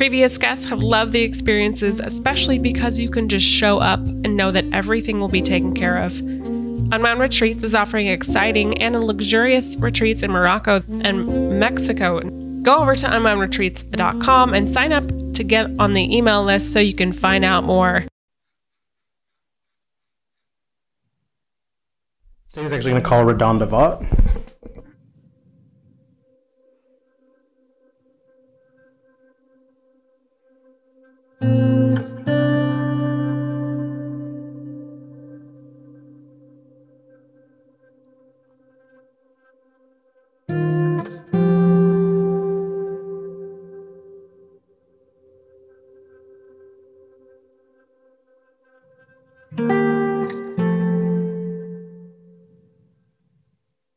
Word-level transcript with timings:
Previous 0.00 0.38
guests 0.38 0.64
have 0.70 0.82
loved 0.82 1.12
the 1.12 1.20
experiences, 1.20 2.00
especially 2.00 2.58
because 2.58 2.98
you 2.98 3.10
can 3.10 3.28
just 3.28 3.44
show 3.44 3.80
up 3.80 4.00
and 4.00 4.34
know 4.34 4.50
that 4.50 4.64
everything 4.72 5.20
will 5.20 5.28
be 5.28 5.42
taken 5.42 5.74
care 5.74 5.98
of. 5.98 6.18
Unwound 6.20 7.20
Retreats 7.20 7.62
is 7.62 7.74
offering 7.74 8.06
exciting 8.06 8.80
and 8.80 8.98
luxurious 8.98 9.76
retreats 9.76 10.22
in 10.22 10.30
Morocco 10.30 10.82
and 11.02 11.60
Mexico. 11.60 12.20
Go 12.62 12.78
over 12.78 12.94
to 12.94 13.06
unwoundretreats.com 13.08 14.54
and 14.54 14.70
sign 14.70 14.94
up 14.94 15.04
to 15.34 15.44
get 15.44 15.66
on 15.78 15.92
the 15.92 16.16
email 16.16 16.44
list 16.44 16.72
so 16.72 16.80
you 16.80 16.94
can 16.94 17.12
find 17.12 17.44
out 17.44 17.64
more. 17.64 18.04
Today's 22.50 22.72
actually 22.72 22.92
going 22.92 23.02
to 23.02 23.06
call 23.06 23.22
RaDonda 23.26 23.68
Vaught. 23.68 24.46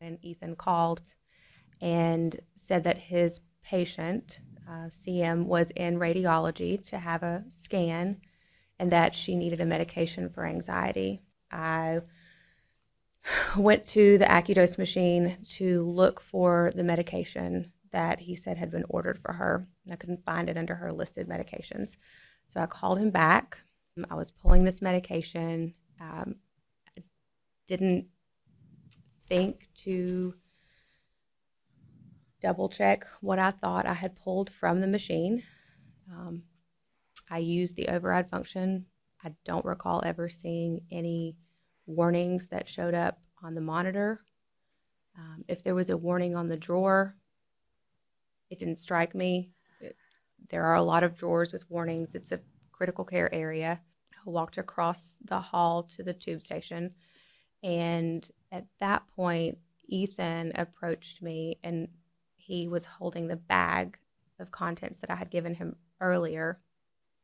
And 0.04 0.18
Ethan 0.22 0.56
called 0.56 1.16
and 1.82 2.40
said 2.56 2.84
that 2.84 2.98
his 2.98 3.42
patient, 3.64 4.40
uh, 4.68 4.88
CM, 4.90 5.46
was 5.46 5.72
in 5.72 6.00
radiology 6.00 6.84
to 6.90 6.98
have 6.98 7.24
a 7.24 7.44
scan 7.50 8.18
and 8.80 8.92
that 8.92 9.16
she 9.16 9.36
needed 9.36 9.62
a 9.62 9.66
medication 9.66 10.30
for 10.30 10.46
anxiety. 10.46 11.22
I 11.52 12.02
went 13.58 13.86
to 13.88 14.18
the 14.18 14.26
AccuDose 14.26 14.78
machine 14.78 15.38
to 15.56 15.84
look 15.84 16.20
for 16.20 16.72
the 16.76 16.84
medication 16.84 17.72
that 17.92 18.20
he 18.20 18.36
said 18.36 18.58
had 18.58 18.72
been 18.72 18.86
ordered 18.90 19.20
for 19.20 19.34
her. 19.34 19.68
I 19.92 19.96
couldn't 19.96 20.26
find 20.26 20.50
it 20.50 20.58
under 20.58 20.76
her 20.76 20.92
listed 20.92 21.28
medications. 21.28 21.98
So 22.48 22.60
I 22.60 22.66
called 22.66 22.98
him 22.98 23.12
back. 23.12 23.60
I 24.10 24.16
was 24.16 24.32
pulling 24.32 24.64
this 24.64 24.82
medication. 24.82 25.76
Um, 26.02 26.36
I 26.98 27.04
didn't 27.68 28.08
think 29.28 29.70
to 29.76 30.34
double 32.44 32.70
check 32.70 33.08
what 33.22 33.40
I 33.40 33.52
thought 33.52 33.88
I 33.88 33.94
had 33.94 34.16
pulled 34.16 34.52
from 34.52 34.82
the 34.82 34.88
machine. 34.88 35.42
Um, 36.12 36.44
I 37.32 37.40
used 37.40 37.76
the 37.76 37.88
override 37.88 38.30
function. 38.30 38.86
I 39.24 39.34
don't 39.46 39.66
recall 39.66 40.04
ever 40.06 40.30
seeing 40.30 40.82
any 40.92 41.38
warnings 41.86 42.50
that 42.50 42.70
showed 42.70 42.94
up 42.94 43.20
on 43.42 43.56
the 43.56 43.62
monitor. 43.62 44.22
Um, 45.18 45.46
if 45.48 45.64
there 45.64 45.76
was 45.76 45.90
a 45.90 45.98
warning 45.98 46.36
on 46.36 46.50
the 46.50 46.58
drawer, 46.58 47.16
it 48.50 48.60
didn't 48.60 48.78
strike 48.78 49.16
me. 49.16 49.52
There 50.50 50.66
are 50.66 50.76
a 50.76 50.84
lot 50.84 51.04
of 51.04 51.16
drawers 51.16 51.54
with 51.54 51.70
warnings. 51.70 52.14
It's 52.14 52.34
a 52.34 52.42
critical 52.72 53.06
care 53.06 53.34
area. 53.34 53.80
I 54.14 54.30
walked 54.30 54.58
across 54.58 55.18
the 55.24 55.40
hall 55.40 55.84
to 55.96 56.04
the 56.04 56.14
tube 56.14 56.42
station 56.42 56.94
and 57.64 58.30
at 58.52 58.66
that 58.82 59.04
point, 59.16 59.58
Ethan 59.88 60.52
approached 60.56 61.22
me 61.22 61.60
and 61.64 61.88
he 62.46 62.68
was 62.68 62.84
holding 62.84 63.28
the 63.28 63.38
bag 63.38 63.98
of 64.40 64.52
contents 64.52 65.00
that 65.00 65.10
I 65.10 65.16
had 65.16 65.30
given 65.30 65.56
him 65.56 65.78
earlier. 66.02 66.60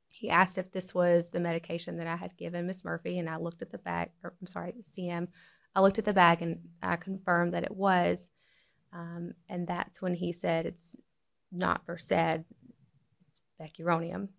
He 0.07 0.29
asked 0.29 0.57
if 0.57 0.71
this 0.71 0.93
was 0.93 1.29
the 1.29 1.41
medication 1.41 1.97
that 1.97 2.07
I 2.07 2.15
had 2.15 2.37
given 2.37 2.65
Miss 2.65 2.85
Murphy, 2.85 3.19
and 3.19 3.29
I 3.29 3.35
looked 3.35 3.61
at 3.61 3.69
the 3.69 3.77
bag, 3.79 4.11
or 4.23 4.33
I'm 4.39 4.47
sorry, 4.47 4.73
CM. 4.81 5.27
I 5.75 5.81
looked 5.81 5.99
at 5.99 6.05
the 6.05 6.13
bag 6.13 6.41
and 6.41 6.59
I 6.81 6.95
confirmed 6.95 7.53
that 7.53 7.63
it 7.63 7.75
was. 7.75 8.29
Um, 8.93 9.33
and 9.49 9.67
that's 9.67 10.01
when 10.01 10.13
he 10.13 10.31
said 10.31 10.65
it's 10.65 10.95
not 11.51 11.85
Versed, 11.85 12.11
it's 12.13 13.41
Vecuronium. 13.61 14.29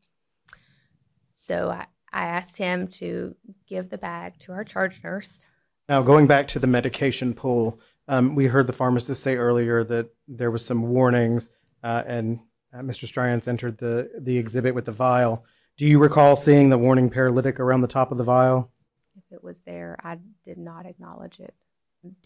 So 1.32 1.70
I, 1.70 1.86
I 2.12 2.26
asked 2.26 2.56
him 2.56 2.88
to 2.88 3.36
give 3.68 3.91
the 3.91 3.98
bag 3.98 4.38
to 4.41 4.52
our 4.52 4.64
charge 4.64 5.02
nurse. 5.04 5.47
Now, 5.88 6.02
going 6.02 6.26
back 6.26 6.48
to 6.48 6.58
the 6.58 6.66
medication 6.66 7.34
pool, 7.34 7.80
um, 8.10 8.34
we 8.34 8.48
heard 8.48 8.66
the 8.66 8.72
pharmacist 8.72 9.22
say 9.22 9.37
earlier 9.37 9.84
that 9.84 10.10
there 10.26 10.50
was 10.50 10.65
some 10.65 10.82
warnings, 10.82 11.48
uh, 11.84 12.03
and 12.06 12.41
uh, 12.75 12.78
Mr. 12.78 13.06
Stryance 13.06 13.47
entered 13.47 13.78
the 13.78 14.10
the 14.19 14.37
exhibit 14.37 14.75
with 14.75 14.84
the 14.84 14.93
vial. 14.93 15.44
Do 15.76 15.87
you 15.87 16.00
recall 16.00 16.34
seeing 16.34 16.69
the 16.69 16.76
warning 16.76 17.09
paralytic 17.09 17.60
around 17.60 17.82
the 17.82 17.87
top 17.88 18.10
of 18.10 18.19
the 18.19 18.25
vial? 18.25 18.72
If 19.16 19.32
it 19.32 19.44
was 19.44 19.62
there, 19.62 19.97
I 20.03 20.19
did 20.44 20.59
not 20.59 20.87
acknowledge 20.87 21.38
it. 21.38 21.54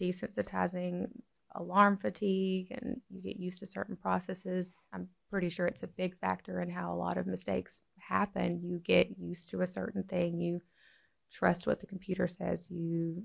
Desensitizing, 0.01 1.07
alarm 1.53 1.97
fatigue, 1.97 2.71
and 2.71 2.99
you 3.11 3.21
get 3.21 3.37
used 3.37 3.59
to 3.59 3.67
certain 3.67 3.95
processes. 3.95 4.75
I'm 4.91 5.07
pretty 5.29 5.49
sure 5.49 5.67
it's 5.67 5.83
a 5.83 5.87
big 5.87 6.17
factor 6.17 6.61
in 6.61 6.69
how 6.69 6.91
a 6.91 6.97
lot 6.97 7.19
of 7.19 7.27
mistakes 7.27 7.83
happen. 7.99 8.59
You 8.63 8.79
get 8.79 9.19
used 9.19 9.51
to 9.51 9.61
a 9.61 9.67
certain 9.67 10.01
thing. 10.01 10.41
You 10.41 10.61
trust 11.31 11.67
what 11.67 11.79
the 11.79 11.85
computer 11.85 12.27
says. 12.27 12.71
You 12.71 13.23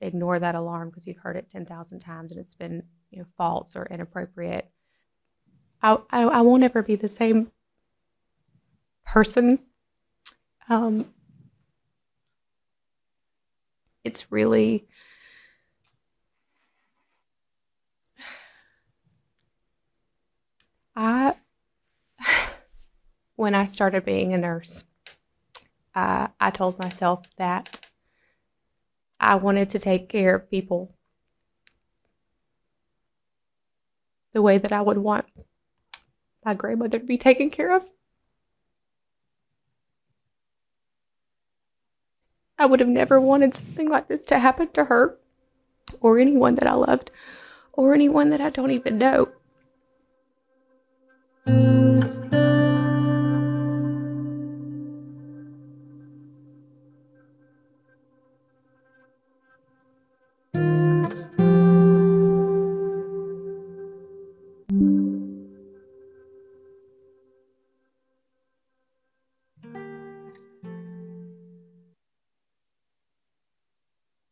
ignore 0.00 0.38
that 0.38 0.54
alarm 0.54 0.88
because 0.88 1.06
you've 1.06 1.18
heard 1.18 1.36
it 1.36 1.50
10,000 1.50 2.00
times 2.00 2.32
and 2.32 2.40
it's 2.40 2.54
been 2.54 2.82
you 3.10 3.18
know 3.18 3.26
false 3.36 3.74
or 3.74 3.86
inappropriate. 3.90 4.70
I, 5.82 5.98
I, 6.10 6.22
I 6.22 6.40
won't 6.40 6.62
ever 6.62 6.82
be 6.82 6.96
the 6.96 7.08
same 7.08 7.50
person. 9.04 9.60
Um, 10.68 11.06
it's 14.04 14.30
really 14.30 14.86
I 20.98 21.34
when 23.36 23.54
I 23.54 23.66
started 23.66 24.04
being 24.04 24.32
a 24.34 24.38
nurse, 24.38 24.84
uh, 25.94 26.26
I 26.40 26.50
told 26.50 26.78
myself 26.78 27.22
that 27.36 27.87
I 29.20 29.34
wanted 29.34 29.68
to 29.70 29.78
take 29.78 30.08
care 30.08 30.34
of 30.34 30.50
people 30.50 30.94
the 34.32 34.42
way 34.42 34.58
that 34.58 34.72
I 34.72 34.80
would 34.80 34.98
want 34.98 35.26
my 36.44 36.54
grandmother 36.54 36.98
to 36.98 37.04
be 37.04 37.18
taken 37.18 37.50
care 37.50 37.74
of. 37.74 37.90
I 42.58 42.66
would 42.66 42.80
have 42.80 42.88
never 42.88 43.20
wanted 43.20 43.54
something 43.54 43.88
like 43.88 44.08
this 44.08 44.24
to 44.26 44.38
happen 44.38 44.68
to 44.72 44.84
her 44.84 45.18
or 46.00 46.18
anyone 46.18 46.56
that 46.56 46.66
I 46.66 46.74
loved 46.74 47.10
or 47.72 47.94
anyone 47.94 48.30
that 48.30 48.40
I 48.40 48.50
don't 48.50 48.72
even 48.72 48.98
know. 48.98 49.28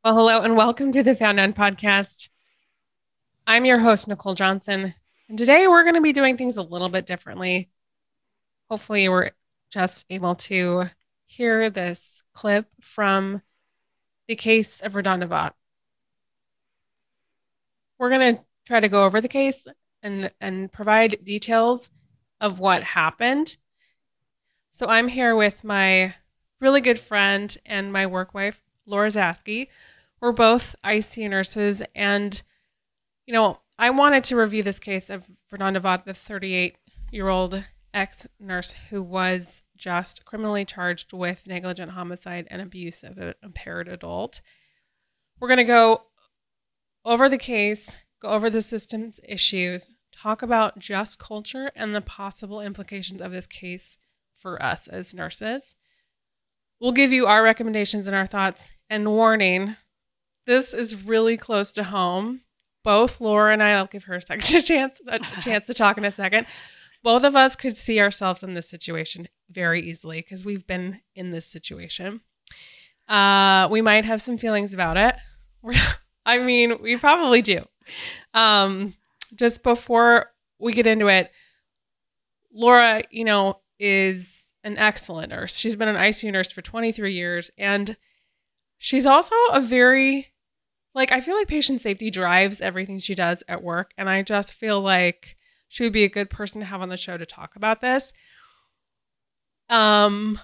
Well, 0.06 0.14
hello 0.14 0.42
and 0.42 0.54
welcome 0.56 0.92
to 0.92 1.02
the 1.02 1.16
Found 1.16 1.38
Down 1.38 1.52
podcast. 1.52 2.28
I'm 3.44 3.64
your 3.64 3.80
host, 3.80 4.06
Nicole 4.06 4.36
Johnson. 4.36 4.94
And 5.28 5.36
today 5.36 5.66
we're 5.66 5.82
going 5.82 5.96
to 5.96 6.00
be 6.00 6.12
doing 6.12 6.36
things 6.36 6.58
a 6.58 6.62
little 6.62 6.88
bit 6.88 7.06
differently. 7.06 7.70
Hopefully, 8.70 9.08
we're 9.08 9.32
just 9.68 10.04
able 10.08 10.36
to 10.36 10.90
hear 11.24 11.70
this 11.70 12.22
clip 12.34 12.66
from 12.80 13.42
the 14.28 14.36
case 14.36 14.80
of 14.80 14.92
RaDonda 14.92 15.26
Vaught. 15.26 15.54
We're 17.98 18.10
going 18.10 18.36
to 18.36 18.42
try 18.64 18.78
to 18.78 18.88
go 18.88 19.06
over 19.06 19.20
the 19.20 19.26
case 19.26 19.66
and, 20.04 20.30
and 20.40 20.70
provide 20.70 21.24
details 21.24 21.90
of 22.40 22.60
what 22.60 22.84
happened. 22.84 23.56
So 24.70 24.86
I'm 24.86 25.08
here 25.08 25.34
with 25.34 25.64
my 25.64 26.14
really 26.60 26.80
good 26.80 27.00
friend 27.00 27.58
and 27.66 27.92
my 27.92 28.06
work 28.06 28.34
wife, 28.34 28.62
Laura 28.86 29.08
Zaski. 29.08 29.66
We're 30.20 30.32
both 30.32 30.74
ICU 30.84 31.30
nurses. 31.30 31.82
And, 31.94 32.42
you 33.26 33.34
know, 33.34 33.60
I 33.78 33.90
wanted 33.90 34.24
to 34.24 34.36
review 34.36 34.62
this 34.62 34.78
case 34.78 35.10
of 35.10 35.24
Verdonda 35.52 35.80
Vaught, 35.80 36.04
the 36.04 36.14
38 36.14 36.76
year 37.10 37.28
old 37.28 37.64
ex 37.92 38.26
nurse 38.38 38.74
who 38.90 39.02
was 39.02 39.62
just 39.76 40.24
criminally 40.24 40.64
charged 40.64 41.12
with 41.12 41.46
negligent 41.46 41.92
homicide 41.92 42.46
and 42.50 42.60
abuse 42.60 43.02
of 43.02 43.18
an 43.18 43.34
impaired 43.42 43.88
adult. 43.88 44.40
We're 45.38 45.48
going 45.48 45.58
to 45.58 45.64
go 45.64 46.02
over 47.04 47.28
the 47.28 47.38
case, 47.38 47.96
go 48.20 48.28
over 48.28 48.50
the 48.50 48.62
system's 48.62 49.20
issues, 49.26 49.92
talk 50.12 50.42
about 50.42 50.78
just 50.78 51.18
culture 51.18 51.70
and 51.76 51.94
the 51.94 52.00
possible 52.00 52.60
implications 52.60 53.20
of 53.20 53.32
this 53.32 53.46
case 53.46 53.96
for 54.34 54.62
us 54.62 54.88
as 54.88 55.14
nurses. 55.14 55.76
We'll 56.80 56.92
give 56.92 57.12
you 57.12 57.26
our 57.26 57.42
recommendations 57.42 58.06
and 58.06 58.16
our 58.16 58.26
thoughts. 58.26 58.70
And 58.88 59.08
warning, 59.08 59.76
this 60.46 60.72
is 60.72 61.04
really 61.04 61.36
close 61.36 61.72
to 61.72 61.84
home. 61.84 62.42
Both 62.82 63.20
Laura 63.20 63.52
and 63.52 63.62
I, 63.62 63.72
I'll 63.72 63.86
give 63.86 64.04
her 64.04 64.14
a 64.14 64.22
second 64.22 64.42
chance, 64.62 65.00
a 65.06 65.18
chance 65.40 65.66
to 65.66 65.74
talk 65.74 65.98
in 65.98 66.04
a 66.04 66.10
second. 66.10 66.46
Both 67.02 67.24
of 67.24 67.36
us 67.36 67.56
could 67.56 67.76
see 67.76 68.00
ourselves 68.00 68.42
in 68.42 68.54
this 68.54 68.68
situation 68.68 69.28
very 69.50 69.82
easily 69.82 70.20
because 70.20 70.44
we've 70.44 70.66
been 70.66 71.00
in 71.14 71.30
this 71.30 71.46
situation. 71.46 72.20
Uh, 73.08 73.68
we 73.70 73.82
might 73.82 74.04
have 74.04 74.22
some 74.22 74.38
feelings 74.38 74.72
about 74.72 74.96
it. 74.96 75.16
I 76.26 76.38
mean, 76.38 76.78
we 76.80 76.96
probably 76.96 77.42
do. 77.42 77.64
Um, 78.34 78.94
just 79.34 79.62
before 79.62 80.32
we 80.58 80.72
get 80.72 80.86
into 80.86 81.08
it, 81.08 81.30
Laura, 82.52 83.02
you 83.10 83.24
know, 83.24 83.60
is 83.78 84.44
an 84.64 84.78
excellent 84.78 85.30
nurse. 85.30 85.56
She's 85.56 85.76
been 85.76 85.88
an 85.88 85.96
ICU 85.96 86.32
nurse 86.32 86.50
for 86.50 86.62
23 86.62 87.12
years 87.12 87.50
and 87.58 87.96
she's 88.78 89.06
also 89.06 89.34
a 89.52 89.60
very 89.60 90.32
like 90.96 91.12
I 91.12 91.20
feel 91.20 91.36
like 91.36 91.46
patient 91.46 91.80
safety 91.80 92.10
drives 92.10 92.60
everything 92.60 92.98
she 92.98 93.14
does 93.14 93.44
at 93.46 93.62
work 93.62 93.92
and 93.96 94.08
I 94.08 94.22
just 94.22 94.54
feel 94.54 94.80
like 94.80 95.36
she 95.68 95.84
would 95.84 95.92
be 95.92 96.04
a 96.04 96.08
good 96.08 96.30
person 96.30 96.60
to 96.60 96.66
have 96.66 96.80
on 96.80 96.88
the 96.88 96.96
show 96.96 97.18
to 97.18 97.26
talk 97.26 97.54
about 97.54 97.80
this. 97.80 98.12
Um 99.68 100.40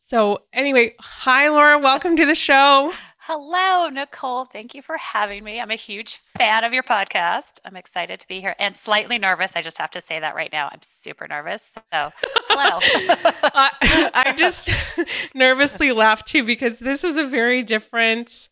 so 0.00 0.44
anyway, 0.52 0.94
hi 1.00 1.48
Laura, 1.48 1.78
welcome 1.78 2.16
to 2.16 2.24
the 2.24 2.36
show. 2.36 2.92
Hello, 3.30 3.90
Nicole. 3.90 4.46
Thank 4.46 4.74
you 4.74 4.80
for 4.80 4.96
having 4.96 5.44
me. 5.44 5.60
I'm 5.60 5.70
a 5.70 5.74
huge 5.74 6.16
fan 6.16 6.64
of 6.64 6.72
your 6.72 6.82
podcast. 6.82 7.58
I'm 7.62 7.76
excited 7.76 8.20
to 8.20 8.26
be 8.26 8.40
here 8.40 8.54
and 8.58 8.74
slightly 8.74 9.18
nervous. 9.18 9.54
I 9.54 9.60
just 9.60 9.76
have 9.76 9.90
to 9.90 10.00
say 10.00 10.18
that 10.18 10.34
right 10.34 10.50
now. 10.50 10.70
I'm 10.72 10.80
super 10.80 11.28
nervous. 11.28 11.76
So, 11.92 12.12
hello. 12.48 12.78
I, 13.54 13.70
I 14.14 14.34
just 14.34 14.70
nervously 15.34 15.92
laughed 15.92 16.26
too 16.26 16.42
because 16.42 16.78
this 16.78 17.04
is 17.04 17.18
a 17.18 17.26
very 17.26 17.62
different 17.62 18.48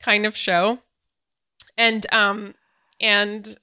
kind 0.00 0.26
of 0.26 0.36
show. 0.36 0.78
And 1.76 2.06
um 2.12 2.54
and 3.00 3.56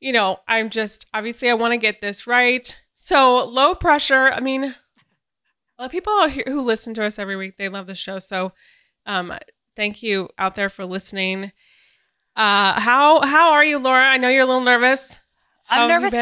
you 0.00 0.12
know, 0.12 0.38
I'm 0.46 0.70
just 0.70 1.06
obviously 1.14 1.48
I 1.50 1.54
want 1.54 1.72
to 1.72 1.78
get 1.78 2.00
this 2.00 2.26
right. 2.26 2.78
So, 2.96 3.44
low 3.44 3.74
pressure, 3.74 4.30
I 4.32 4.40
mean, 4.40 4.64
a 4.64 4.74
lot 5.78 5.86
of 5.86 5.92
people 5.92 6.12
out 6.14 6.32
here 6.32 6.44
who 6.46 6.60
listen 6.60 6.94
to 6.94 7.04
us 7.04 7.18
every 7.18 7.36
week, 7.36 7.56
they 7.56 7.68
love 7.68 7.86
the 7.86 7.94
show. 7.94 8.18
So, 8.18 8.52
um, 9.04 9.32
thank 9.76 10.02
you 10.02 10.28
out 10.38 10.54
there 10.54 10.68
for 10.68 10.84
listening. 10.84 11.52
Uh, 12.34 12.80
how 12.80 13.24
how 13.24 13.52
are 13.52 13.64
you, 13.64 13.78
Laura? 13.78 14.04
I 14.04 14.16
know 14.16 14.28
you're 14.28 14.42
a 14.42 14.46
little 14.46 14.64
nervous. 14.64 15.18
How 15.64 15.82
I'm 15.82 15.88
nervous. 15.88 16.12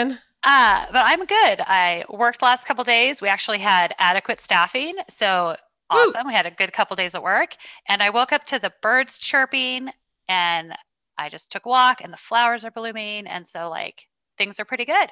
Uh, 0.47 0.87
but 0.93 1.05
I'm 1.07 1.25
good. 1.25 1.61
I 1.61 2.05
worked 2.11 2.43
last 2.43 2.67
couple 2.67 2.85
days. 2.85 3.23
We 3.23 3.29
actually 3.29 3.59
had 3.59 3.95
adequate 3.99 4.41
staffing, 4.41 4.97
so 5.09 5.57
awesome. 5.91 6.23
Woo. 6.25 6.29
We 6.29 6.35
had 6.35 6.47
a 6.47 6.51
good 6.51 6.73
couple 6.73 6.97
days 6.97 7.15
at 7.15 7.23
work, 7.23 7.57
and 7.89 8.03
I 8.03 8.11
woke 8.11 8.33
up 8.33 8.45
to 8.45 8.59
the 8.59 8.73
birds 8.83 9.19
chirping, 9.19 9.91
and 10.29 10.75
I 11.19 11.29
just 11.29 11.53
took 11.53 11.67
a 11.67 11.69
walk, 11.69 12.01
and 12.03 12.13
the 12.13 12.19
flowers 12.19 12.65
are 12.65 12.71
blooming, 12.71 13.27
and 13.27 13.47
so 13.47 13.69
like 13.69 14.09
things 14.37 14.59
are 14.59 14.65
pretty 14.65 14.85
good. 14.85 15.11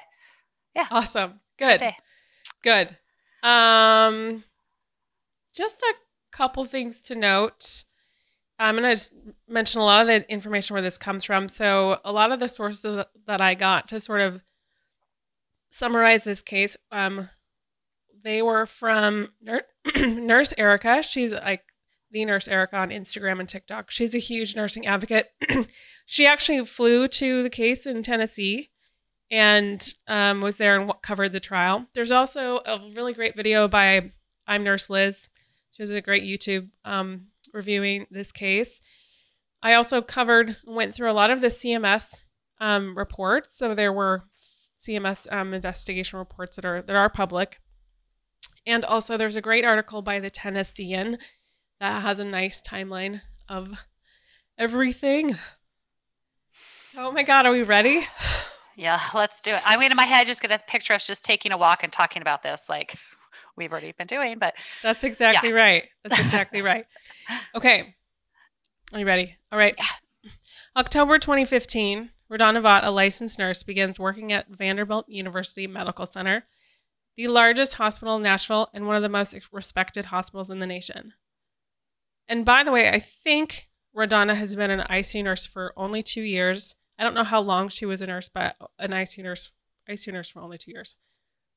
Yeah. 0.75 0.87
Awesome. 0.91 1.39
Good. 1.57 1.81
Good. 2.63 2.97
Um, 3.43 4.43
just 5.53 5.81
a 5.81 5.93
couple 6.31 6.65
things 6.65 7.01
to 7.03 7.15
note. 7.15 7.83
I'm 8.59 8.77
going 8.77 8.95
to 8.95 9.09
mention 9.47 9.81
a 9.81 9.83
lot 9.83 10.01
of 10.01 10.07
the 10.07 10.29
information 10.31 10.73
where 10.73 10.81
this 10.81 10.97
comes 10.97 11.23
from. 11.23 11.49
So, 11.49 11.99
a 12.05 12.11
lot 12.11 12.31
of 12.31 12.39
the 12.39 12.47
sources 12.47 13.03
that 13.27 13.41
I 13.41 13.55
got 13.55 13.87
to 13.89 13.99
sort 13.99 14.21
of 14.21 14.41
summarize 15.69 16.23
this 16.23 16.41
case, 16.41 16.77
um, 16.91 17.29
they 18.23 18.41
were 18.41 18.65
from 18.65 19.29
Nurse 19.97 20.53
Erica. 20.57 21.03
She's 21.03 21.33
like 21.33 21.63
the 22.11 22.25
Nurse 22.25 22.47
Erica 22.47 22.77
on 22.77 22.89
Instagram 22.89 23.39
and 23.39 23.49
TikTok. 23.49 23.91
She's 23.91 24.15
a 24.15 24.19
huge 24.19 24.55
nursing 24.55 24.85
advocate. 24.85 25.31
she 26.05 26.25
actually 26.25 26.63
flew 26.65 27.07
to 27.07 27.43
the 27.43 27.49
case 27.49 27.85
in 27.85 28.03
Tennessee 28.03 28.69
and 29.31 29.93
um, 30.07 30.41
was 30.41 30.57
there 30.57 30.79
and 30.79 30.91
covered 31.01 31.31
the 31.31 31.39
trial. 31.39 31.87
There's 31.93 32.11
also 32.11 32.57
a 32.65 32.79
really 32.95 33.13
great 33.13 33.35
video 33.35 33.67
by 33.67 34.11
I'm 34.47 34.63
Nurse 34.63 34.89
Liz 34.89 35.29
she 35.73 35.81
has 35.81 35.91
a 35.91 36.01
great 36.01 36.23
YouTube 36.23 36.69
um, 36.85 37.27
reviewing 37.51 38.05
this 38.11 38.31
case. 38.31 38.79
I 39.63 39.73
also 39.73 40.01
covered, 40.01 40.55
went 40.65 40.93
through 40.93 41.11
a 41.11 41.13
lot 41.13 41.31
of 41.31 41.41
the 41.41 41.47
CMS 41.47 42.21
um, 42.61 42.95
reports. 42.95 43.57
So 43.57 43.73
there 43.73 43.91
were 43.91 44.25
CMS 44.79 45.31
um, 45.33 45.53
investigation 45.53 46.19
reports 46.19 46.57
that 46.57 46.65
are 46.65 46.81
that 46.83 46.95
are 46.95 47.09
public, 47.09 47.59
and 48.65 48.85
also 48.85 49.17
there's 49.17 49.35
a 49.35 49.41
great 49.41 49.65
article 49.65 50.01
by 50.01 50.19
the 50.19 50.29
Tennessean 50.29 51.17
that 51.79 52.01
has 52.01 52.19
a 52.19 52.23
nice 52.23 52.61
timeline 52.61 53.21
of 53.49 53.71
everything. 54.57 55.35
Oh 56.95 57.11
my 57.11 57.23
God, 57.23 57.45
are 57.45 57.51
we 57.51 57.63
ready? 57.63 58.07
Yeah, 58.75 58.99
let's 59.13 59.41
do 59.41 59.51
it. 59.51 59.61
I 59.65 59.77
mean, 59.77 59.91
in 59.91 59.97
my 59.97 60.05
head, 60.05 60.27
just 60.27 60.41
gonna 60.41 60.61
picture 60.67 60.93
us 60.93 61.05
just 61.05 61.23
taking 61.23 61.51
a 61.51 61.57
walk 61.57 61.83
and 61.83 61.91
talking 61.91 62.21
about 62.21 62.43
this, 62.43 62.67
like 62.69 62.95
we've 63.55 63.71
already 63.71 63.91
been 63.91 64.07
doing. 64.07 64.39
But 64.39 64.55
that's 64.81 65.03
exactly 65.03 65.49
yeah. 65.49 65.55
right. 65.55 65.83
That's 66.03 66.19
exactly 66.25 66.61
right. 66.61 66.85
Okay. 67.55 67.95
Are 68.91 68.99
you 68.99 69.05
ready? 69.05 69.35
All 69.51 69.57
right. 69.57 69.75
Yeah. 69.77 70.31
October 70.75 71.19
2015, 71.19 72.09
Verdonda 72.31 72.61
Vaught, 72.61 72.83
a 72.83 72.89
licensed 72.89 73.37
nurse, 73.37 73.61
begins 73.63 73.99
working 73.99 74.31
at 74.31 74.49
Vanderbilt 74.49 75.07
University 75.07 75.67
Medical 75.67 76.07
Center, 76.07 76.45
the 77.15 77.27
largest 77.27 77.75
hospital 77.75 78.15
in 78.15 78.23
Nashville 78.23 78.69
and 78.73 78.87
one 78.87 78.95
of 78.95 79.01
the 79.01 79.09
most 79.09 79.35
respected 79.51 80.05
hospitals 80.05 80.49
in 80.49 80.59
the 80.59 80.67
nation. 80.67 81.13
And 82.27 82.45
by 82.45 82.63
the 82.63 82.71
way, 82.71 82.89
I 82.89 82.99
think 82.99 83.69
Verdonda 83.95 84.35
has 84.35 84.55
been 84.55 84.71
an 84.71 84.85
ICU 84.89 85.23
nurse 85.23 85.45
for 85.45 85.73
only 85.77 86.01
two 86.01 86.23
years. 86.23 86.75
I 86.97 87.03
don't 87.03 87.13
know 87.13 87.23
how 87.23 87.41
long 87.41 87.69
she 87.69 87.85
was 87.85 88.01
a 88.01 88.07
nurse, 88.07 88.29
but 88.29 88.55
an 88.79 88.91
ICU 88.91 89.23
nurse, 89.23 89.51
ICU 89.89 90.13
nurse 90.13 90.29
for 90.29 90.41
only 90.41 90.57
two 90.57 90.71
years, 90.71 90.95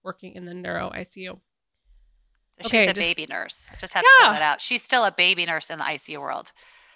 working 0.03 0.33
in 0.35 0.45
the 0.45 0.55
neuro 0.55 0.91
ICU. 0.91 1.39
She's 2.63 2.67
okay. 2.67 2.89
a 2.89 2.95
baby 2.95 3.27
nurse. 3.29 3.69
I 3.73 3.77
just 3.77 3.93
have 3.95 4.05
yeah. 4.05 4.25
to 4.25 4.31
throw 4.31 4.39
that 4.39 4.53
out. 4.53 4.61
She's 4.61 4.83
still 4.83 5.05
a 5.05 5.13
baby 5.13 5.45
nurse 5.45 5.69
in 5.69 5.79
the 5.79 5.85
ICU 5.85 6.21
world. 6.21 6.53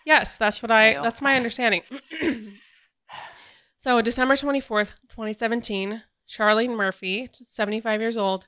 Yes, 0.06 0.38
that's 0.38 0.62
what 0.62 0.70
I. 0.70 0.94
That's 0.94 1.20
my 1.20 1.36
understanding. 1.36 1.82
so, 3.78 4.00
December 4.00 4.36
twenty 4.36 4.60
fourth, 4.60 4.94
twenty 5.10 5.34
seventeen, 5.34 6.02
Charlene 6.30 6.76
Murphy, 6.76 7.28
seventy 7.46 7.80
five 7.80 8.00
years 8.00 8.16
old, 8.16 8.46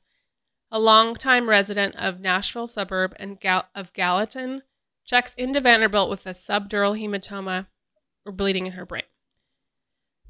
a 0.71 0.79
longtime 0.79 1.49
resident 1.49 1.97
of 1.97 2.21
Nashville 2.21 2.69
suburb 2.69 3.15
and 3.19 3.41
Gal- 3.41 3.69
of 3.75 3.93
Gallatin, 3.93 4.62
checks 5.05 5.35
into 5.35 5.59
Vanderbilt 5.59 6.09
with 6.09 6.25
a 6.25 6.31
subdural 6.31 6.97
hematoma 6.97 7.67
or 8.25 8.31
bleeding 8.31 8.67
in 8.67 8.73
her 8.75 8.87
brain. 8.87 9.03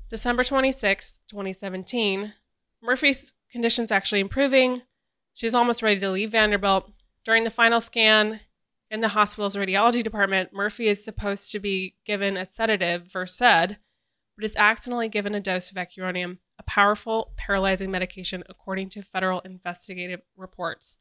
December 0.09 0.45
26, 0.45 1.21
2017, 1.29 2.33
Murphy's 2.83 3.35
condition's 3.51 3.93
actually 3.93 4.21
improving. 4.21 4.83
She's 5.35 5.55
almost 5.55 5.83
ready 5.83 6.01
to 6.01 6.11
leave 6.11 6.33
Vanderbilt. 6.33 6.91
During 7.25 7.45
the 7.45 7.51
final 7.51 7.81
scan 7.81 8.41
in 8.91 9.01
the 9.01 9.09
hospital's 9.09 9.57
radiology 9.57 10.03
department, 10.03 10.53
Murphy 10.53 10.89
is 10.89 11.05
supposed 11.05 11.53
to 11.53 11.59
be 11.59 11.97
given 12.07 12.37
a 12.37 12.47
sedative, 12.47 13.13
Versed, 13.13 13.41
but 13.41 14.45
is 14.45 14.57
accidentally 14.57 15.09
given 15.09 15.35
a 15.35 15.41
dose 15.41 15.71
of 15.71 15.77
vecuronium, 15.77 16.39
a 16.63 16.71
powerful 16.71 17.33
paralyzing 17.37 17.91
medication, 17.91 18.45
according 18.49 18.89
to 18.91 19.03
federal 19.03 19.41
investigative 19.41 20.21
reports. 20.37 20.99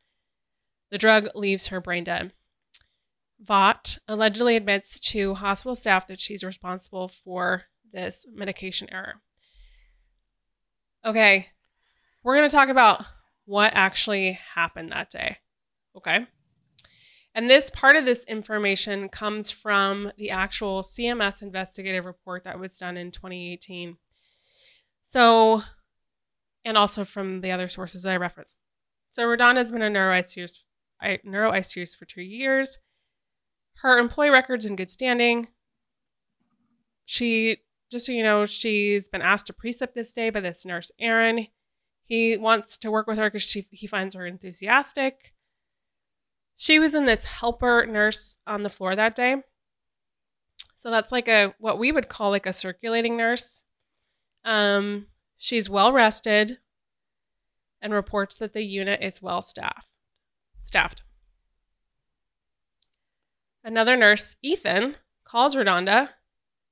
The 0.90 0.98
drug 0.98 1.28
leaves 1.36 1.68
her 1.68 1.80
brain 1.80 2.04
dead. 2.04 2.34
Vaught 3.44 4.00
allegedly 4.08 4.56
admits 4.56 5.00
to 5.00 5.36
hospital 5.36 5.76
staff 5.76 6.08
that 6.08 6.20
she's 6.20 6.44
responsible 6.44 7.08
for 7.08 7.64
this 7.92 8.26
medication 8.32 8.88
error. 8.92 9.16
Okay, 11.06 11.48
we're 12.24 12.36
going 12.36 12.50
to 12.50 12.56
talk 12.56 12.70
about 12.70 13.04
what 13.46 13.74
actually 13.74 14.40
happened 14.56 14.92
that 14.92 15.10
day. 15.10 15.38
Okay. 15.98 16.28
And 17.34 17.50
this 17.50 17.70
part 17.70 17.96
of 17.96 18.06
this 18.06 18.26
information 18.26 19.10
comes 19.10 19.52
from 19.52 20.12
the 20.18 20.30
actual 20.32 20.82
CMS 20.82 21.42
investigative 21.42 22.06
report 22.06 22.44
that 22.44 22.60
was 22.60 22.78
done 22.78 22.98
in 22.98 23.10
2018. 23.10 23.98
So, 25.12 25.62
and 26.64 26.78
also 26.78 27.04
from 27.04 27.42
the 27.42 27.52
other 27.52 27.68
sources 27.68 28.06
I 28.06 28.16
referenced. 28.16 28.56
So, 29.10 29.28
Verdonda 29.28 29.58
has 29.58 29.70
been 29.70 29.82
a 29.82 29.90
neuro 29.90 30.18
ICU, 30.18 30.50
neuro 31.26 31.52
ICUs 31.52 31.98
for 31.98 32.06
two 32.06 32.22
years. 32.22 32.80
Her 33.82 33.98
employee 33.98 34.30
records 34.30 34.66
in 34.66 34.78
good 34.78 34.90
standing. 34.90 35.50
She, 37.04 37.58
just 37.92 38.06
so 38.06 38.14
you 38.14 38.24
know, 38.24 38.46
she's 38.46 39.10
been 39.10 39.22
asked 39.22 39.48
to 39.48 39.54
precept 39.54 39.96
this 39.96 40.14
day 40.14 40.30
by 40.30 40.40
this 40.40 40.66
nurse, 40.66 40.94
Aaron. 40.98 41.48
He 42.06 42.38
wants 42.38 42.78
to 42.78 42.90
work 42.90 43.06
with 43.06 43.18
her 43.18 43.30
because 43.30 43.52
he 43.52 43.88
finds 43.88 44.16
her 44.16 44.26
enthusiastic. 44.26 45.34
She 46.56 46.80
was 46.80 46.96
in 46.96 47.04
this 47.04 47.26
helper 47.26 47.86
nurse 47.86 48.38
on 48.48 48.64
the 48.64 48.70
floor 48.70 48.96
that 48.96 49.16
day. 49.16 49.44
So 50.78 50.90
that's 50.90 51.12
like 51.12 51.28
a 51.28 51.54
what 51.60 51.80
we 51.80 51.92
would 51.92 52.08
call 52.08 52.30
like 52.30 52.46
a 52.46 52.54
circulating 52.54 53.18
nurse. 53.18 53.66
Um, 54.44 55.08
she's 55.38 55.70
well 55.70 55.94
rested 55.94 56.60
and 57.82 57.94
reports 57.94 58.36
that 58.36 58.54
the 58.54 58.64
unit 58.64 59.02
is 59.02 59.22
well 59.22 59.42
staffed. 59.42 59.88
Staffed. 60.62 61.04
Another 63.64 63.96
nurse, 63.96 64.36
Ethan, 64.42 64.96
calls 65.24 65.56
RaDonda. 65.56 66.10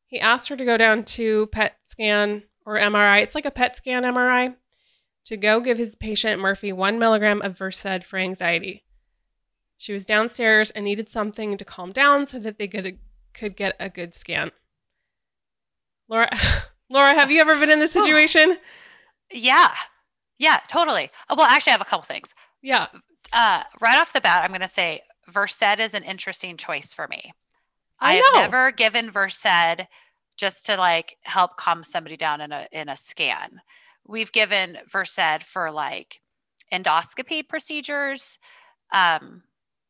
He 0.07 0.19
asks 0.19 0.47
her 0.47 0.57
to 0.57 0.65
go 0.65 0.77
down 0.77 1.03
to 1.05 1.47
PET 1.47 1.77
scan 1.87 2.43
or 2.65 2.77
MRI. 2.79 3.21
It's 3.21 3.35
like 3.35 3.45
a 3.45 3.51
PET 3.51 3.75
scan 3.75 4.03
MRI 4.03 4.55
to 5.25 5.37
go 5.37 5.59
give 5.59 5.77
his 5.77 5.95
patient 5.95 6.41
Murphy 6.41 6.73
one 6.73 6.97
milligram 6.97 7.41
of 7.41 7.57
Versed 7.57 8.03
for 8.03 8.17
anxiety. 8.17 8.85
She 9.77 9.93
was 9.93 10.05
downstairs 10.05 10.71
and 10.71 10.83
needed 10.83 11.09
something 11.09 11.55
to 11.57 11.65
calm 11.65 11.91
down 11.91 12.25
so 12.25 12.39
that 12.39 12.57
they 12.57 12.67
could, 12.67 12.97
could 13.33 13.55
get 13.55 13.75
a 13.79 13.89
good 13.89 14.15
scan. 14.15 14.51
Laura, 16.07 16.29
Laura, 16.89 17.13
have 17.13 17.31
you 17.31 17.39
ever 17.41 17.57
been 17.59 17.69
in 17.69 17.79
this 17.79 17.91
situation? 17.91 18.57
Yeah. 19.31 19.73
Yeah, 20.37 20.59
totally. 20.67 21.09
Uh, 21.29 21.35
well, 21.37 21.45
actually, 21.45 21.71
I 21.71 21.73
have 21.73 21.81
a 21.81 21.85
couple 21.85 22.03
things. 22.03 22.33
Yeah. 22.61 22.87
Uh, 23.31 23.63
right 23.79 23.99
off 23.99 24.13
the 24.13 24.21
bat, 24.21 24.43
I'm 24.43 24.49
going 24.49 24.61
to 24.61 24.67
say 24.67 25.01
Versed 25.29 25.79
is 25.79 25.93
an 25.93 26.03
interesting 26.03 26.57
choice 26.57 26.93
for 26.93 27.07
me. 27.07 27.31
I 27.99 28.13
have 28.13 28.25
know. 28.33 28.41
never 28.41 28.71
given 28.71 29.11
Versed 29.11 29.45
just 30.37 30.65
to 30.65 30.77
like 30.77 31.17
help 31.23 31.57
calm 31.57 31.83
somebody 31.83 32.15
down 32.15 32.41
in 32.41 32.51
a 32.51 32.67
in 32.71 32.87
a 32.89 32.95
scan. 32.95 33.61
We've 34.07 34.31
given 34.31 34.77
Versed 34.89 35.43
for 35.43 35.69
like 35.69 36.21
endoscopy 36.73 37.47
procedures, 37.47 38.39
um, 38.91 39.43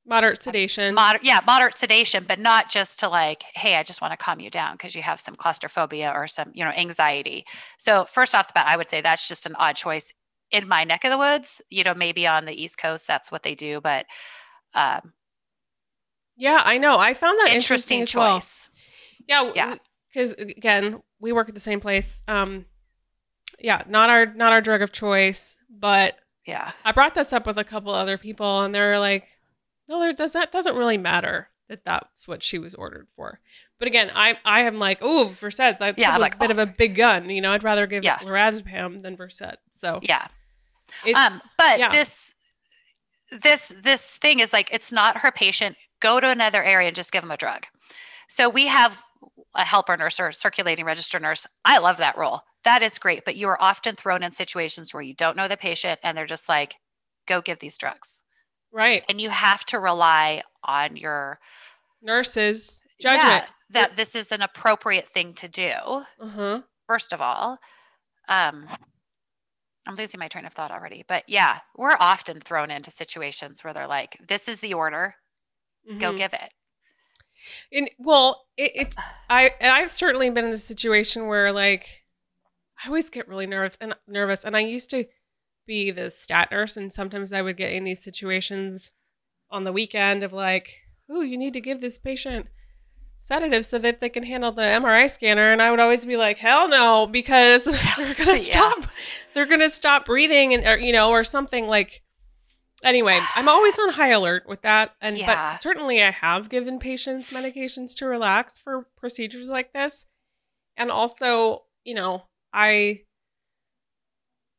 moderate 0.10 0.42
sedation. 0.42 0.96
Moder- 0.96 1.20
yeah, 1.22 1.40
moderate 1.46 1.76
sedation, 1.76 2.26
but 2.28 2.40
not 2.40 2.70
just 2.70 3.00
to 3.00 3.08
like, 3.08 3.44
hey, 3.54 3.76
I 3.76 3.84
just 3.84 4.02
want 4.02 4.12
to 4.12 4.18
calm 4.18 4.40
you 4.40 4.50
down 4.50 4.74
because 4.74 4.96
you 4.96 5.02
have 5.04 5.20
some 5.20 5.36
claustrophobia 5.36 6.12
or 6.14 6.28
some, 6.28 6.52
you 6.54 6.66
know, 6.66 6.72
anxiety. 6.72 7.46
So 7.78 8.06
first 8.06 8.36
off 8.36 8.48
the 8.48 8.54
bat, 8.54 8.66
I 8.68 8.76
would 8.76 8.90
say 8.90 9.02
that's 9.02 9.28
just 9.28 9.46
an 9.46 9.56
odd 9.56 9.76
choice 9.76 10.14
in 10.52 10.68
my 10.68 10.84
neck 10.84 11.06
of 11.06 11.12
the 11.12 11.18
woods. 11.18 11.62
You 11.70 11.84
know, 11.84 11.94
maybe 11.94 12.26
on 12.28 12.46
the 12.46 12.62
East 12.62 12.80
Coast 12.80 13.08
that's 13.08 13.32
what 13.32 13.44
they 13.44 13.56
do, 13.56 13.80
but 13.82 14.06
um, 14.74 15.14
yeah, 16.36 16.62
I 16.64 16.78
know. 16.78 16.98
I 16.98 17.14
found 17.14 17.38
that 17.40 17.54
interesting, 17.54 18.00
interesting 18.00 18.22
choice. 18.22 18.70
Well. 19.28 19.46
Yeah, 19.46 19.52
yeah. 19.54 19.76
Because 20.12 20.34
again, 20.34 21.02
we 21.20 21.32
work 21.32 21.50
at 21.50 21.54
the 21.54 21.62
same 21.62 21.80
place. 21.80 22.22
Um, 22.28 22.66
yeah, 23.60 23.84
not 23.88 24.10
our 24.10 24.26
not 24.26 24.52
our 24.52 24.62
drug 24.62 24.82
of 24.82 24.92
choice, 24.92 25.58
but 25.70 26.16
yeah, 26.46 26.72
I 26.84 26.94
brought 26.94 27.14
this 27.14 27.34
up 27.34 27.46
with 27.46 27.58
a 27.58 27.64
couple 27.64 27.94
other 27.94 28.18
people, 28.18 28.62
and 28.62 28.74
they're 28.74 28.98
like, 28.98 29.28
"No, 29.90 30.00
there 30.00 30.14
does 30.14 30.32
that 30.34 30.52
doesn't 30.52 30.76
really 30.76 30.98
matter 30.98 31.50
that 31.68 31.84
that's 31.84 32.28
what 32.28 32.42
she 32.44 32.58
was 32.58 32.74
ordered 32.76 33.08
for." 33.16 33.40
But 33.78 33.88
again, 33.88 34.12
I 34.16 34.38
I 34.46 34.62
am 34.62 34.80
like, 34.80 35.00
"Oh, 35.02 35.26
Versed, 35.26 35.58
that's 35.58 35.98
Yeah, 35.98 36.18
a 36.18 36.20
like, 36.20 36.40
bit 36.40 36.50
oh. 36.50 36.54
of 36.54 36.58
a 36.60 36.66
big 36.66 36.96
gun." 36.96 37.30
You 37.30 37.42
know, 37.42 37.52
I'd 37.52 37.64
rather 37.64 37.88
give 37.88 38.04
Yeah. 38.04 38.18
lorazepam 38.20 39.02
than 39.02 39.18
Versed. 39.18 39.58
So 39.72 40.00
yeah. 40.04 40.28
it's 41.06 41.20
um, 41.20 41.42
but 41.58 41.80
yeah. 41.80 41.90
this 41.90 42.34
this 43.32 43.74
this 43.82 44.18
thing 44.18 44.40
is 44.40 44.54
like 44.54 44.70
it's 44.74 44.92
not 44.92 45.18
her 45.18 45.32
patient. 45.32 45.76
Go 46.00 46.20
to 46.20 46.30
another 46.30 46.64
area 46.64 46.88
and 46.88 46.96
just 46.96 47.12
give 47.12 47.22
them 47.22 47.32
a 47.32 47.38
drug. 47.38 47.66
So 48.28 48.48
we 48.48 48.68
have 48.68 49.02
a 49.56 49.66
helper 49.66 49.98
nurse 49.98 50.20
or 50.20 50.32
circulating 50.32 50.86
register 50.86 51.20
nurse. 51.20 51.46
I 51.66 51.80
love 51.80 51.98
that 51.98 52.18
role. 52.18 52.42
That 52.64 52.82
is 52.82 53.00
great. 53.00 53.26
But 53.26 53.36
you 53.36 53.48
are 53.50 53.62
often 53.62 53.96
thrown 53.96 54.24
in 54.24 54.32
situations 54.32 54.94
where 54.94 55.02
you 55.04 55.14
don't 55.14 55.36
know 55.36 55.48
the 55.48 55.58
patient 55.58 56.00
and 56.04 56.18
they're 56.18 56.26
just 56.26 56.48
like, 56.48 56.76
go 57.28 57.42
give 57.42 57.60
these 57.60 57.78
drugs. 57.78 58.24
Right 58.72 59.04
And 59.10 59.20
you 59.22 59.30
have 59.30 59.66
to 59.66 59.80
rely 59.80 60.44
on 60.64 60.96
your 60.98 61.40
nurses 62.02 62.82
yeah, 63.00 63.18
judgment. 63.18 63.46
that 63.72 63.96
this 63.96 64.16
is 64.16 64.32
an 64.32 64.42
appropriate 64.42 65.08
thing 65.08 65.34
to 65.36 65.48
do, 65.48 65.72
huh. 66.20 66.62
first 66.88 67.14
of 67.14 67.22
all. 67.22 67.58
Um, 68.28 68.68
I'm 69.88 69.96
losing 69.96 70.20
my 70.20 70.28
train 70.28 70.46
of 70.46 70.54
thought 70.54 70.72
already. 70.72 71.04
But 71.08 71.24
yeah, 71.28 71.60
we're 71.76 71.96
often 72.00 72.40
thrown 72.40 72.70
into 72.70 72.92
situations 72.92 73.64
where 73.64 73.74
they're 73.74 73.88
like, 73.88 74.18
this 74.28 74.48
is 74.48 74.60
the 74.60 74.74
order, 74.74 75.16
go 75.98 76.14
Mhm. 76.14 76.18
give 76.18 76.34
it. 76.34 76.54
And 77.72 77.90
well, 77.98 78.46
it, 78.58 78.72
it's 78.76 78.98
I 79.30 79.54
and 79.62 79.72
I've 79.72 79.92
certainly 79.92 80.30
been 80.30 80.46
in 80.46 80.52
a 80.52 80.58
situation 80.58 81.28
where 81.28 81.52
like 81.52 82.04
I 82.84 82.88
always 82.88 83.10
get 83.10 83.28
really 83.28 83.48
nervous 83.48 83.78
and 83.82 83.96
nervous, 84.08 84.44
and 84.44 84.56
I 84.56 84.62
used 84.62 84.90
to 84.92 85.06
be 85.70 85.92
the 85.92 86.10
stat 86.10 86.50
nurse, 86.52 86.76
and 86.76 86.92
sometimes 86.92 87.32
I 87.32 87.42
would 87.44 87.56
get 87.56 87.72
in 87.72 87.84
these 87.86 88.04
situations 88.04 88.92
on 89.52 89.64
the 89.64 89.72
weekend 89.72 90.24
of 90.24 90.34
like, 90.34 90.80
oh, 91.10 91.22
you 91.22 91.38
need 91.38 91.54
to 91.54 91.62
give 91.62 91.80
this 91.80 91.98
patient 92.00 92.48
sedative 93.20 93.66
so 93.66 93.78
that 93.78 94.00
they 94.00 94.10
can 94.10 94.24
handle 94.24 94.52
the 94.52 94.64
MRI 94.64 95.10
scanner, 95.10 95.52
and 95.52 95.62
I 95.62 95.70
would 95.72 95.80
always 95.80 96.06
be 96.06 96.18
like, 96.18 96.38
hell 96.40 96.68
no, 96.68 97.06
because 97.08 97.66
they're 97.98 98.14
gonna 98.16 98.34
Yeah. 98.38 98.42
stop, 98.42 98.88
they're 99.34 99.46
gonna 99.46 99.70
stop 99.70 100.06
breathing, 100.06 100.54
and 100.54 100.66
or, 100.66 100.78
you 100.78 100.92
know, 100.92 101.10
or 101.12 101.24
something 101.24 101.68
like. 101.68 102.02
Anyway, 102.82 103.20
I'm 103.36 103.50
always 103.50 103.78
on 103.78 103.90
high 103.90 104.08
alert 104.12 104.48
with 104.48 104.62
that, 104.62 104.92
and 105.02 105.18
Yeah. 105.18 105.52
but 105.52 105.62
certainly 105.62 106.02
I 106.02 106.12
have 106.12 106.48
given 106.50 106.80
patients 106.80 107.30
medications 107.32 107.94
to 107.98 108.06
relax 108.08 108.58
for 108.58 108.88
procedures 108.98 109.50
like 109.50 109.74
this, 109.74 110.06
and 110.78 110.90
also, 110.90 111.66
you 111.84 111.94
know, 111.94 112.24
I 112.54 113.02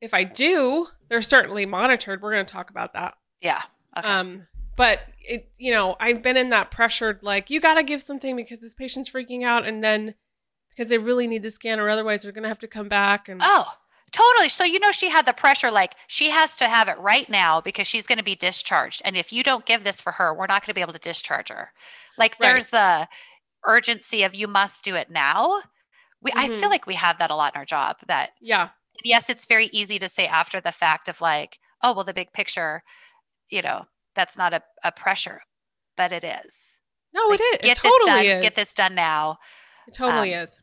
if 0.00 0.14
I 0.14 0.24
do, 0.24 0.86
they're 1.08 1.22
certainly 1.22 1.66
monitored. 1.66 2.22
We're 2.22 2.32
going 2.32 2.46
to 2.46 2.52
talk 2.52 2.70
about 2.70 2.92
that. 2.94 3.14
Yeah. 3.40 3.62
Okay. 3.96 4.08
Um, 4.08 4.46
but 4.76 5.00
it, 5.20 5.50
you 5.58 5.72
know, 5.72 5.96
I've 6.00 6.22
been 6.22 6.36
in 6.36 6.50
that 6.50 6.70
pressured 6.70 7.20
like 7.22 7.50
you 7.50 7.60
got 7.60 7.74
to 7.74 7.82
give 7.82 8.00
something 8.02 8.34
because 8.36 8.60
this 8.60 8.72
patient's 8.74 9.10
freaking 9.10 9.44
out, 9.44 9.66
and 9.66 9.82
then 9.82 10.14
because 10.70 10.88
they 10.88 10.98
really 10.98 11.26
need 11.26 11.42
the 11.42 11.50
scan, 11.50 11.78
or 11.80 11.88
otherwise 11.90 12.22
they're 12.22 12.32
going 12.32 12.44
to 12.44 12.48
have 12.48 12.58
to 12.60 12.68
come 12.68 12.88
back. 12.88 13.28
And 13.28 13.40
oh, 13.44 13.74
totally. 14.12 14.48
So, 14.48 14.64
you 14.64 14.78
know, 14.80 14.92
she 14.92 15.10
had 15.10 15.26
the 15.26 15.32
pressure 15.32 15.70
like 15.70 15.94
she 16.06 16.30
has 16.30 16.56
to 16.58 16.66
have 16.68 16.88
it 16.88 16.98
right 16.98 17.28
now 17.28 17.60
because 17.60 17.86
she's 17.86 18.06
going 18.06 18.18
to 18.18 18.24
be 18.24 18.34
discharged. 18.36 19.02
And 19.04 19.16
if 19.16 19.32
you 19.32 19.42
don't 19.42 19.66
give 19.66 19.84
this 19.84 20.00
for 20.00 20.12
her, 20.12 20.32
we're 20.32 20.46
not 20.46 20.62
going 20.62 20.70
to 20.72 20.74
be 20.74 20.80
able 20.80 20.94
to 20.94 20.98
discharge 20.98 21.50
her. 21.50 21.72
Like 22.16 22.36
Right. 22.40 22.48
there's 22.48 22.68
the 22.68 23.08
urgency 23.66 24.22
of 24.22 24.34
you 24.34 24.48
must 24.48 24.84
do 24.84 24.94
it 24.94 25.10
now. 25.10 25.60
We, 26.22 26.32
I 26.34 26.48
Mhm. 26.48 26.56
feel 26.56 26.70
like 26.70 26.86
we 26.86 26.94
have 26.94 27.18
that 27.18 27.30
a 27.30 27.34
lot 27.34 27.54
in 27.54 27.58
our 27.58 27.64
job 27.66 27.98
that 28.06 28.30
yeah, 28.40 28.70
yes, 29.04 29.28
it's 29.30 29.46
very 29.46 29.66
easy 29.72 29.98
to 29.98 30.08
say 30.08 30.26
after 30.26 30.60
the 30.60 30.72
fact 30.72 31.08
of 31.08 31.20
like, 31.20 31.58
oh, 31.82 31.94
well, 31.94 32.04
the 32.04 32.14
big 32.14 32.32
picture, 32.32 32.82
you 33.48 33.62
know, 33.62 33.84
that's 34.14 34.36
not 34.36 34.52
a, 34.52 34.62
a 34.84 34.92
pressure, 34.92 35.40
but 35.96 36.12
it 36.12 36.24
is. 36.24 36.76
no, 37.14 37.26
Like, 37.28 37.40
it 37.40 37.42
is. 37.42 37.58
Get 37.62 37.78
it 37.78 37.80
totally 37.80 37.98
this 37.98 38.06
done. 38.06 38.24
is. 38.38 38.42
Get 38.42 38.54
this 38.56 38.74
done 38.74 38.94
now. 38.94 39.38
It 39.88 39.94
totally 39.94 40.34
Um, 40.34 40.42
is. 40.44 40.60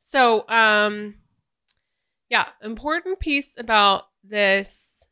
So, 0.00 0.44
um, 0.48 1.14
yeah, 2.28 2.48
important 2.62 3.20
piece 3.20 3.56
about 3.58 4.04
this 4.24 5.06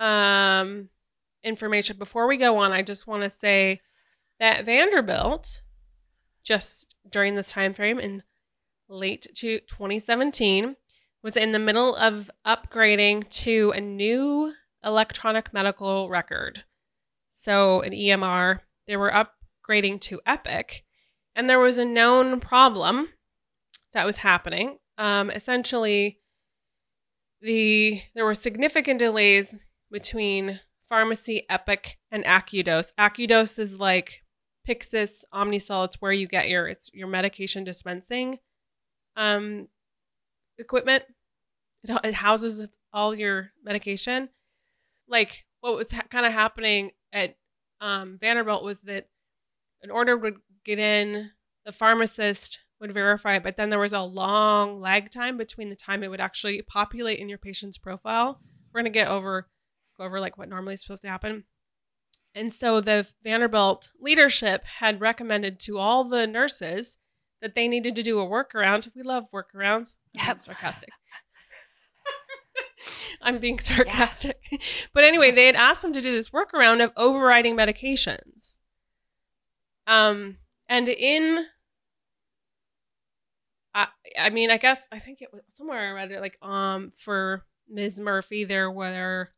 um, 0.00 0.88
information. 1.42 1.96
Before 1.98 2.26
we 2.26 2.36
go 2.36 2.56
on, 2.58 2.72
I 2.72 2.82
just 2.82 3.06
want 3.06 3.22
to 3.22 3.30
say 3.30 3.80
that 4.40 4.64
Vanderbilt, 4.64 5.62
just 6.42 6.94
during 7.10 7.34
this 7.34 7.50
time 7.50 7.72
frame 7.72 7.98
in 7.98 8.22
late 8.88 9.26
to 9.36 9.60
2017, 9.60 10.76
was 11.22 11.36
in 11.36 11.52
the 11.52 11.58
middle 11.58 11.94
of 11.96 12.30
upgrading 12.46 13.28
to 13.30 13.72
a 13.74 13.80
new 13.80 14.52
electronic 14.84 15.52
medical 15.52 16.08
record. 16.08 16.64
So, 17.34 17.82
an 17.82 17.92
EMR. 17.92 18.60
They 18.86 18.96
were 18.96 19.10
upgrading 19.10 20.00
to 20.02 20.20
Epic 20.26 20.84
and 21.38 21.48
there 21.48 21.60
was 21.60 21.78
a 21.78 21.84
known 21.84 22.40
problem 22.40 23.10
that 23.94 24.04
was 24.04 24.18
happening. 24.18 24.78
Um, 24.98 25.30
essentially, 25.30 26.18
the 27.40 28.02
there 28.16 28.24
were 28.24 28.34
significant 28.34 28.98
delays 28.98 29.54
between 29.88 30.58
pharmacy 30.88 31.46
Epic 31.48 31.96
and 32.10 32.24
AccuDose. 32.24 32.92
AccuDose 32.98 33.60
is 33.60 33.78
like 33.78 34.24
Pyxis, 34.68 35.22
Omnicell. 35.32 35.84
It's 35.84 36.00
where 36.00 36.10
you 36.10 36.26
get 36.26 36.48
your 36.48 36.66
it's 36.66 36.90
your 36.92 37.06
medication 37.06 37.62
dispensing 37.62 38.38
um, 39.14 39.68
equipment. 40.58 41.04
It, 41.84 41.98
it 42.04 42.14
houses 42.14 42.68
all 42.92 43.14
your 43.14 43.50
medication. 43.62 44.28
Like 45.08 45.46
what 45.60 45.76
was 45.76 45.90
ha- 45.90 46.06
kind 46.10 46.26
of 46.26 46.32
happening 46.32 46.90
at 47.12 47.36
um, 47.80 48.18
Vanderbilt 48.20 48.64
was 48.64 48.82
that 48.82 49.08
an 49.82 49.90
order 49.90 50.16
would 50.16 50.36
get 50.64 50.78
in, 50.78 51.30
the 51.64 51.72
pharmacist 51.72 52.60
would 52.80 52.92
verify 52.92 53.36
it, 53.36 53.42
but 53.42 53.56
then 53.56 53.70
there 53.70 53.78
was 53.78 53.92
a 53.92 54.00
long 54.02 54.80
lag 54.80 55.10
time 55.10 55.36
between 55.36 55.68
the 55.68 55.76
time 55.76 56.02
it 56.02 56.08
would 56.08 56.20
actually 56.20 56.62
populate 56.62 57.18
in 57.18 57.28
your 57.28 57.38
patient's 57.38 57.78
profile. 57.78 58.40
We're 58.72 58.80
gonna 58.80 58.90
get 58.90 59.08
over 59.08 59.48
go 59.96 60.04
over 60.04 60.20
like 60.20 60.38
what 60.38 60.48
normally 60.48 60.74
is 60.74 60.82
supposed 60.82 61.02
to 61.02 61.08
happen. 61.08 61.44
And 62.34 62.52
so 62.52 62.80
the 62.80 63.10
Vanderbilt 63.24 63.88
leadership 64.00 64.64
had 64.64 65.00
recommended 65.00 65.58
to 65.60 65.78
all 65.78 66.04
the 66.04 66.26
nurses 66.26 66.98
that 67.40 67.54
they 67.54 67.68
needed 67.68 67.94
to 67.96 68.02
do 68.02 68.20
a 68.20 68.26
workaround. 68.26 68.88
We 68.94 69.02
love 69.02 69.24
workarounds. 69.32 69.96
I'm 70.20 70.38
sarcastic. 70.38 70.90
I'm 73.22 73.38
being 73.38 73.58
sarcastic. 73.58 74.38
Yeah. 74.50 74.58
but 74.92 75.04
anyway, 75.04 75.30
they 75.30 75.46
had 75.46 75.56
asked 75.56 75.82
them 75.82 75.92
to 75.92 76.00
do 76.00 76.12
this 76.12 76.30
workaround 76.30 76.82
of 76.82 76.92
overriding 76.96 77.56
medications. 77.56 78.58
Um, 79.86 80.36
and 80.68 80.88
in, 80.88 81.46
I, 83.74 83.88
I 84.18 84.30
mean, 84.30 84.50
I 84.50 84.58
guess 84.58 84.86
I 84.92 84.98
think 84.98 85.22
it 85.22 85.30
was 85.32 85.42
somewhere 85.50 85.88
I 85.88 85.92
read 85.92 86.12
it 86.12 86.20
like 86.20 86.36
um 86.42 86.92
for 86.96 87.44
Ms. 87.68 88.00
Murphy 88.00 88.44
there 88.44 88.70
were 88.70 89.30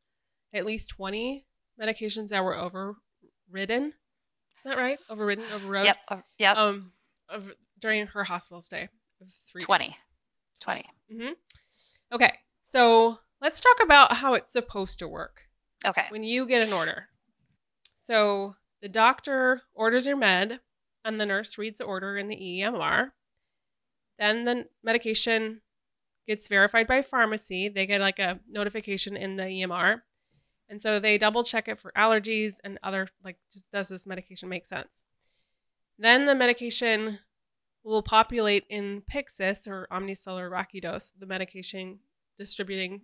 at 0.53 0.67
least 0.67 0.91
twenty 0.91 1.47
medications 1.81 2.29
that 2.29 2.43
were 2.43 2.57
overridden. 2.57 3.87
Is 3.87 4.65
that 4.65 4.77
right? 4.77 4.99
Overridden, 5.09 5.45
overrode. 5.55 5.87
Yep. 5.87 6.25
Yep. 6.39 6.57
Um, 6.57 6.93
of, 7.31 7.51
during 7.81 8.07
her 8.09 8.25
hospital 8.25 8.61
stay 8.61 8.89
of 9.21 9.29
three. 9.51 9.63
Twenty. 9.63 9.87
Days. 9.87 9.97
20. 10.61 10.85
Mm-hmm. 11.13 11.33
Okay, 12.13 12.33
so 12.63 13.19
let's 13.41 13.61
talk 13.61 13.79
about 13.83 14.17
how 14.17 14.35
it's 14.35 14.53
supposed 14.53 14.99
to 14.99 15.09
work. 15.09 15.45
Okay. 15.87 16.05
When 16.11 16.23
you 16.23 16.47
get 16.47 16.67
an 16.67 16.73
order, 16.73 17.09
so 17.97 18.57
the 18.83 18.89
doctor 18.89 19.63
orders 19.75 20.07
your 20.07 20.17
med, 20.17 20.61
and 21.05 21.21
the 21.21 21.27
nurse 21.27 21.57
reads 21.57 21.79
the 21.79 21.85
order 21.85 22.17
in 22.17 22.27
the 22.27 22.37
EMR. 22.37 23.11
Then 24.19 24.45
the 24.45 24.67
medication 24.85 25.63
gets 26.27 26.49
verified 26.49 26.87
by 26.87 27.03
pharmacy. 27.03 27.69
They 27.69 27.87
get 27.87 28.01
like 28.01 28.19
a 28.19 28.39
notification 28.49 29.17
in 29.17 29.37
the 29.37 29.45
EMR. 29.45 30.03
And 30.69 30.81
so 30.81 31.01
they 31.01 31.19
double 31.19 31.43
check 31.43 31.67
it 31.69 31.81
for 31.81 31.91
allergies 31.97 32.59
and 32.63 32.79
other, 32.83 33.09
like, 33.25 33.39
just 33.51 33.65
does 33.73 33.89
this 33.89 34.07
medication 34.07 34.49
make 34.49 34.67
sense? 34.67 35.05
Then 35.99 36.27
the 36.27 36.35
medication 36.35 37.19
will 37.83 38.03
populate 38.03 38.65
in 38.69 39.03
Pyxis 39.11 39.67
or 39.67 39.89
Omnicell 39.91 40.51
Rocky-Dose, 40.51 41.13
the 41.19 41.27
medication 41.27 42.01
distributing 42.39 43.03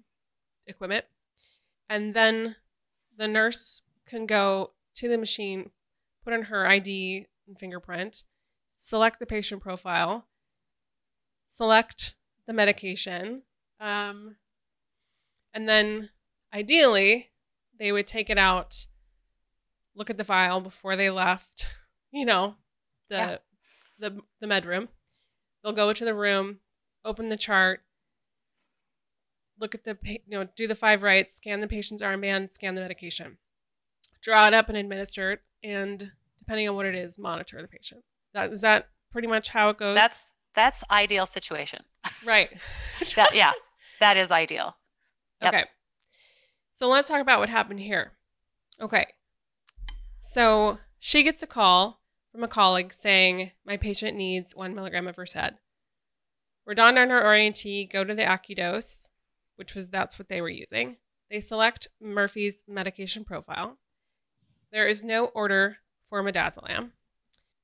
equipment. 0.67 1.05
And 1.89 2.15
then 2.15 2.57
the 3.17 3.29
nurse 3.29 3.83
can 4.07 4.27
go 4.27 4.73
to 4.97 5.09
the 5.09 5.19
machine, 5.19 5.71
put 6.25 6.33
in 6.33 6.43
her 6.43 6.67
ID 6.67 7.27
and 7.47 7.59
fingerprint, 7.59 8.25
select 8.77 9.19
the 9.19 9.27
patient 9.27 9.63
profile, 9.63 10.27
select 11.49 12.17
the 12.47 12.53
medication, 12.53 13.43
um, 13.81 14.37
and 15.55 15.69
then 15.69 16.11
ideally 16.53 17.31
they 17.79 17.93
would 17.93 18.07
take 18.07 18.31
it 18.31 18.39
out, 18.39 18.87
look 19.95 20.11
at 20.11 20.17
the 20.17 20.25
file 20.25 20.61
before 20.61 20.97
they 20.97 21.11
left, 21.11 21.67
you 22.11 22.25
know, 22.25 22.57
the 23.09 23.17
yeah. 23.17 23.37
The 23.99 24.21
the 24.41 24.47
med 24.47 24.67
room. 24.67 24.89
They'll 25.63 25.73
go 25.73 25.93
to 25.93 26.05
the 26.05 26.15
room, 26.15 26.61
open 27.05 27.29
the 27.29 27.37
chart, 27.37 27.81
look 29.59 29.75
at 29.75 29.85
the 29.85 29.97
you 30.05 30.21
know, 30.29 30.49
do 30.57 30.67
the 30.67 30.75
five 30.75 31.03
rights, 31.03 31.37
scan 31.37 31.61
the 31.61 31.67
patient's 31.67 32.03
armband, 32.03 32.51
scan 32.51 32.75
the 32.75 32.81
medication. 32.81 33.39
Draw 34.23 34.49
it 34.49 34.55
up 34.55 34.69
and 34.69 34.77
administer 34.77 35.33
it, 35.33 35.41
and 35.63 36.13
depending 36.39 36.69
on 36.69 36.75
what 36.75 36.87
it 36.87 36.95
is, 36.95 37.19
monitor 37.19 37.61
the 37.61 37.69
patient. 37.69 38.03
That 38.35 38.53
is 38.53 38.61
that 38.61 38.89
pretty 39.11 39.29
much 39.29 39.49
how 39.49 39.71
it 39.71 39.79
goes. 39.79 39.95
That's 39.95 40.33
that's 40.55 40.85
ideal 40.91 41.27
situation. 41.27 41.85
Right. 42.25 42.51
that, 43.17 43.35
yeah, 43.35 43.53
that 44.01 44.17
is 44.17 44.31
ideal. 44.33 44.77
Yep. 45.43 45.55
Okay. 45.55 45.65
So 46.75 46.89
let's 46.89 47.09
talk 47.09 47.21
about 47.21 47.41
what 47.41 47.49
happened 47.49 47.81
here. 47.81 48.13
Okay. 48.81 49.07
So 50.19 50.79
she 50.99 51.23
gets 51.23 51.43
a 51.43 51.47
call 51.47 52.01
from 52.37 52.45
a 52.45 52.49
colleague 52.49 52.93
saying, 52.93 53.53
My 53.65 53.79
patient 53.79 54.15
needs 54.15 54.55
one 54.55 54.75
milligram 54.75 55.09
of 55.09 55.17
Versed. 55.17 55.55
We're 56.67 56.75
done 56.75 56.99
on 56.99 57.11
our 57.11 57.23
orientee, 57.23 57.91
go 57.91 58.05
to 58.05 58.15
the 58.15 58.25
AccuDose, 58.25 59.09
which 59.57 59.75
was 59.75 59.89
that's 59.89 60.19
what 60.19 60.29
they 60.29 60.43
were 60.43 60.51
using. 60.51 60.99
They 61.31 61.41
select 61.41 61.89
Murphy's 61.99 62.63
medication 62.69 63.25
profile. 63.25 63.79
There 64.71 64.87
is 64.87 65.03
no 65.03 65.27
order 65.27 65.79
for 66.11 66.23
midazolam. 66.23 66.91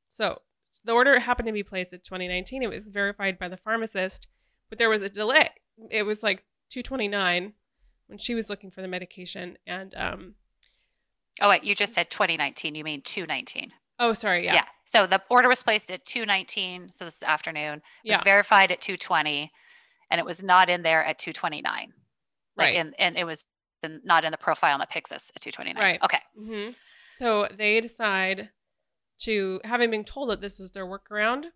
So 0.09 0.40
the 0.85 0.92
order 0.92 1.18
happened 1.18 1.49
to 1.49 1.53
be 1.53 1.62
placed 1.62 1.92
at 1.92 2.03
2019. 2.03 2.62
It 2.62 2.70
was 2.70 2.87
verified 2.92 3.38
by 3.38 3.49
the 3.49 3.59
pharmacist, 3.59 4.27
but 4.70 4.79
there 4.79 4.88
was 4.88 5.03
a 5.03 5.11
delay. 5.11 5.51
It 5.90 6.05
was 6.05 6.23
like 6.23 6.44
229 6.70 7.53
when 8.07 8.18
she 8.18 8.35
was 8.35 8.49
looking 8.49 8.70
for 8.70 8.81
the 8.81 8.88
medication. 8.88 9.59
And 9.66 9.94
um, 9.94 10.35
oh 11.42 11.51
wait, 11.51 11.62
you 11.62 11.75
just 11.75 11.92
said 11.92 12.09
2019. 12.09 12.75
You 12.75 12.85
mean 12.85 13.03
219? 13.03 13.73
Oh, 14.03 14.12
sorry. 14.12 14.44
Yeah. 14.44 14.55
Yeah. 14.55 14.64
So 14.85 15.07
the 15.07 15.23
order 15.31 15.49
was 15.49 15.62
placed 15.62 15.90
at 15.90 16.05
219. 16.05 16.92
So 16.92 17.05
this 17.05 17.23
afternoon 17.23 17.83
it 18.05 18.11
was 18.11 18.21
verified 18.25 18.73
at 18.73 18.81
220, 18.81 19.51
and 20.11 20.18
it 20.18 20.25
was 20.25 20.42
not 20.42 20.68
in 20.68 20.83
there 20.83 21.05
at 21.05 21.18
229. 21.18 21.92
Like 22.57 22.66
Right. 22.66 22.75
in, 22.75 22.95
and 22.99 23.16
it 23.16 23.25
was 23.25 23.47
not 23.83 24.25
in 24.25 24.31
the 24.31 24.38
profile 24.38 24.75
on 24.75 24.81
the 24.81 24.87
Pyxis 24.87 25.31
at 25.35 25.42
229. 25.42 25.77
Right. 25.83 26.03
Okay. 26.03 26.21
hmm 26.37 26.71
So 27.14 27.49
they 27.51 27.81
decide 27.81 28.51
to, 29.21 29.61
having 29.64 29.90
been 29.90 30.05
told 30.05 30.31
that 30.31 30.40
this 30.40 30.59
was 30.59 30.73
their 30.73 30.87
workaround, 30.87 31.47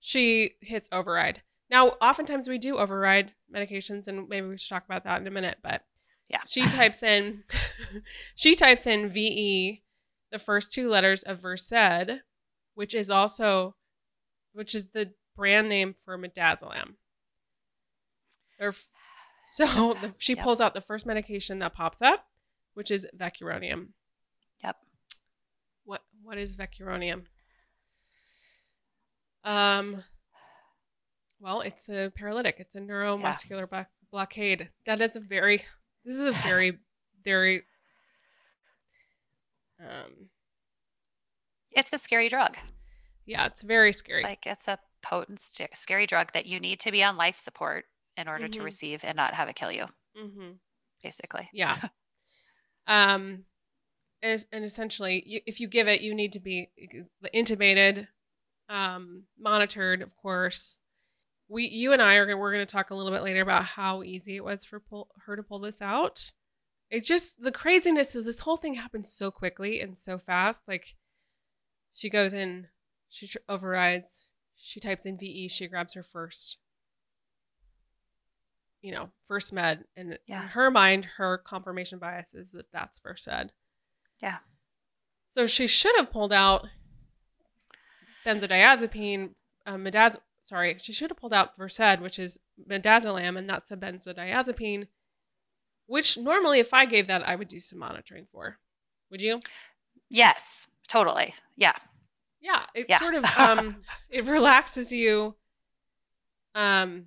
she 0.00 0.52
hits 0.60 0.88
override. 0.92 1.42
Now, 1.68 1.88
oftentimes 2.00 2.48
we 2.48 2.58
do 2.58 2.78
override 2.78 3.34
medications, 3.52 4.06
and 4.08 4.28
maybe 4.28 4.46
we 4.46 4.58
should 4.58 4.68
talk 4.68 4.84
about 4.84 5.04
that 5.04 5.20
in 5.20 5.26
a 5.26 5.30
minute. 5.30 5.58
But 5.62 5.84
Yeah. 6.28 6.40
she 6.46 6.62
types 6.62 7.02
in, 7.02 7.44
she 8.34 8.54
types 8.54 8.86
in 8.86 9.08
VE, 9.08 9.82
the 10.30 10.38
first 10.38 10.72
two 10.72 10.88
letters 10.88 11.22
of 11.22 11.40
Versed, 11.40 12.20
which 12.76 12.94
is 12.94 13.10
also, 13.10 13.74
which 14.52 14.72
is 14.76 14.90
the 14.90 15.10
brand 15.34 15.68
name 15.68 15.94
for 16.04 16.16
midazolam. 16.16 16.94
Or, 18.60 18.72
so 19.44 19.94
the, 20.00 20.14
she 20.18 20.34
Yep. 20.34 20.44
pulls 20.44 20.60
out 20.60 20.74
the 20.74 20.80
first 20.80 21.04
medication 21.06 21.58
that 21.58 21.74
pops 21.74 22.00
up, 22.00 22.24
which 22.74 22.90
is 22.92 23.06
vecuronium. 23.16 23.88
Yep. 24.62 24.76
What 25.84 26.02
what 26.22 26.38
is 26.38 26.56
vecuronium? 26.56 27.24
Um 29.44 30.02
well, 31.38 31.60
it's 31.60 31.88
a 31.88 32.10
paralytic. 32.14 32.56
It's 32.58 32.76
a 32.76 32.80
neuromuscular 32.80 33.68
blo- 33.68 33.84
blockade. 34.10 34.70
That 34.86 35.00
is 35.00 35.16
a 35.16 35.20
very 35.20 35.58
this 36.04 36.14
is 36.16 36.26
a 36.26 36.32
very 36.32 36.78
very 37.24 37.62
um 39.80 40.28
It's 41.76 41.92
a 41.92 41.98
scary 41.98 42.28
drug. 42.28 42.56
yeah, 43.26 43.46
it's 43.46 43.62
very 43.62 43.92
scary. 43.92 44.22
Like 44.22 44.46
it's 44.46 44.66
a 44.66 44.78
potent, 45.02 45.38
scary 45.40 46.06
drug 46.06 46.32
that 46.32 46.46
you 46.46 46.58
need 46.58 46.80
to 46.80 46.90
be 46.90 47.02
on 47.04 47.16
life 47.16 47.36
support 47.36 47.84
in 48.16 48.26
order 48.28 48.48
to 48.48 48.58
Mhm. 48.60 48.64
receive 48.64 49.04
and 49.04 49.14
not 49.16 49.34
have 49.34 49.48
it 49.48 49.54
kill 49.56 49.70
you, 49.70 49.86
hmm 50.16 50.52
basically. 51.02 51.48
Yeah. 51.52 51.76
um, 52.86 53.44
and, 54.22 54.44
and 54.50 54.64
essentially, 54.64 55.22
you, 55.26 55.40
if 55.46 55.60
you 55.60 55.68
give 55.68 55.86
it, 55.86 56.00
you 56.00 56.14
need 56.14 56.32
to 56.32 56.40
be 56.40 56.70
intubated, 57.34 58.08
um, 58.68 59.24
monitored, 59.38 60.02
of 60.02 60.16
course. 60.16 60.80
We, 61.48 61.68
you 61.68 61.92
and 61.92 62.02
I 62.02 62.14
are 62.14 62.26
gonna, 62.26 62.38
we're 62.38 62.52
going 62.52 62.66
to 62.66 62.72
talk 62.72 62.90
a 62.90 62.94
little 62.94 63.12
bit 63.12 63.22
later 63.22 63.40
about 63.42 63.64
how 63.64 64.02
easy 64.02 64.34
it 64.36 64.44
was 64.44 64.64
for 64.64 64.80
pull, 64.80 65.08
her 65.26 65.36
to 65.36 65.42
pull 65.44 65.60
this 65.60 65.80
out. 65.80 66.32
It's 66.90 67.06
just 67.06 67.40
the 67.42 67.52
craziness 67.52 68.16
is 68.16 68.24
this 68.24 68.40
whole 68.40 68.56
thing 68.56 68.74
happened 68.74 69.06
so 69.06 69.30
quickly 69.30 69.80
and 69.80 69.96
so 69.96 70.18
fast. 70.18 70.62
Like, 70.66 70.94
she 71.96 72.10
goes 72.10 72.32
in, 72.32 72.68
she 73.08 73.26
tr- 73.26 73.38
overrides, 73.48 74.28
she 74.54 74.78
types 74.80 75.06
in 75.06 75.16
VE, 75.18 75.48
she 75.48 75.66
grabs 75.66 75.94
her 75.94 76.02
first 76.02 76.58
you 78.82 78.92
know, 78.92 79.10
first 79.26 79.52
med, 79.52 79.84
and 79.96 80.16
Yeah. 80.26 80.42
in 80.42 80.48
her 80.48 80.70
mind, 80.70 81.06
her 81.16 81.38
confirmation 81.38 81.98
bias 81.98 82.34
is 82.34 82.52
that 82.52 82.70
that's 82.70 83.00
Versed. 83.00 83.50
Yeah. 84.22 84.38
So 85.30 85.48
she 85.48 85.66
should 85.66 85.96
have 85.96 86.12
pulled 86.12 86.32
out 86.32 86.68
benzodiazepine, 88.24 89.34
uh, 89.66 89.74
midaz. 89.74 90.16
Sorry, 90.42 90.76
she 90.78 90.92
should 90.92 91.10
have 91.10 91.16
pulled 91.16 91.32
out 91.32 91.56
Versed, 91.56 92.00
which 92.00 92.18
is 92.20 92.38
midazolam, 92.68 93.36
and 93.36 93.48
that's 93.50 93.72
a 93.72 93.76
benzodiazepine. 93.76 94.86
Which 95.86 96.16
normally, 96.16 96.60
if 96.60 96.72
I 96.72 96.84
gave 96.86 97.08
that, 97.08 97.26
I 97.26 97.34
would 97.34 97.48
do 97.48 97.58
some 97.58 97.80
monitoring 97.80 98.26
for. 98.30 98.58
Would 99.10 99.22
you? 99.22 99.40
Yes, 100.10 100.68
totally. 100.86 101.34
Yeah. 101.56 101.74
Yeah, 102.40 102.64
it 102.74 102.86
Yeah. 102.88 102.98
sort 102.98 103.14
of 103.14 103.24
um, 103.38 103.76
it 104.10 104.24
relaxes 104.24 104.92
you. 104.92 105.36
Um, 106.54 107.06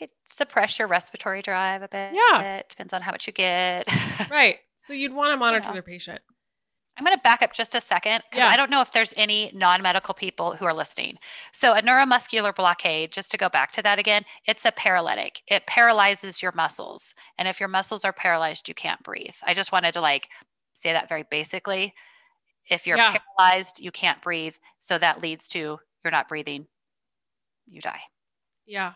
It 0.00 0.10
suppress 0.24 0.78
your 0.78 0.88
respiratory 0.88 1.42
drive 1.42 1.82
a 1.82 1.88
bit. 1.88 2.12
Yeah. 2.14 2.56
It 2.58 2.68
depends 2.68 2.92
on 2.92 3.02
how 3.02 3.12
much 3.12 3.26
you 3.26 3.32
get. 3.32 3.86
right. 4.30 4.56
So 4.78 4.92
you'd 4.92 5.12
want 5.12 5.32
to 5.32 5.36
monitor 5.36 5.68
Yeah. 5.68 5.72
their 5.74 5.82
patient. 5.82 6.20
I'm 6.98 7.04
going 7.04 7.16
to 7.16 7.22
back 7.22 7.40
up 7.40 7.52
just 7.54 7.74
a 7.74 7.80
second 7.80 8.22
because 8.30 8.38
Yeah. 8.44 8.48
I 8.48 8.56
don't 8.56 8.70
know 8.70 8.80
if 8.82 8.92
there's 8.92 9.14
any 9.16 9.50
non 9.54 9.80
medical 9.80 10.12
people 10.12 10.56
who 10.56 10.64
are 10.66 10.74
listening. 10.74 11.16
So, 11.52 11.72
a 11.74 11.80
neuromuscular 11.80 12.54
blockade, 12.54 13.12
just 13.12 13.30
to 13.30 13.38
go 13.38 13.48
back 13.48 13.72
to 13.72 13.82
that 13.82 13.98
again, 13.98 14.24
it's 14.46 14.64
a 14.66 14.72
paralytic. 14.72 15.40
It 15.46 15.66
paralyzes 15.66 16.42
your 16.42 16.52
muscles. 16.52 17.14
And 17.38 17.48
if 17.48 17.60
your 17.60 17.68
muscles 17.70 18.04
are 18.04 18.12
paralyzed, 18.12 18.68
you 18.68 18.74
can't 18.74 19.02
breathe. 19.02 19.34
I 19.44 19.54
just 19.54 19.72
wanted 19.72 19.92
to 19.94 20.00
like 20.02 20.28
say 20.74 20.92
that 20.92 21.08
very 21.08 21.24
basically. 21.30 21.94
If 22.68 22.86
you're 22.86 22.96
Yeah. 22.96 23.16
paralyzed, 23.36 23.80
you 23.80 23.90
can't 23.90 24.20
breathe. 24.22 24.56
So 24.78 24.98
that 24.98 25.20
leads 25.20 25.48
to 25.48 25.80
you're 26.04 26.10
not 26.10 26.28
breathing, 26.28 26.68
you 27.66 27.80
die. 27.80 28.02
Yeah. 28.66 28.94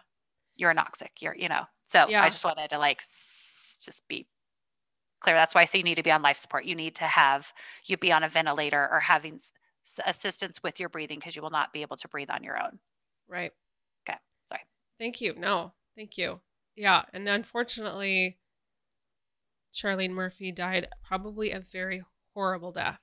You're 0.54 0.74
anoxic. 0.74 1.20
You're, 1.20 1.34
you 1.36 1.48
know. 1.48 1.66
So 1.82 2.08
Yeah. 2.08 2.22
I 2.22 2.28
just 2.28 2.44
wanted 2.44 2.70
to 2.70 2.78
like 2.78 3.00
s- 3.00 3.78
just 3.84 4.06
be 4.08 4.26
clear. 5.20 5.34
That's 5.36 5.54
why 5.54 5.62
I 5.62 5.64
say 5.64 5.78
you 5.78 5.84
need 5.84 5.96
to 5.96 6.02
be 6.02 6.10
on 6.10 6.22
life 6.22 6.36
support. 6.36 6.64
You 6.64 6.74
need 6.74 6.94
to 6.96 7.04
have 7.04 7.52
you 7.84 7.96
be 7.96 8.12
on 8.12 8.22
a 8.24 8.28
ventilator 8.28 8.88
or 8.90 9.00
having 9.00 9.34
s- 9.34 9.52
assistance 10.04 10.62
with 10.62 10.80
your 10.80 10.88
breathing 10.88 11.18
because 11.18 11.36
you 11.36 11.42
will 11.42 11.50
not 11.50 11.72
be 11.72 11.82
able 11.82 11.96
to 11.96 12.08
breathe 12.08 12.30
on 12.30 12.42
your 12.42 12.60
own. 12.60 12.80
Right. 13.28 13.52
Okay. 14.08 14.18
Sorry. 14.48 14.62
Thank 14.98 15.20
you. 15.20 15.34
No, 15.34 15.72
thank 15.96 16.16
you. 16.18 16.40
Yeah. 16.74 17.04
And 17.12 17.28
unfortunately, 17.28 18.38
Charlene 19.72 20.10
Murphy 20.10 20.52
died 20.52 20.88
probably 21.02 21.50
a 21.50 21.60
very 21.60 22.02
horrible 22.34 22.72
death. 22.72 23.00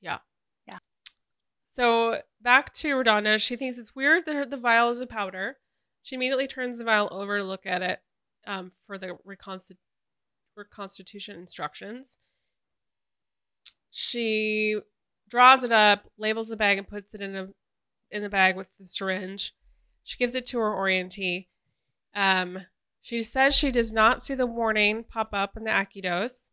Yep. 0.00 0.22
So 1.74 2.18
back 2.40 2.72
to 2.74 2.94
RaDonda, 2.94 3.42
she 3.42 3.56
thinks 3.56 3.78
it's 3.78 3.96
weird 3.96 4.26
that 4.26 4.36
her, 4.36 4.46
the 4.46 4.56
vial 4.56 4.90
is 4.90 5.00
a 5.00 5.08
powder. 5.08 5.56
She 6.04 6.14
immediately 6.14 6.46
turns 6.46 6.78
the 6.78 6.84
vial 6.84 7.08
over 7.10 7.36
to 7.38 7.42
look 7.42 7.66
at 7.66 7.82
it 7.82 7.98
um, 8.46 8.70
for 8.86 8.96
the 8.96 9.18
reconsti- 9.26 9.78
reconstitution 10.56 11.36
instructions. 11.36 12.18
She 13.90 14.78
draws 15.28 15.64
it 15.64 15.72
up, 15.72 16.04
labels 16.16 16.46
the 16.46 16.56
bag, 16.56 16.78
and 16.78 16.86
puts 16.86 17.12
it 17.12 17.20
in 17.20 17.34
a 17.34 17.48
in 18.08 18.22
the 18.22 18.28
bag 18.28 18.54
with 18.54 18.68
the 18.78 18.86
syringe. 18.86 19.52
She 20.04 20.16
gives 20.16 20.36
it 20.36 20.46
to 20.46 20.60
her 20.60 20.70
orientee. 20.70 21.48
Um, 22.14 22.60
she 23.02 23.20
says 23.24 23.52
she 23.52 23.72
does 23.72 23.92
not 23.92 24.22
see 24.22 24.36
the 24.36 24.46
warning 24.46 25.02
pop 25.02 25.30
up 25.32 25.56
in 25.56 25.64
the 25.64 25.70
AccuDose, 25.70 26.50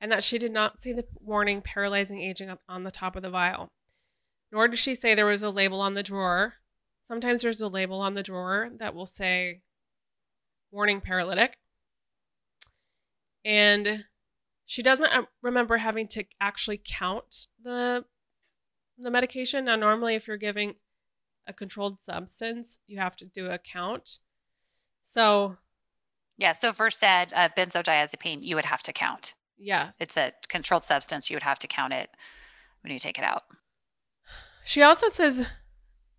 and 0.00 0.10
that 0.10 0.24
she 0.24 0.36
did 0.36 0.50
not 0.50 0.82
see 0.82 0.92
the 0.92 1.04
warning 1.20 1.62
paralyzing 1.62 2.20
agent 2.20 2.58
on 2.68 2.82
the 2.82 2.90
top 2.90 3.14
of 3.14 3.22
the 3.22 3.30
vial. 3.30 3.70
Nor 4.54 4.68
does 4.68 4.78
she 4.78 4.94
say 4.94 5.16
there 5.16 5.26
was 5.26 5.42
a 5.42 5.50
label 5.50 5.80
on 5.80 5.94
the 5.94 6.02
drawer. 6.04 6.54
Sometimes 7.08 7.42
there's 7.42 7.60
a 7.60 7.66
label 7.66 8.00
on 8.00 8.14
the 8.14 8.22
drawer 8.22 8.70
that 8.78 8.94
will 8.94 9.04
say 9.04 9.62
warning 10.70 11.00
paralytic. 11.00 11.58
And 13.44 14.04
she 14.64 14.80
doesn't 14.80 15.12
uh, 15.12 15.24
remember 15.42 15.78
having 15.78 16.06
to 16.08 16.24
actually 16.40 16.80
count 16.82 17.48
the 17.60 18.04
the 18.96 19.10
medication. 19.10 19.64
Now 19.64 19.74
normally 19.74 20.14
if 20.14 20.28
you're 20.28 20.36
giving 20.36 20.76
a 21.48 21.52
controlled 21.52 22.00
substance, 22.00 22.78
you 22.86 22.98
have 22.98 23.16
to 23.16 23.24
do 23.24 23.50
a 23.50 23.58
count. 23.58 24.20
So, 25.02 25.56
Yeah. 26.38 26.52
So 26.52 26.70
Versed, 26.70 27.02
uh, 27.02 27.48
benzodiazepine, 27.56 28.44
you 28.44 28.54
would 28.54 28.66
have 28.66 28.84
to 28.84 28.92
count. 28.92 29.34
yes. 29.58 29.96
It's 29.98 30.16
a 30.16 30.32
controlled 30.48 30.84
substance. 30.84 31.28
You 31.28 31.34
would 31.34 31.42
have 31.42 31.58
to 31.58 31.66
count 31.66 31.92
it 31.92 32.08
when 32.84 32.92
you 32.92 33.00
take 33.00 33.18
it 33.18 33.24
out. 33.24 33.42
She 34.64 34.82
also 34.82 35.08
says, 35.08 35.46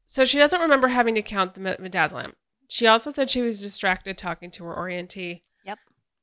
so 0.06 0.24
she 0.26 0.38
doesn't 0.38 0.62
remember 0.62 0.88
having 0.90 1.16
to 1.16 1.22
count 1.22 1.56
the 1.56 1.62
midazolam. 1.62 2.34
She 2.68 2.88
also 2.88 3.12
said 3.12 3.30
she 3.30 3.42
was 3.42 3.62
distracted 3.62 4.18
talking 4.18 4.52
to 4.52 4.66
her 4.66 4.76
orientee. 4.76 5.42
Yep. 5.66 5.80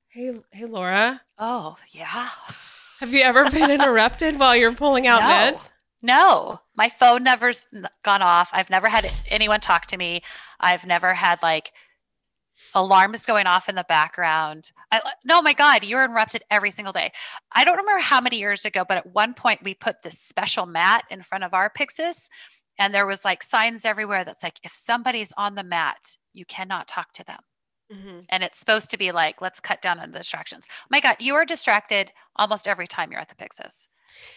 Hey, 0.08 0.40
hey, 0.50 0.64
Laura, 0.66 1.22
Oh, 1.38 1.76
yeah. 1.90 2.28
have 3.00 3.12
you 3.12 3.22
ever 3.22 3.48
been 3.50 3.70
interrupted 3.80 4.38
while 4.38 4.54
you're 4.56 4.72
pulling 4.72 5.06
out 5.06 5.20
No. 5.22 5.26
meds? 5.56 5.70
No, 6.04 6.61
my 6.74 6.88
phone 6.88 7.22
never's 7.22 7.68
gone 8.02 8.22
off. 8.22 8.50
I've 8.52 8.70
never 8.70 8.88
had 8.88 9.08
anyone 9.28 9.61
talk 9.61 9.87
to 9.87 9.96
me. 9.96 10.22
I've 10.58 10.85
never 10.85 11.14
had 11.14 11.40
like 11.44 11.72
alarms 12.75 13.27
going 13.27 13.46
off 13.46 13.68
in 13.68 13.75
the 13.75 13.85
background. 13.88 14.72
I, 14.90 15.01
no, 15.25 15.42
my 15.42 15.53
God, 15.53 15.85
you're 15.85 16.05
interrupted 16.05 16.42
every 16.51 16.70
single 16.70 16.92
day. 16.92 17.12
I 17.53 17.64
don't 17.64 17.77
remember 17.77 18.01
how 18.03 18.20
many 18.20 18.38
years 18.38 18.64
ago, 18.64 18.85
but 18.87 18.98
at 18.98 19.14
one 19.14 19.35
point 19.35 19.62
we 19.62 19.75
put 19.75 20.03
this 20.03 20.18
special 20.18 20.66
mat 20.66 21.05
in 21.11 21.22
front 21.22 21.44
of 21.44 21.55
our 21.55 21.70
Pyxis, 21.70 22.29
and 22.79 22.94
there 22.94 23.07
was 23.07 23.25
like 23.25 23.42
signs 23.42 23.85
everywhere 23.85 24.25
that's 24.25 24.42
like, 24.42 24.59
if 24.62 24.72
somebody's 24.72 25.33
on 25.37 25.55
the 25.55 25.64
mat, 25.64 26.16
you 26.33 26.44
cannot 26.44 26.88
talk 26.88 27.12
to 27.12 27.25
them. 27.25 27.40
Mm-hmm. 27.92 28.20
And 28.31 28.42
it's 28.42 28.59
supposed 28.59 28.90
to 28.90 28.96
be 28.96 29.12
like, 29.12 29.42
let's 29.42 29.61
cut 29.61 29.83
down 29.83 30.01
on 30.01 30.12
the 30.12 30.18
distractions. 30.18 30.66
My 30.90 31.01
God, 31.01 31.16
you 31.20 31.35
are 31.35 31.44
distracted 31.44 32.12
almost 32.37 32.66
every 32.66 32.87
time 32.87 33.12
you're 33.12 33.20
at 33.20 33.29
the 33.29 33.35
Pyxis. 33.35 33.88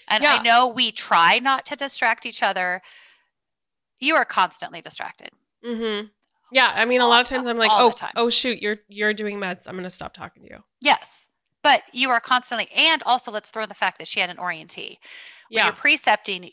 And 0.09 0.23
Yeah. 0.23 0.37
I 0.39 0.43
know 0.43 0.67
we 0.67 0.91
try 0.91 1.39
not 1.39 1.65
to 1.67 1.75
distract 1.75 2.25
each 2.25 2.43
other. 2.43 2.81
You 3.99 4.15
are 4.15 4.25
constantly 4.25 4.81
distracted. 4.81 5.29
Mm-hmm. 5.65 6.07
Yeah, 6.55 6.71
I 6.73 6.85
mean, 6.85 7.01
a 7.01 7.07
lot 7.07 7.19
of 7.19 7.27
times 7.27 7.47
I'm 7.47 7.57
like, 7.57 7.73
oh, 7.75 7.93
oh, 8.15 8.29
shoot, 8.29 8.61
you're 8.61 8.77
you're 8.87 9.13
doing 9.13 9.37
meds. 9.39 9.63
I'm 9.67 9.75
gonna 9.75 9.89
stop 9.89 10.13
talking 10.13 10.43
to 10.43 10.49
you. 10.49 10.63
Yes. 10.81 11.29
But 11.63 11.83
you 11.93 12.09
are 12.11 12.19
constantly, 12.19 12.69
and 12.75 13.01
also 13.03 13.31
let's 13.31 13.49
throw 13.49 13.63
in 13.63 13.69
the 13.69 13.75
fact 13.75 13.97
that 13.97 14.07
she 14.07 14.19
had 14.19 14.29
an 14.29 14.37
orientee. 14.37 14.97
When 15.51 15.63
Yeah, 15.63 15.65
you're 15.65 15.73
precepting, 15.73 16.51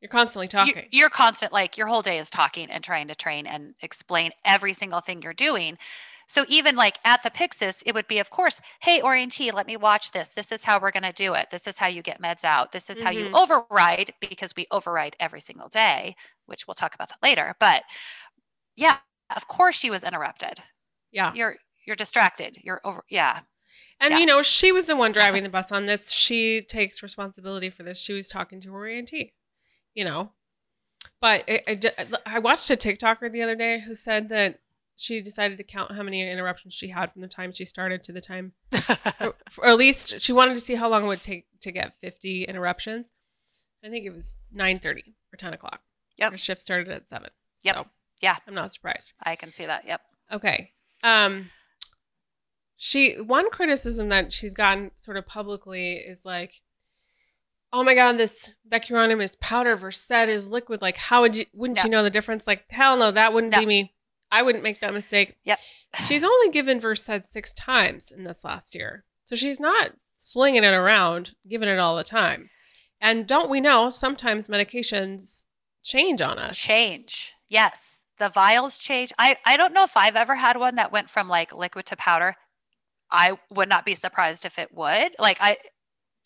you're 0.00 0.08
constantly 0.10 0.48
talking. 0.48 0.90
you're 0.90 1.10
constant, 1.10 1.52
like 1.52 1.76
your 1.76 1.86
whole 1.86 2.02
day 2.02 2.18
is 2.18 2.30
talking 2.30 2.70
and 2.70 2.82
trying 2.82 3.08
to 3.08 3.14
train 3.14 3.46
and 3.46 3.74
explain 3.80 4.32
every 4.44 4.72
single 4.72 5.00
thing 5.00 5.22
you're 5.22 5.32
doing. 5.34 5.78
So 6.26 6.44
even 6.48 6.76
like 6.76 6.98
at 7.04 7.22
the 7.24 7.30
Pyxis, 7.30 7.82
it 7.86 7.94
would 7.94 8.06
be, 8.06 8.20
of 8.20 8.30
course, 8.30 8.60
hey, 8.82 9.00
orientee, 9.00 9.52
let 9.52 9.66
me 9.66 9.76
watch 9.76 10.12
this. 10.12 10.28
This 10.28 10.52
is 10.52 10.62
how 10.62 10.78
we're 10.78 10.92
going 10.92 11.02
to 11.02 11.12
do 11.12 11.34
it. 11.34 11.50
This 11.50 11.66
is 11.66 11.78
how 11.78 11.88
you 11.88 12.02
get 12.02 12.22
meds 12.22 12.44
out. 12.44 12.70
This 12.70 12.88
is 12.88 13.00
how 13.00 13.10
you 13.10 13.26
Mhm. 13.26 13.34
override 13.34 14.12
because 14.20 14.52
we 14.56 14.66
override 14.70 15.16
every 15.18 15.40
single 15.40 15.68
day, 15.68 16.14
which 16.46 16.68
we'll 16.68 16.74
talk 16.74 16.94
about 16.94 17.08
that 17.08 17.18
later. 17.22 17.56
But 17.58 17.82
yeah, 18.76 18.98
of 19.34 19.48
course 19.48 19.76
she 19.76 19.90
was 19.90 20.04
interrupted. 20.04 20.60
yeah, 21.12 21.32
You're 21.34 21.56
you're 21.86 21.96
distracted. 21.96 22.58
You're 22.62 22.80
over. 22.84 23.04
Yeah. 23.08 23.40
and 24.00 24.12
yeah. 24.12 24.18
you 24.18 24.26
know, 24.26 24.42
she 24.42 24.72
was 24.72 24.86
the 24.86 24.96
one 24.96 25.12
driving 25.12 25.42
the 25.42 25.48
bus 25.48 25.72
on 25.72 25.84
this. 25.84 26.10
She 26.10 26.60
takes 26.62 27.02
responsibility 27.02 27.70
for 27.70 27.82
this. 27.82 27.98
She 27.98 28.12
was 28.12 28.28
talking 28.28 28.60
to 28.60 28.72
her 28.72 28.78
orientee, 28.80 29.32
you 29.94 30.04
know. 30.04 30.32
But 31.20 31.44
I, 31.48 31.62
I, 31.66 32.06
I 32.26 32.38
watched 32.38 32.70
a 32.70 32.76
TikToker 32.76 33.32
the 33.32 33.42
other 33.42 33.56
day 33.56 33.80
who 33.80 33.94
said 33.94 34.28
that 34.28 34.60
she 34.96 35.20
decided 35.20 35.56
to 35.58 35.64
count 35.64 35.92
how 35.92 36.02
many 36.02 36.30
interruptions 36.30 36.74
she 36.74 36.88
had 36.88 37.10
from 37.10 37.22
the 37.22 37.28
time 37.28 37.52
she 37.52 37.64
started 37.64 38.02
to 38.04 38.12
the 38.12 38.20
time 38.20 38.52
or, 39.20 39.34
or 39.56 39.68
at 39.68 39.78
least 39.78 40.20
she 40.20 40.32
wanted 40.32 40.54
to 40.54 40.60
see 40.60 40.74
how 40.74 40.90
long 40.90 41.04
it 41.04 41.08
would 41.08 41.22
take 41.22 41.46
to 41.60 41.72
get 41.72 41.94
50 42.02 42.44
interruptions. 42.44 43.06
I 43.82 43.88
think 43.88 44.04
it 44.04 44.12
was 44.12 44.36
9:30 44.54 45.14
or 45.32 45.36
10 45.38 45.54
o'clock. 45.54 45.80
Yep. 46.18 46.32
Her 46.32 46.36
shift 46.36 46.60
started 46.60 46.88
at 46.90 47.08
seven. 47.08 47.30
Yep. 47.62 47.76
So 47.76 47.86
Yeah. 48.20 48.36
I'm 48.46 48.54
not 48.54 48.72
surprised. 48.72 49.14
I 49.22 49.36
can 49.36 49.50
see 49.50 49.66
that. 49.66 49.86
Yep. 49.86 50.00
Okay. 50.32 50.72
Um, 51.02 51.50
she 52.76 53.16
one 53.20 53.50
criticism 53.50 54.08
that 54.08 54.32
she's 54.32 54.54
gotten 54.54 54.90
sort 54.96 55.16
of 55.16 55.26
publicly 55.26 55.94
is 55.96 56.24
like, 56.24 56.60
oh 57.72 57.84
my 57.84 57.94
god, 57.94 58.16
this 58.18 58.52
vecuronium 58.70 59.22
is 59.22 59.36
powder, 59.36 59.76
Versed 59.76 60.10
is 60.28 60.48
liquid. 60.48 60.80
Like, 60.82 60.96
how 60.96 61.20
would 61.22 61.36
you? 61.36 61.46
Wouldn't 61.54 61.78
Yeah. 61.78 61.84
you 61.84 61.90
know 61.90 62.02
the 62.02 62.10
difference? 62.10 62.46
Like, 62.46 62.70
hell 62.70 62.96
no, 62.96 63.10
that 63.10 63.32
wouldn't 63.32 63.52
No. 63.52 63.60
be 63.60 63.66
me. 63.66 63.94
I 64.32 64.42
wouldn't 64.42 64.62
make 64.64 64.80
that 64.80 64.94
mistake. 64.94 65.34
Yep. 65.44 65.58
She's 66.06 66.22
only 66.22 66.50
given 66.50 66.78
Versed 66.80 67.10
six 67.30 67.52
times 67.52 68.12
in 68.12 68.24
this 68.24 68.44
last 68.44 68.74
year. 68.74 69.04
So 69.24 69.34
she's 69.34 69.58
not 69.58 69.92
slinging 70.18 70.62
it 70.64 70.72
around, 70.72 71.34
giving 71.48 71.68
it 71.68 71.78
all 71.78 71.96
the 71.96 72.04
time. 72.04 72.48
And 73.00 73.26
don't 73.26 73.50
we 73.50 73.60
know 73.60 73.88
sometimes 73.90 74.46
medications 74.48 75.46
change 75.82 76.20
on 76.22 76.38
us? 76.38 76.56
change. 76.58 77.34
Yes. 77.48 77.98
The 78.20 78.28
vials 78.28 78.78
change. 78.78 79.12
I, 79.18 79.36
I 79.44 79.56
don't 79.56 79.72
know 79.72 79.82
if 79.82 79.96
I've 79.96 80.14
ever 80.14 80.36
had 80.36 80.56
one 80.58 80.76
that 80.76 80.92
went 80.92 81.10
from 81.10 81.26
like 81.28 81.52
liquid 81.52 81.86
to 81.86 81.96
powder. 81.96 82.36
I 83.10 83.38
would 83.50 83.68
not 83.68 83.84
be 83.84 83.94
surprised 83.94 84.44
if 84.44 84.58
it 84.58 84.72
would. 84.72 85.14
Like 85.18 85.38
I 85.40 85.56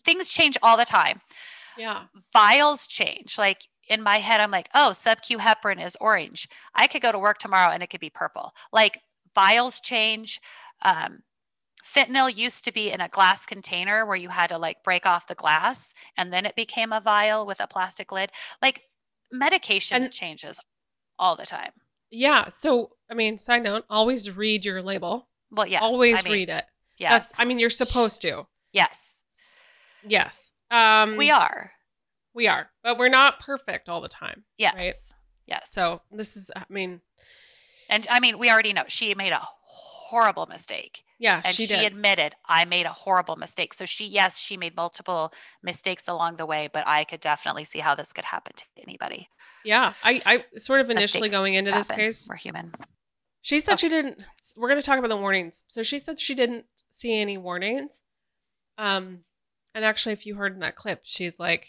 things 0.05 0.29
change 0.29 0.59
all 0.63 0.77
the 0.77 0.85
time. 0.85 1.21
Yeah. 1.79 2.05
Vials 2.33 2.87
change. 2.89 3.39
Like 3.39 3.63
in 3.89 4.03
my 4.03 4.17
head, 4.19 4.41
I'm 4.41 4.51
like, 4.51 4.69
oh, 4.75 4.93
sub 4.93 5.23
Q 5.23 5.39
heparin 5.39 5.83
is 5.85 5.97
orange. 6.01 6.49
I 6.75 6.89
could 6.89 7.01
go 7.01 7.13
to 7.13 7.19
work 7.19 7.39
tomorrow 7.39 7.71
and 7.73 7.83
it 7.83 7.91
could 7.91 8.01
be 8.01 8.11
purple. 8.11 8.53
Like 8.73 8.99
vials 9.35 9.81
change. 9.81 10.41
Um, 10.83 11.21
fentanyl 11.85 12.35
used 12.37 12.65
to 12.65 12.73
be 12.73 12.91
in 12.91 13.01
a 13.01 13.09
glass 13.09 13.47
container 13.47 14.05
where 14.05 14.17
you 14.17 14.31
had 14.31 14.49
to 14.49 14.59
like 14.59 14.83
break 14.83 15.07
off 15.07 15.29
the 15.29 15.35
glass 15.35 15.95
and 16.17 16.33
then 16.33 16.45
it 16.45 16.57
became 16.57 16.93
a 16.93 17.01
vial 17.01 17.47
with 17.47 17.61
a 17.61 17.69
plastic 17.69 18.11
lid. 18.11 18.31
Like 18.61 18.81
medication 19.31 20.03
And- 20.05 20.13
changes 20.13 20.59
all 21.19 21.37
the 21.37 21.47
time. 21.47 21.71
Yeah. 22.15 22.49
So, 22.49 22.93
I 23.11 23.15
mean, 23.15 23.37
side 23.39 23.65
note, 23.65 23.85
always 23.91 24.35
read 24.37 24.65
your 24.65 24.83
label. 24.83 25.29
Well, 25.51 25.67
yes. 25.67 25.83
always 25.83 26.21
I 26.21 26.23
mean, 26.23 26.33
read 26.33 26.49
it. 26.49 26.65
Yes. 26.99 27.11
That's 27.11 27.41
I 27.41 27.45
mean, 27.45 27.59
you're 27.59 27.71
supposed 27.71 28.23
to. 28.23 28.47
yes, 28.73 29.23
Yes. 30.07 30.53
Um 30.71 31.17
we 31.17 31.31
are. 31.31 31.73
We 32.35 32.47
are. 32.49 32.69
But 32.83 32.99
we're 32.99 33.09
not 33.09 33.41
perfect 33.41 33.89
all 33.89 34.01
the 34.01 34.09
time. 34.09 34.45
Yes. 34.59 34.75
Right. 34.75 34.95
Yes. 35.47 35.73
So, 35.73 36.03
this 36.11 36.37
is 36.37 36.51
I 36.55 36.65
mean, 36.69 37.01
and 37.89 38.07
I 38.11 38.21
mean, 38.21 38.39
we 38.39 38.51
already 38.51 38.73
know 38.73 38.85
she 38.87 39.15
made 39.15 39.33
a 39.33 39.47
horrible 40.15 40.47
mistake. 40.47 41.03
yeah, 41.19 41.41
And 41.45 41.55
she, 41.55 41.67
she, 41.67 41.85
admitted, 41.85 42.35
I 42.47 42.65
made 42.67 42.87
a 42.87 42.93
horrible 42.93 43.37
mistake. 43.37 43.75
So 43.75 43.85
she, 43.85 44.07
yes, 44.07 44.39
she 44.39 44.57
made 44.57 44.77
multiple 44.77 45.33
mistakes 45.63 46.07
along 46.07 46.37
the 46.37 46.47
way, 46.47 46.69
but 46.73 46.87
I 46.87 47.05
could 47.05 47.21
definitely 47.21 47.65
see 47.65 47.81
how 47.81 47.95
this 47.95 48.13
could 48.13 48.27
happen 48.27 48.53
to 48.57 48.65
anybody. 48.81 49.29
Yeah. 49.65 49.95
I 50.03 50.21
I 50.27 50.59
sort 50.59 50.81
of 50.81 50.91
initially 50.91 51.23
Mistakes 51.23 51.31
going 51.33 51.55
into 51.55 51.71
this 51.73 51.89
happen. 51.89 52.05
case, 52.05 52.27
We're 52.29 52.37
human. 52.37 52.73
She 53.43 53.61
said 53.61 53.79
she 53.81 53.89
didn't. 53.89 54.23
We're 54.57 54.69
going 54.69 54.81
to 54.81 54.87
talk 54.87 54.99
about 54.99 55.09
the 55.09 55.17
warnings. 55.17 55.65
So 55.69 55.83
she 55.83 55.99
said 55.99 56.19
she 56.19 56.35
didn't 56.35 56.65
see 56.91 57.21
any 57.21 57.37
warnings. 57.37 58.01
Um, 58.79 59.21
and 59.75 59.85
actually, 59.85 60.13
if 60.15 60.25
you 60.27 60.37
heard 60.37 60.55
in 60.55 60.61
that 60.61 60.77
clip, 60.77 61.01
she's 61.05 61.39
like, 61.39 61.67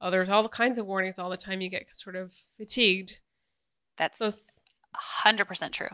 "Oh, 0.00 0.10
there's 0.10 0.28
all 0.28 0.48
kinds 0.48 0.78
of 0.78 0.86
warnings 0.86 1.18
all 1.18 1.30
the 1.30 1.36
time. 1.36 1.60
You 1.60 1.68
get 1.68 1.86
sort 1.92 2.16
of 2.16 2.32
fatigued." 2.56 3.20
That's 3.96 4.18
So, 4.18 4.26
s- 4.28 4.62
hundred 4.94 5.46
percent 5.46 5.72
true. 5.74 5.88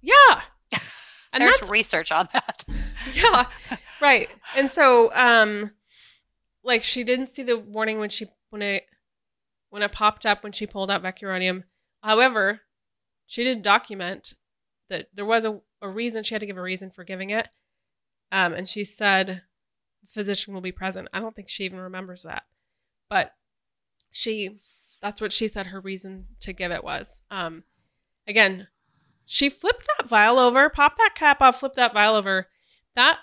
yeah, 0.00 0.42
and 1.32 1.40
There's 1.42 1.58
that's 1.60 1.70
research 1.70 2.12
on 2.12 2.28
that. 2.32 2.64
yeah, 3.14 3.46
right. 4.00 4.28
And 4.56 4.70
so, 4.70 5.14
um, 5.14 5.70
like 6.62 6.84
she 6.84 7.04
didn't 7.04 7.26
see 7.26 7.42
the 7.42 7.58
warning 7.58 7.98
when 7.98 8.08
she 8.10 8.26
when 8.50 8.62
it 8.62 8.84
when 9.72 9.82
it 9.82 9.90
popped 9.90 10.26
up 10.26 10.42
when 10.42 10.52
she 10.52 10.66
pulled 10.66 10.90
out 10.90 11.02
vecuronium. 11.02 11.62
However, 12.02 12.60
she 13.26 13.42
did 13.42 13.62
document 13.62 14.34
that 14.90 15.06
there 15.14 15.24
was 15.24 15.46
a, 15.46 15.60
a 15.80 15.88
reason 15.88 16.22
she 16.22 16.34
had 16.34 16.40
to 16.40 16.46
give 16.46 16.58
a 16.58 16.62
reason 16.62 16.90
for 16.90 17.04
giving 17.04 17.30
it. 17.30 17.48
Um, 18.30 18.52
and 18.52 18.68
she 18.68 18.84
said 18.84 19.40
physician 20.10 20.52
will 20.52 20.60
be 20.60 20.72
present. 20.72 21.08
I 21.14 21.20
don't 21.20 21.34
think 21.34 21.48
she 21.48 21.64
even 21.64 21.78
remembers 21.78 22.24
that. 22.24 22.42
But 23.08 23.32
she 24.10 24.60
that's 25.00 25.22
what 25.22 25.32
she 25.32 25.48
said 25.48 25.68
her 25.68 25.80
reason 25.80 26.26
to 26.40 26.52
give 26.52 26.70
it 26.70 26.84
was. 26.84 27.22
Um 27.30 27.64
again, 28.28 28.68
she 29.24 29.48
flipped 29.48 29.88
that 29.96 30.06
vial 30.06 30.38
over, 30.38 30.68
popped 30.68 30.98
that 30.98 31.14
cap 31.14 31.40
off, 31.40 31.60
flipped 31.60 31.76
that 31.76 31.94
vial 31.94 32.14
over. 32.14 32.48
That 32.94 33.20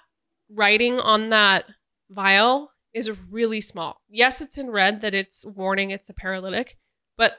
writing 0.49 0.99
on 0.99 1.29
that 1.29 1.65
vial 2.09 2.71
is 2.93 3.11
really 3.29 3.61
small. 3.61 4.01
Yes, 4.09 4.41
it's 4.41 4.57
in 4.57 4.71
red 4.71 5.01
that 5.01 5.13
it's 5.13 5.45
warning 5.45 5.91
it's 5.91 6.09
a 6.09 6.13
paralytic, 6.13 6.77
but 7.17 7.37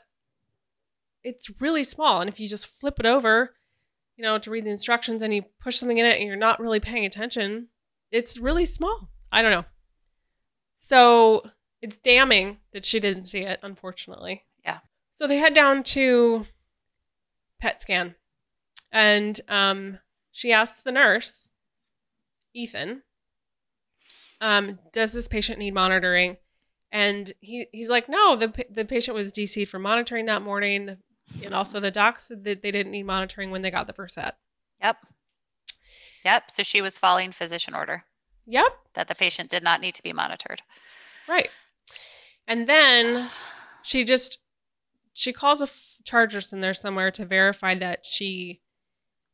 it's 1.23 1.51
really 1.61 1.85
small. 1.85 2.21
And 2.21 2.29
if 2.29 2.39
you 2.41 2.49
just 2.49 2.67
flip 2.67 3.01
it 3.01 3.07
over, 3.07 3.55
you 4.17 4.25
know, 4.25 4.39
to 4.39 4.51
read 4.51 4.65
the 4.65 4.71
instructions 4.71 5.23
and 5.23 5.35
you 5.35 5.45
push 5.61 5.79
something 5.79 5.99
in 5.99 6.07
it 6.07 6.19
and 6.19 6.27
you're 6.27 6.37
not 6.37 6.61
really 6.61 6.81
paying 6.81 7.05
attention, 7.05 7.69
it's 8.11 8.39
really 8.39 8.65
small. 8.65 9.11
I 9.33 9.43
don't 9.43 9.51
know. 9.51 9.65
So 10.75 11.43
it's 11.83 11.97
damning 11.97 12.59
that 12.73 12.87
she 12.87 13.01
didn't 13.01 13.27
see 13.27 13.41
it, 13.41 13.61
unfortunately. 13.63 14.45
Yeah. 14.65 14.79
So 15.13 15.27
they 15.27 15.39
head 15.39 15.55
down 15.55 15.83
to 15.85 16.47
PET 17.61 17.81
scan. 17.81 18.15
And 18.93 19.41
um, 19.49 19.99
she 20.33 20.53
asks 20.53 20.83
the 20.83 20.93
nurse, 20.93 21.51
Ethan, 22.55 23.03
um, 24.41 24.79
does 24.93 25.13
this 25.13 25.29
patient 25.29 25.59
need 25.59 25.75
monitoring? 25.75 26.37
And 26.93 27.33
he, 27.41 27.67
he's 27.73 27.91
like, 27.91 28.09
no, 28.09 28.37
the, 28.37 28.53
the 28.71 28.85
patient 28.85 29.15
was 29.15 29.33
DC'd 29.33 29.69
for 29.69 29.79
monitoring 29.79 30.25
that 30.27 30.43
morning. 30.43 30.97
And 31.45 31.55
also 31.55 31.79
the 31.79 31.91
doc 31.93 32.19
said 32.19 32.45
that 32.45 32.63
they 32.63 32.71
didn't 32.73 32.93
need 32.93 33.05
monitoring 33.05 33.51
when 33.51 33.63
they 33.63 33.71
got 33.71 33.87
the 33.87 33.93
first 33.93 34.17
set. 34.17 34.37
Yep. 34.83 34.97
Yep. 36.25 36.51
So 36.51 36.63
she 36.63 36.83
was 36.83 36.99
following 36.99 37.31
physician 37.33 37.75
order 37.75 38.05
Yep. 38.47 38.73
that 38.95 39.07
the 39.09 39.15
patient 39.15 39.49
did 39.51 39.63
not 39.63 39.81
need 39.81 39.95
to 39.95 40.03
be 40.03 40.13
monitored. 40.13 40.63
Right. 41.29 41.51
And 42.49 42.67
then 42.67 43.31
she 43.83 44.03
just 44.05 44.39
she 45.13 45.33
calls 45.33 45.61
a 45.61 45.65
f- 45.65 45.97
charge 46.05 46.35
nurse 46.35 46.53
in 46.53 46.61
there 46.61 46.75
somewhere 46.75 47.11
to 47.13 47.25
verify 47.25 47.75
that 47.77 48.05
she 48.07 48.63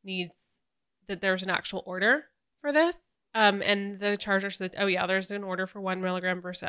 needs 0.04 0.60
that 1.08 1.20
there's 1.20 1.42
an 1.42 1.50
actual 1.50 1.82
order 1.86 2.24
for 2.60 2.72
this. 2.72 2.98
Um, 3.38 3.60
and 3.62 4.00
the 4.00 4.16
charge 4.16 4.44
nurse 4.44 4.56
says, 4.56 4.70
"Oh 4.78 4.86
yeah, 4.86 5.06
there's 5.06 5.30
an 5.30 5.44
order 5.44 5.66
for 5.66 5.80
one 5.80 6.00
milligram 6.00 6.40
Versed." 6.40 6.64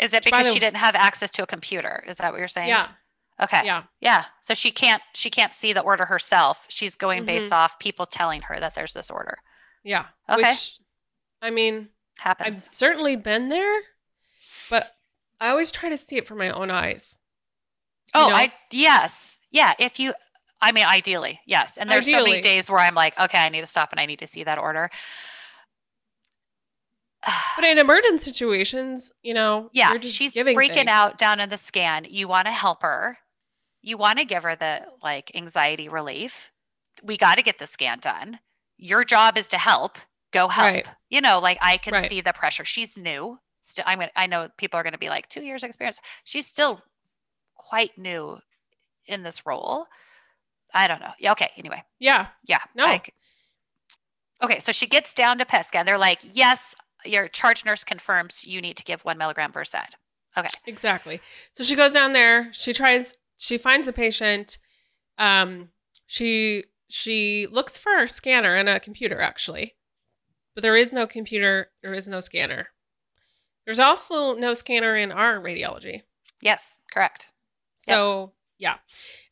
Is 0.00 0.14
it 0.14 0.24
By 0.24 0.30
because 0.30 0.46
the- 0.46 0.52
she 0.54 0.58
didn't 0.58 0.78
have 0.78 0.94
access 0.94 1.30
to 1.32 1.42
a 1.42 1.46
computer? 1.46 2.02
Is 2.08 2.16
that 2.16 2.32
what 2.32 2.38
you're 2.38 2.48
saying? 2.48 2.68
Yeah, 2.68 2.88
Okay. 3.40 3.60
yeah, 3.66 3.82
Yeah. 4.00 4.24
So 4.40 4.54
she 4.54 4.70
can't 4.70 5.02
she 5.14 5.28
can't 5.28 5.52
see 5.54 5.72
the 5.74 5.82
order 5.82 6.06
herself. 6.06 6.64
She's 6.70 6.96
going 6.96 7.26
based 7.26 7.46
Mm-hmm. 7.50 7.54
off 7.54 7.78
people 7.78 8.06
telling 8.06 8.40
her 8.42 8.58
that 8.60 8.74
there's 8.74 8.94
this 8.94 9.10
order. 9.10 9.38
yeah. 9.84 10.06
Okay. 10.28 10.48
Which, 10.48 10.78
I 11.42 11.50
mean, 11.50 11.90
happens. 12.18 12.68
I've 12.68 12.74
certainly 12.74 13.16
been 13.16 13.48
there, 13.48 13.80
but 14.70 14.94
I 15.40 15.50
always 15.50 15.70
try 15.70 15.88
to 15.90 15.96
see 15.98 16.16
it 16.16 16.26
from 16.26 16.38
my 16.38 16.48
own 16.50 16.70
eyes. 16.70 17.18
oh, 18.14 18.28
know? 18.28 18.34
I 18.34 18.52
yes. 18.70 19.40
Yeah, 19.50 19.74
if 19.78 20.00
you 20.00 20.14
I 20.62 20.72
mean 20.72 20.84
ideally, 20.86 21.40
yes. 21.44 21.76
And 21.76 21.90
there's 21.90 22.06
so 22.10 22.22
many 22.24 22.40
days 22.40 22.70
where 22.70 22.78
I'm 22.80 22.94
like, 22.94 23.18
okay, 23.18 23.38
I 23.38 23.48
need 23.50 23.60
to 23.60 23.66
stop 23.66 23.90
and 23.92 24.00
I 24.00 24.06
need 24.06 24.20
to 24.20 24.26
see 24.28 24.44
that 24.44 24.58
order. 24.58 24.88
But 27.56 27.64
in 27.66 27.78
emergent 27.78 28.20
situations, 28.20 29.12
you 29.22 29.34
know, 29.34 29.70
yeah, 29.72 29.90
you're 29.90 29.98
just 30.00 30.14
she's 30.14 30.34
freaking 30.34 30.72
things. 30.74 30.88
out 30.88 31.18
down 31.18 31.38
in 31.38 31.48
the 31.50 31.58
scan. 31.58 32.06
You 32.08 32.26
want 32.28 32.46
to 32.46 32.52
help 32.52 32.82
her. 32.82 33.18
You 33.82 33.96
want 33.98 34.18
to 34.18 34.24
give 34.24 34.42
her 34.44 34.56
the 34.56 34.86
like 35.02 35.30
anxiety 35.34 35.88
relief. 35.88 36.50
We 37.02 37.16
got 37.16 37.36
to 37.36 37.42
get 37.42 37.58
the 37.58 37.66
scan 37.66 37.98
done. 38.00 38.38
Your 38.78 39.04
job 39.04 39.36
is 39.36 39.48
to 39.48 39.58
help. 39.58 39.98
Go 40.32 40.48
help. 40.48 40.66
Right. 40.66 40.88
You 41.10 41.20
know, 41.20 41.38
like 41.40 41.58
I 41.60 41.76
can 41.76 41.92
Right. 41.92 42.08
see 42.08 42.20
the 42.22 42.32
pressure. 42.32 42.64
She's 42.64 42.96
new. 42.96 43.38
Still, 43.60 43.84
I'm 43.86 43.98
gonna. 43.98 44.10
I 44.16 44.26
know 44.26 44.48
people 44.56 44.80
are 44.80 44.82
gonna 44.82 44.98
be 44.98 45.08
like 45.10 45.28
two 45.28 45.42
years 45.42 45.62
experience. 45.62 46.00
She's 46.24 46.46
still 46.46 46.80
quite 47.54 47.96
new 47.98 48.38
in 49.06 49.22
this 49.22 49.44
role. 49.46 49.86
I 50.74 50.88
don't 50.88 51.00
know. 51.00 51.12
Yeah. 51.20 51.32
Okay. 51.32 51.50
Anyway. 51.56 51.84
Yeah, 51.98 52.28
Yeah. 52.48 52.60
No. 52.74 52.86
I 52.86 53.02
okay. 54.42 54.58
So 54.58 54.72
she 54.72 54.86
gets 54.86 55.12
down 55.12 55.38
to 55.38 55.44
PET 55.44 55.66
scan. 55.66 55.86
They're 55.86 55.98
like, 55.98 56.20
yes, 56.24 56.74
your 57.04 57.28
charge 57.28 57.64
nurse 57.64 57.84
confirms 57.84 58.44
you 58.44 58.60
need 58.60 58.76
to 58.76 58.84
give 58.84 59.04
one 59.04 59.18
milligram 59.18 59.52
Versed. 59.52 59.96
Okay. 60.36 60.48
Exactly. 60.66 61.20
So 61.52 61.62
she 61.64 61.76
goes 61.76 61.92
down 61.92 62.12
there. 62.12 62.52
She 62.52 62.72
tries. 62.72 63.16
She 63.36 63.58
finds 63.58 63.88
a 63.88 63.92
patient. 63.92 64.58
Um, 65.18 65.68
she 66.06 66.64
she 66.88 67.46
looks 67.50 67.78
for 67.78 68.02
a 68.02 68.08
scanner 68.08 68.54
and 68.54 68.68
a 68.68 68.80
computer 68.80 69.20
actually, 69.20 69.74
but 70.54 70.62
there 70.62 70.76
is 70.76 70.92
no 70.92 71.06
computer. 71.06 71.70
There 71.82 71.94
is 71.94 72.08
no 72.08 72.20
scanner. 72.20 72.68
There's 73.64 73.78
also 73.78 74.34
no 74.34 74.54
scanner 74.54 74.96
in 74.96 75.12
our 75.12 75.38
radiology. 75.38 76.02
Yes. 76.40 76.78
Correct. 76.90 77.28
So 77.76 78.32
yeah. 78.58 78.76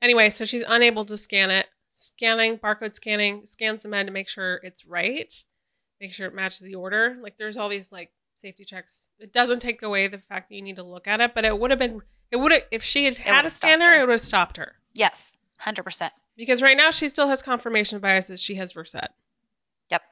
Anyway, 0.02 0.30
so 0.30 0.44
she's 0.44 0.64
unable 0.66 1.04
to 1.04 1.16
scan 1.16 1.50
it. 1.50 1.66
Scanning, 1.90 2.59
barcode 2.59 2.94
scanning, 2.94 3.44
scans 3.44 3.83
the 3.83 3.88
med 3.88 4.06
to 4.06 4.12
make 4.12 4.28
sure 4.28 4.61
it's 4.62 4.87
right, 4.87 5.44
make 6.01 6.13
sure 6.13 6.27
it 6.27 6.35
matches 6.35 6.61
the 6.61 6.75
order. 6.75 7.17
Like 7.21 7.37
there's 7.37 7.57
all 7.57 7.69
these 7.69 7.93
like 7.93 8.11
safety 8.37 8.65
checks. 8.65 9.09
It 9.19 9.33
doesn't 9.33 9.61
take 9.61 9.83
away 9.83 10.09
the 10.09 10.19
fact 10.19 10.49
that 10.49 10.55
you 10.55 10.63
need 10.63 10.77
to 10.77 10.83
look 10.83 11.07
at 11.07 11.21
it, 11.21 11.35
but 11.35 11.45
it 11.45 11.59
would 11.59 11.71
have 11.71 11.79
been 11.79 12.01
it 12.31 12.37
would 12.37 12.53
have 12.53 12.63
if 12.71 12.83
she 12.83 13.05
had 13.05 13.17
had 13.19 13.47
a 13.47 13.51
scanner, 13.51 13.91
her. 13.91 14.01
it 14.01 14.07
would 14.07 14.11
have 14.13 14.21
stopped 14.21 14.57
her. 14.57 14.77
Yes. 14.95 15.37
Hundred 15.59 15.83
percent. 15.83 16.13
Because 16.37 16.63
right 16.63 16.77
now 16.77 16.91
she 16.91 17.09
still 17.09 17.29
has 17.29 17.43
confirmation 17.43 17.99
bias 17.99 18.29
that 18.29 18.39
she 18.39 18.55
has 18.55 18.73
Versed. 18.73 18.97
Yep. 19.91 20.03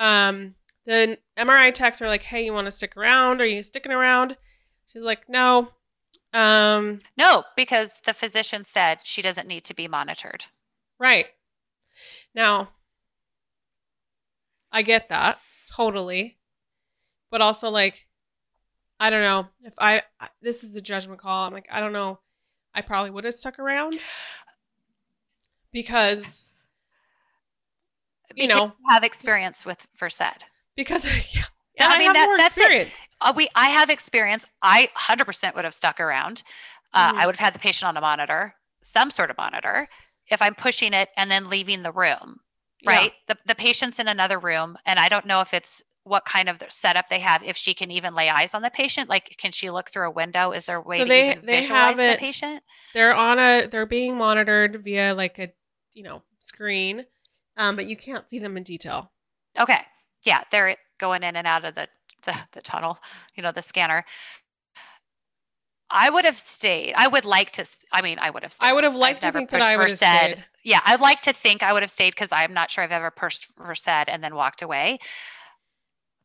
Um, 0.00 0.54
the 0.84 1.18
MRI 1.36 1.72
techs 1.72 2.02
are 2.02 2.08
like, 2.08 2.22
"Hey, 2.24 2.44
you 2.44 2.52
want 2.52 2.66
to 2.66 2.70
stick 2.72 2.96
around? 2.96 3.40
Are 3.40 3.46
you 3.46 3.62
sticking 3.62 3.92
around?" 3.92 4.36
She's 4.86 5.02
like, 5.02 5.28
"No." 5.28 5.68
Um, 6.32 6.98
No, 7.16 7.44
because 7.56 8.00
the 8.04 8.12
physician 8.12 8.64
said 8.64 9.00
she 9.04 9.22
doesn't 9.22 9.46
need 9.48 9.64
to 9.64 9.74
be 9.74 9.86
monitored. 9.88 10.46
Right. 10.98 11.26
Now, 12.34 12.70
I 14.72 14.82
get 14.82 15.08
that 15.08 15.38
totally. 15.70 16.36
But 17.30 17.40
also, 17.42 17.68
like, 17.70 18.06
I 19.00 19.10
don't 19.10 19.22
know. 19.22 19.48
If 19.62 19.74
I, 19.78 20.02
I- 20.20 20.28
this 20.42 20.64
is 20.64 20.76
a 20.76 20.80
judgment 20.80 21.20
call, 21.20 21.46
I'm 21.46 21.52
like, 21.52 21.68
I 21.70 21.80
don't 21.80 21.92
know. 21.92 22.20
I 22.74 22.80
probably 22.82 23.10
would 23.10 23.24
have 23.24 23.34
stuck 23.34 23.58
around 23.58 23.94
because, 25.72 26.54
you 28.34 28.46
Because 28.46 28.48
know, 28.56 28.72
have 28.88 29.04
experience 29.04 29.64
with 29.66 29.86
Versed. 29.96 30.44
because 30.76 31.04
yeah, 31.34 31.42
I 31.80 31.94
I, 31.94 31.98
mean, 31.98 32.06
have 32.08 32.14
that- 32.16 32.26
more 32.26 32.36
that's 32.36 32.58
it. 32.58 32.88
Uh, 33.20 33.32
we, 33.34 33.48
I 33.54 33.68
have 33.70 33.90
experience. 33.90 34.46
I 34.62 34.90
100% 34.96 35.54
would 35.54 35.64
have 35.64 35.74
stuck 35.74 36.00
around. 36.00 36.42
Uh, 36.92 37.12
Mhm. 37.12 37.18
I 37.18 37.26
would 37.26 37.36
have 37.36 37.44
had 37.44 37.54
the 37.54 37.58
patient 37.58 37.88
on 37.88 37.96
a 37.96 38.00
monitor, 38.00 38.54
some 38.82 39.10
sort 39.10 39.30
of 39.30 39.36
monitor, 39.36 39.88
if 40.30 40.40
I'm 40.40 40.54
pushing 40.54 40.94
it 40.94 41.10
and 41.16 41.30
then 41.30 41.48
leaving 41.50 41.82
the 41.82 41.92
room, 41.92 42.40
Yeah. 42.80 42.90
right? 42.90 43.12
The, 43.26 43.36
the 43.46 43.54
patient's 43.54 43.98
in 43.98 44.08
another 44.08 44.38
room, 44.38 44.76
and 44.86 44.98
I 44.98 45.08
don't 45.08 45.26
know 45.26 45.40
if 45.40 45.52
it's 45.54 45.82
what 46.04 46.24
kind 46.24 46.48
of 46.48 46.62
setup 46.70 47.08
they 47.08 47.18
have. 47.18 47.42
If 47.42 47.56
she 47.56 47.74
can 47.74 47.90
even 47.90 48.14
lay 48.14 48.28
eyes 48.30 48.54
on 48.54 48.62
the 48.62 48.70
patient, 48.70 49.08
like 49.10 49.36
can 49.38 49.52
she 49.52 49.68
look 49.70 49.90
through 49.90 50.06
a 50.08 50.10
window? 50.10 50.52
Is 50.52 50.66
there 50.66 50.76
a 50.78 50.80
way 50.82 50.98
So 50.98 51.04
to 51.04 51.08
they- 51.08 51.30
even 51.32 51.44
they 51.46 51.60
visualize 51.60 51.88
have 51.88 51.96
the 51.96 52.10
it- 52.12 52.18
patient? 52.20 52.62
They're 52.94 53.14
on 53.14 53.38
a, 53.38 53.66
they're 53.66 53.84
being 53.86 54.16
monitored 54.16 54.82
via 54.84 55.14
like 55.14 55.38
a, 55.38 55.48
you 55.92 56.02
know, 56.04 56.22
screen, 56.40 57.04
um, 57.56 57.76
but 57.76 57.86
you 57.86 57.96
can't 57.96 58.28
see 58.30 58.38
them 58.38 58.56
in 58.56 58.62
detail. 58.62 59.10
Okay, 59.58 59.80
yeah, 60.24 60.44
they're 60.50 60.76
going 60.98 61.22
in 61.22 61.36
and 61.36 61.46
out 61.46 61.64
of 61.64 61.74
the 61.74 61.88
the, 62.24 62.34
the 62.52 62.60
tunnel, 62.62 62.98
you 63.34 63.42
know, 63.42 63.52
the 63.52 63.62
scanner. 63.62 64.04
I 65.90 66.10
would 66.10 66.24
have 66.24 66.36
stayed. 66.36 66.92
I 66.96 67.08
would 67.08 67.24
like 67.24 67.52
to. 67.52 67.66
I 67.92 68.02
mean, 68.02 68.18
I 68.20 68.30
would 68.30 68.42
have 68.42 68.52
stayed. 68.52 68.66
I 68.66 68.72
would 68.72 68.84
have 68.84 68.92
I've 68.94 68.98
liked 68.98 69.22
to 69.22 69.32
think 69.32 69.50
that 69.50 69.62
I 69.62 69.76
would 69.76 69.90
have 69.90 69.98
Versed. 69.98 70.02
stayed. 70.02 70.44
Yeah, 70.62 70.80
I'd 70.84 71.00
like 71.00 71.22
to 71.22 71.32
think 71.32 71.62
I 71.62 71.72
would 71.72 71.82
have 71.82 71.90
stayed 71.90 72.10
because 72.10 72.30
I'm 72.32 72.52
not 72.52 72.70
sure 72.70 72.84
I've 72.84 72.92
ever 72.92 73.10
pushed 73.10 73.46
Versed 73.58 73.88
and 73.88 74.22
then 74.22 74.34
walked 74.34 74.60
away. 74.60 74.98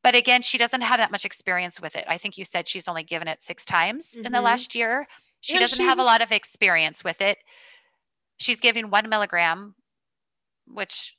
But 0.03 0.15
again, 0.15 0.41
she 0.41 0.57
doesn't 0.57 0.81
have 0.81 0.97
that 0.97 1.11
much 1.11 1.23
experience 1.23 1.79
with 1.81 1.95
it. 1.95 2.03
I 2.09 2.17
think 2.17 2.37
you 2.37 2.43
said 2.43 2.67
she's 2.67 2.89
only 2.89 3.03
given 3.03 3.29
it 3.29 3.41
six 3.41 3.63
times 3.63 4.15
in 4.15 4.23
the 4.33 4.39
Mhm. 4.39 4.43
last 4.43 4.75
year. 4.75 5.07
She 5.39 5.53
And 5.53 5.61
doesn't 5.61 5.77
she 5.77 5.83
have 5.83 5.97
a 5.99 6.03
lot 6.03 6.21
of 6.21 6.31
experience 6.31 7.03
with 7.03 7.21
it. 7.21 7.37
she's 8.37 8.59
giving 8.59 8.89
one 8.89 9.07
milligram, 9.07 9.75
which 10.67 11.15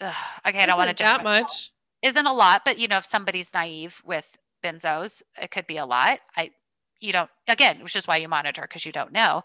ugh, 0.00 0.14
okay, 0.46 0.62
I 0.62 0.66
don't 0.66 0.78
want 0.78 0.96
to 0.96 1.04
that 1.04 1.22
much. 1.22 1.70
Isn't 2.00 2.26
a 2.26 2.32
lot, 2.32 2.64
but 2.64 2.78
you 2.78 2.88
know, 2.88 2.96
if 2.96 3.04
somebody's 3.04 3.52
naive 3.52 4.00
with 4.04 4.38
benzos, 4.64 5.22
it 5.40 5.50
could 5.50 5.66
be 5.66 5.76
a 5.76 5.84
lot. 5.84 6.20
I, 6.36 6.52
you 7.02 7.12
don't. 7.12 7.30
Again, 7.48 7.82
which 7.82 7.96
is 7.96 8.06
why 8.06 8.16
you 8.16 8.28
monitor 8.28 8.62
because 8.62 8.86
you 8.86 8.92
don't 8.92 9.12
know. 9.12 9.42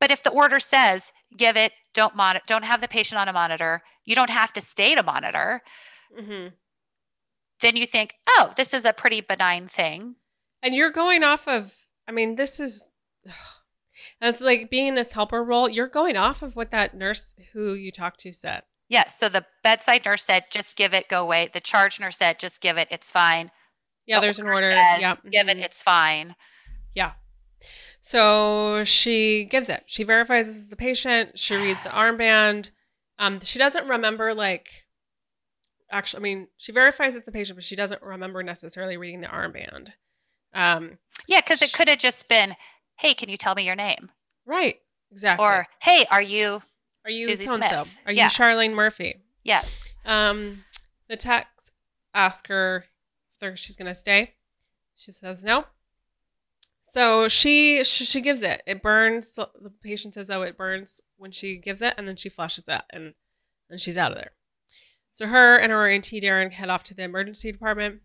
But 0.00 0.10
if 0.10 0.22
the 0.22 0.30
order 0.30 0.60
says 0.60 1.12
give 1.36 1.56
it, 1.56 1.72
don't 1.94 2.16
monitor, 2.16 2.44
don't 2.46 2.64
have 2.64 2.80
the 2.80 2.88
patient 2.88 3.20
on 3.20 3.28
a 3.28 3.32
monitor, 3.32 3.82
you 4.04 4.14
don't 4.14 4.30
have 4.30 4.52
to 4.54 4.60
stay 4.60 4.94
to 4.94 5.02
monitor. 5.02 5.62
Mm-hmm. 6.18 6.48
Then 7.60 7.76
you 7.76 7.86
think, 7.86 8.14
oh, 8.28 8.52
this 8.56 8.72
is 8.72 8.84
a 8.84 8.92
pretty 8.92 9.20
benign 9.20 9.68
thing. 9.68 10.16
And 10.62 10.74
you're 10.74 10.92
going 10.92 11.24
off 11.24 11.48
of, 11.48 11.74
I 12.06 12.12
mean, 12.12 12.36
this 12.36 12.60
is 12.60 12.86
as 14.20 14.40
like 14.40 14.70
being 14.70 14.86
in 14.86 14.94
this 14.94 15.12
helper 15.12 15.42
role, 15.42 15.68
you're 15.68 15.88
going 15.88 16.16
off 16.16 16.42
of 16.42 16.56
what 16.56 16.70
that 16.70 16.94
nurse 16.94 17.34
who 17.52 17.74
you 17.74 17.90
talked 17.90 18.20
to 18.20 18.32
said. 18.32 18.62
Yes. 18.88 19.18
So 19.18 19.28
the 19.28 19.44
bedside 19.62 20.04
nurse 20.06 20.24
said, 20.24 20.44
just 20.50 20.76
give 20.76 20.94
it, 20.94 21.08
go 21.08 21.22
away. 21.22 21.50
The 21.52 21.60
charge 21.60 22.00
nurse 22.00 22.16
said, 22.16 22.38
just 22.38 22.62
give 22.62 22.78
it, 22.78 22.88
it's 22.90 23.12
fine. 23.12 23.50
Yeah, 24.06 24.20
the 24.20 24.22
there's 24.22 24.38
an 24.38 24.46
order. 24.46 24.70
yeah. 24.70 25.16
Give 25.30 25.48
it, 25.48 25.56
mm-hmm. 25.56 25.64
it's 25.64 25.82
fine. 25.82 26.34
Yeah. 26.98 27.12
So 28.00 28.82
she 28.82 29.44
gives 29.44 29.68
it. 29.68 29.84
She 29.86 30.02
verifies 30.02 30.48
this 30.48 30.56
is 30.56 30.72
a 30.72 30.76
patient. 30.76 31.38
She 31.38 31.54
reads 31.54 31.80
the 31.84 31.90
armband. 31.90 32.72
Um, 33.20 33.38
she 33.40 33.56
doesn't 33.60 33.86
remember 33.86 34.34
like 34.34 34.86
actually. 35.92 36.20
I 36.20 36.22
mean, 36.22 36.48
she 36.56 36.72
verifies 36.72 37.14
it's 37.14 37.28
a 37.28 37.30
patient, 37.30 37.56
but 37.56 37.62
she 37.62 37.76
doesn't 37.76 38.02
remember 38.02 38.42
necessarily 38.42 38.96
reading 38.96 39.20
the 39.20 39.28
armband. 39.28 39.92
Um, 40.52 40.98
yeah, 41.28 41.40
because 41.40 41.62
it 41.62 41.72
could 41.72 41.86
have 41.86 42.00
just 42.00 42.28
been, 42.28 42.56
"Hey, 42.98 43.14
can 43.14 43.28
you 43.28 43.36
tell 43.36 43.54
me 43.54 43.64
your 43.64 43.76
name?" 43.76 44.10
Right. 44.44 44.80
Exactly. 45.12 45.46
Or, 45.46 45.68
"Hey, 45.80 46.04
are 46.10 46.22
you 46.22 46.62
are 47.04 47.12
you 47.12 47.26
Susie 47.26 47.46
Smith? 47.46 48.00
Are 48.06 48.12
yeah. 48.12 48.24
you 48.24 48.30
Charlene 48.30 48.74
Murphy?" 48.74 49.22
Yes. 49.44 49.88
Um, 50.04 50.64
the 51.08 51.16
text 51.16 51.70
asks 52.12 52.48
her 52.48 52.86
if 53.40 53.56
she's 53.56 53.76
going 53.76 53.86
to 53.86 53.94
stay. 53.94 54.34
She 54.96 55.12
says 55.12 55.44
no. 55.44 55.66
So 56.98 57.28
she 57.28 57.84
she 57.84 58.20
gives 58.20 58.42
it. 58.42 58.60
It 58.66 58.82
burns. 58.82 59.32
The 59.36 59.72
patient 59.80 60.14
says, 60.14 60.32
"Oh, 60.32 60.42
it 60.42 60.58
burns." 60.58 61.00
When 61.16 61.30
she 61.30 61.56
gives 61.56 61.80
it, 61.80 61.94
and 61.96 62.08
then 62.08 62.16
she 62.16 62.28
flushes 62.28 62.64
it, 62.66 62.82
and 62.90 63.14
and 63.70 63.78
she's 63.78 63.96
out 63.96 64.10
of 64.10 64.18
there. 64.18 64.32
So 65.12 65.28
her 65.28 65.56
and 65.56 65.70
her 65.70 65.88
auntie 65.88 66.20
Darren 66.20 66.50
head 66.50 66.70
off 66.70 66.82
to 66.84 66.94
the 66.94 67.04
emergency 67.04 67.52
department. 67.52 68.00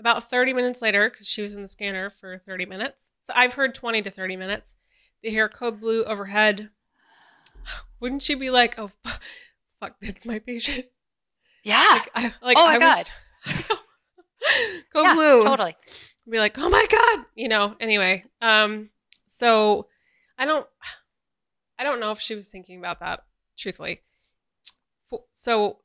About 0.00 0.30
30 0.30 0.54
minutes 0.54 0.80
later, 0.80 1.10
because 1.10 1.28
she 1.28 1.42
was 1.42 1.54
in 1.54 1.60
the 1.60 1.68
scanner 1.68 2.08
for 2.08 2.38
30 2.38 2.64
minutes. 2.64 3.10
So 3.24 3.34
I've 3.36 3.52
heard 3.52 3.74
20 3.74 4.00
to 4.00 4.10
30 4.10 4.36
minutes. 4.36 4.76
They 5.22 5.28
hear 5.28 5.50
code 5.50 5.78
blue 5.78 6.02
overhead. 6.04 6.70
Wouldn't 8.00 8.22
she 8.22 8.34
be 8.34 8.48
like, 8.48 8.78
"Oh, 8.78 8.92
fuck, 9.78 9.96
that's 10.00 10.24
my 10.24 10.38
patient"? 10.38 10.86
Yeah. 11.64 11.98
Like, 11.98 12.10
I, 12.14 12.22
like 12.40 12.56
oh 12.58 12.64
my 12.64 12.74
I 12.76 12.78
god. 12.78 13.10
Was, 13.46 13.78
code 14.90 15.04
yeah, 15.04 15.14
blue. 15.14 15.42
Totally 15.42 15.76
be 16.30 16.38
like, 16.38 16.58
"Oh 16.58 16.68
my 16.68 16.86
god," 16.90 17.26
you 17.34 17.48
know. 17.48 17.76
Anyway, 17.80 18.24
um, 18.40 18.90
so 19.26 19.88
I 20.38 20.44
don't, 20.44 20.66
I 21.78 21.84
don't 21.84 22.00
know 22.00 22.12
if 22.12 22.20
she 22.20 22.34
was 22.34 22.48
thinking 22.48 22.78
about 22.78 23.00
that. 23.00 23.24
Truthfully, 23.56 24.00
so 25.32 25.78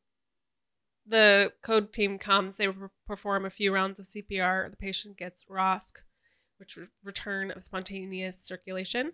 the 1.06 1.54
code 1.62 1.94
team 1.94 2.18
comes. 2.18 2.58
They 2.58 2.68
perform 3.06 3.46
a 3.46 3.50
few 3.50 3.74
rounds 3.74 4.00
of 4.00 4.06
CPR. 4.06 4.70
The 4.70 4.78
patient 4.78 5.18
gets 5.18 5.46
ROSC, 5.46 5.94
which 6.58 6.78
return 7.04 7.52
of 7.52 7.64
spontaneous 7.64 8.38
circulation. 8.38 9.14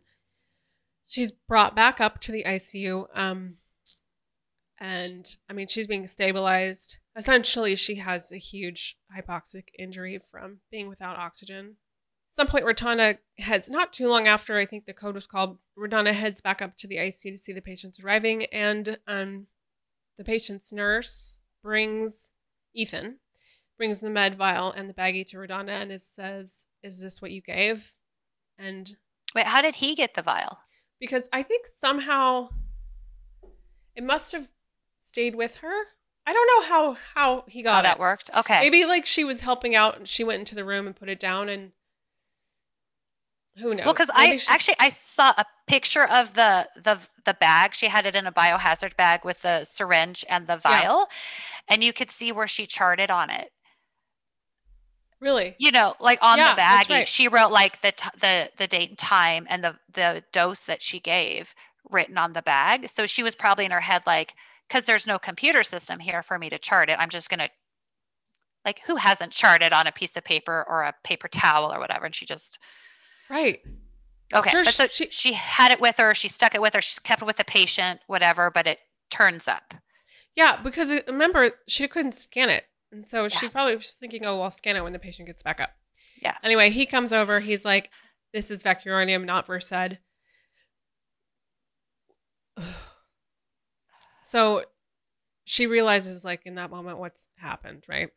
She's 1.07 1.31
brought 1.31 1.75
back 1.75 2.01
up 2.01 2.19
to 2.21 2.31
the 2.31 2.43
ICU. 2.43 3.07
Um, 3.13 3.57
and 4.79 5.37
I 5.49 5.53
mean, 5.53 5.67
she's 5.67 5.87
being 5.87 6.07
stabilized. 6.07 6.97
Essentially, 7.15 7.75
she 7.75 7.95
has 7.95 8.31
a 8.31 8.37
huge 8.37 8.97
hypoxic 9.15 9.65
injury 9.77 10.19
from 10.31 10.59
being 10.71 10.89
without 10.89 11.17
oxygen. 11.17 11.77
At 12.31 12.35
some 12.35 12.47
point, 12.47 12.65
RaDonda 12.65 13.19
heads, 13.37 13.69
not 13.69 13.93
too 13.93 14.07
long 14.07 14.27
after 14.27 14.57
I 14.57 14.65
think 14.65 14.85
the 14.85 14.93
code 14.93 15.13
was 15.13 15.27
called, 15.27 15.59
RaDonda 15.77 16.13
heads 16.13 16.41
back 16.41 16.61
up 16.61 16.75
to 16.77 16.87
the 16.87 16.97
ICU 16.97 17.31
to 17.31 17.37
see 17.37 17.53
the 17.53 17.61
patients 17.61 17.99
arriving, 17.99 18.45
and 18.45 18.97
um, 19.07 19.45
the 20.17 20.23
patient's 20.23 20.73
nurse 20.73 21.39
brings 21.61 22.31
Ethan, 22.73 23.19
brings 23.77 24.01
the 24.01 24.09
med 24.09 24.35
vial 24.35 24.71
and 24.71 24.89
the 24.89 24.93
baggie 24.93 25.25
to 25.27 25.37
RaDonda 25.37 25.69
and 25.69 25.91
is, 25.91 26.05
says, 26.05 26.65
Is 26.81 27.01
this 27.01 27.21
what 27.21 27.31
you 27.31 27.41
gave? 27.41 27.93
And 28.57 28.91
wait, 29.35 29.45
how 29.45 29.61
did 29.61 29.75
he 29.75 29.93
get 29.93 30.15
the 30.15 30.21
vial? 30.23 30.59
Because 30.99 31.29
I 31.31 31.43
think 31.43 31.67
somehow 31.67 32.49
it 33.95 34.03
must 34.03 34.31
have 34.31 34.49
stayed 34.99 35.35
with 35.35 35.57
her. 35.57 35.83
I 36.25 36.33
don't 36.33 36.47
know 36.47 36.67
how 36.67 36.97
how 37.13 37.43
he 37.47 37.61
got 37.61 37.73
how 37.73 37.79
it. 37.79 37.83
that 37.83 37.99
worked. 37.99 38.29
Okay, 38.35 38.59
maybe 38.59 38.85
like 38.85 39.05
she 39.05 39.23
was 39.23 39.41
helping 39.41 39.75
out 39.75 39.97
and 39.97 40.07
she 40.07 40.23
went 40.23 40.39
into 40.39 40.55
the 40.55 40.65
room 40.65 40.87
and 40.87 40.95
put 40.95 41.09
it 41.09 41.19
down 41.19 41.49
and 41.49 41.71
who 43.57 43.75
knows? 43.75 43.85
Well, 43.85 43.93
because 43.93 44.09
I 44.13 44.37
she... 44.37 44.51
actually 44.51 44.75
I 44.79 44.89
saw 44.89 45.33
a 45.37 45.45
picture 45.67 46.05
of 46.05 46.33
the 46.33 46.67
the 46.75 46.99
the 47.25 47.35
bag. 47.35 47.75
She 47.75 47.87
had 47.87 48.05
it 48.05 48.15
in 48.15 48.25
a 48.25 48.31
biohazard 48.31 48.95
bag 48.95 49.23
with 49.23 49.41
the 49.41 49.63
syringe 49.63 50.25
and 50.27 50.47
the 50.47 50.57
vial, 50.57 51.07
yeah. 51.09 51.75
and 51.75 51.83
you 51.83 51.93
could 51.93 52.09
see 52.09 52.31
where 52.31 52.47
she 52.47 52.65
charted 52.65 53.11
on 53.11 53.29
it. 53.29 53.51
Really? 55.19 55.55
You 55.59 55.71
know, 55.71 55.93
like 55.99 56.19
on 56.21 56.37
yeah, 56.37 56.53
the 56.53 56.57
bag, 56.57 56.89
right. 56.89 57.07
she 57.07 57.27
wrote 57.27 57.51
like 57.51 57.81
the 57.81 57.91
t- 57.91 58.09
the 58.19 58.49
the 58.57 58.67
date 58.67 58.89
and 58.89 58.97
time 58.97 59.45
and 59.49 59.63
the 59.63 59.75
the 59.93 60.23
dose 60.31 60.63
that 60.63 60.81
she 60.81 60.99
gave 60.99 61.53
written 61.89 62.17
on 62.17 62.33
the 62.33 62.41
bag. 62.41 62.87
So 62.89 63.05
she 63.05 63.23
was 63.23 63.35
probably 63.35 63.65
in 63.65 63.71
her 63.71 63.81
head 63.81 64.03
like 64.07 64.33
because 64.67 64.85
there's 64.85 65.07
no 65.07 65.19
computer 65.19 65.63
system 65.63 65.99
here 65.99 66.23
for 66.23 66.39
me 66.39 66.49
to 66.49 66.57
chart 66.57 66.89
it. 66.89 66.97
I'm 66.99 67.09
just 67.09 67.29
going 67.29 67.39
to, 67.39 67.49
like, 68.65 68.81
who 68.87 68.95
hasn't 68.95 69.31
charted 69.31 69.73
on 69.73 69.87
a 69.87 69.91
piece 69.91 70.15
of 70.15 70.23
paper 70.23 70.65
or 70.67 70.83
a 70.83 70.93
paper 71.03 71.27
towel 71.27 71.71
or 71.71 71.79
whatever? 71.79 72.05
And 72.05 72.15
she 72.15 72.25
just, 72.25 72.59
right. 73.29 73.59
Okay. 74.33 74.49
Sure, 74.49 74.63
but 74.63 74.73
so 74.73 74.87
she, 74.87 75.09
she 75.11 75.33
had 75.33 75.71
it 75.71 75.79
with 75.79 75.97
her, 75.97 76.13
she 76.13 76.27
stuck 76.27 76.55
it 76.55 76.61
with 76.61 76.73
her, 76.73 76.81
She 76.81 76.99
kept 77.03 77.21
it 77.21 77.25
with 77.25 77.37
the 77.37 77.43
patient, 77.43 77.99
whatever, 78.07 78.49
but 78.49 78.65
it 78.65 78.79
turns 79.09 79.47
up. 79.47 79.75
Yeah, 80.35 80.59
because 80.63 80.91
uh, 80.91 81.01
remember, 81.07 81.51
she 81.67 81.87
couldn't 81.87 82.15
scan 82.15 82.49
it. 82.49 82.63
And 82.91 83.07
so 83.07 83.23
yeah. 83.23 83.29
she 83.29 83.49
probably 83.49 83.75
was 83.75 83.91
thinking, 83.91 84.25
oh, 84.25 84.35
well, 84.35 84.43
I'll 84.43 84.51
scan 84.51 84.75
it 84.75 84.81
when 84.81 84.93
the 84.93 84.99
patient 84.99 85.27
gets 85.27 85.43
back 85.43 85.59
up. 85.59 85.71
Yeah. 86.21 86.37
Anyway, 86.43 86.69
he 86.71 86.85
comes 86.85 87.13
over. 87.13 87.39
He's 87.41 87.65
like, 87.65 87.91
this 88.33 88.49
is 88.49 88.63
vecuronium, 88.63 89.25
not 89.25 89.45
Versed. 89.45 89.99
So 94.23 94.63
she 95.45 95.67
realizes, 95.67 96.23
like, 96.23 96.45
in 96.45 96.55
that 96.55 96.71
moment, 96.71 96.97
what's 96.97 97.29
happened, 97.35 97.83
right? 97.87 98.09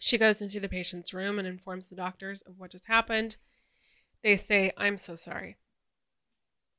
She 0.00 0.18
goes 0.18 0.40
into 0.40 0.58
the 0.58 0.68
patient's 0.68 1.12
room 1.12 1.38
and 1.38 1.46
informs 1.46 1.90
the 1.90 1.96
doctors 1.96 2.42
of 2.42 2.58
what 2.58 2.70
just 2.70 2.86
happened. 2.86 3.36
They 4.22 4.36
say, 4.36 4.72
I'm 4.76 4.96
so 4.96 5.14
sorry. 5.14 5.56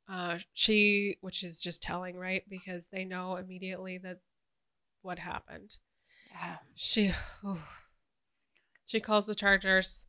Uh, 0.09 0.39
she, 0.53 1.17
which 1.21 1.43
is 1.43 1.61
just 1.61 1.81
telling, 1.81 2.17
right? 2.17 2.43
Because 2.49 2.89
they 2.89 3.05
know 3.05 3.35
immediately 3.35 3.97
that 3.99 4.19
what 5.01 5.19
happened. 5.19 5.77
Yeah. 6.31 6.57
She, 6.75 7.11
oh, 7.43 7.63
she 8.85 8.99
calls 8.99 9.27
the 9.27 9.35
charge 9.35 9.63
nurse, 9.63 10.07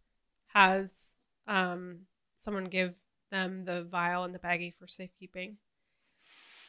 has 0.54 1.16
um, 1.46 2.06
someone 2.36 2.64
give 2.64 2.94
them 3.30 3.64
the 3.64 3.82
vial 3.82 4.24
and 4.24 4.34
the 4.34 4.38
baggie 4.38 4.74
for 4.74 4.86
safekeeping. 4.86 5.58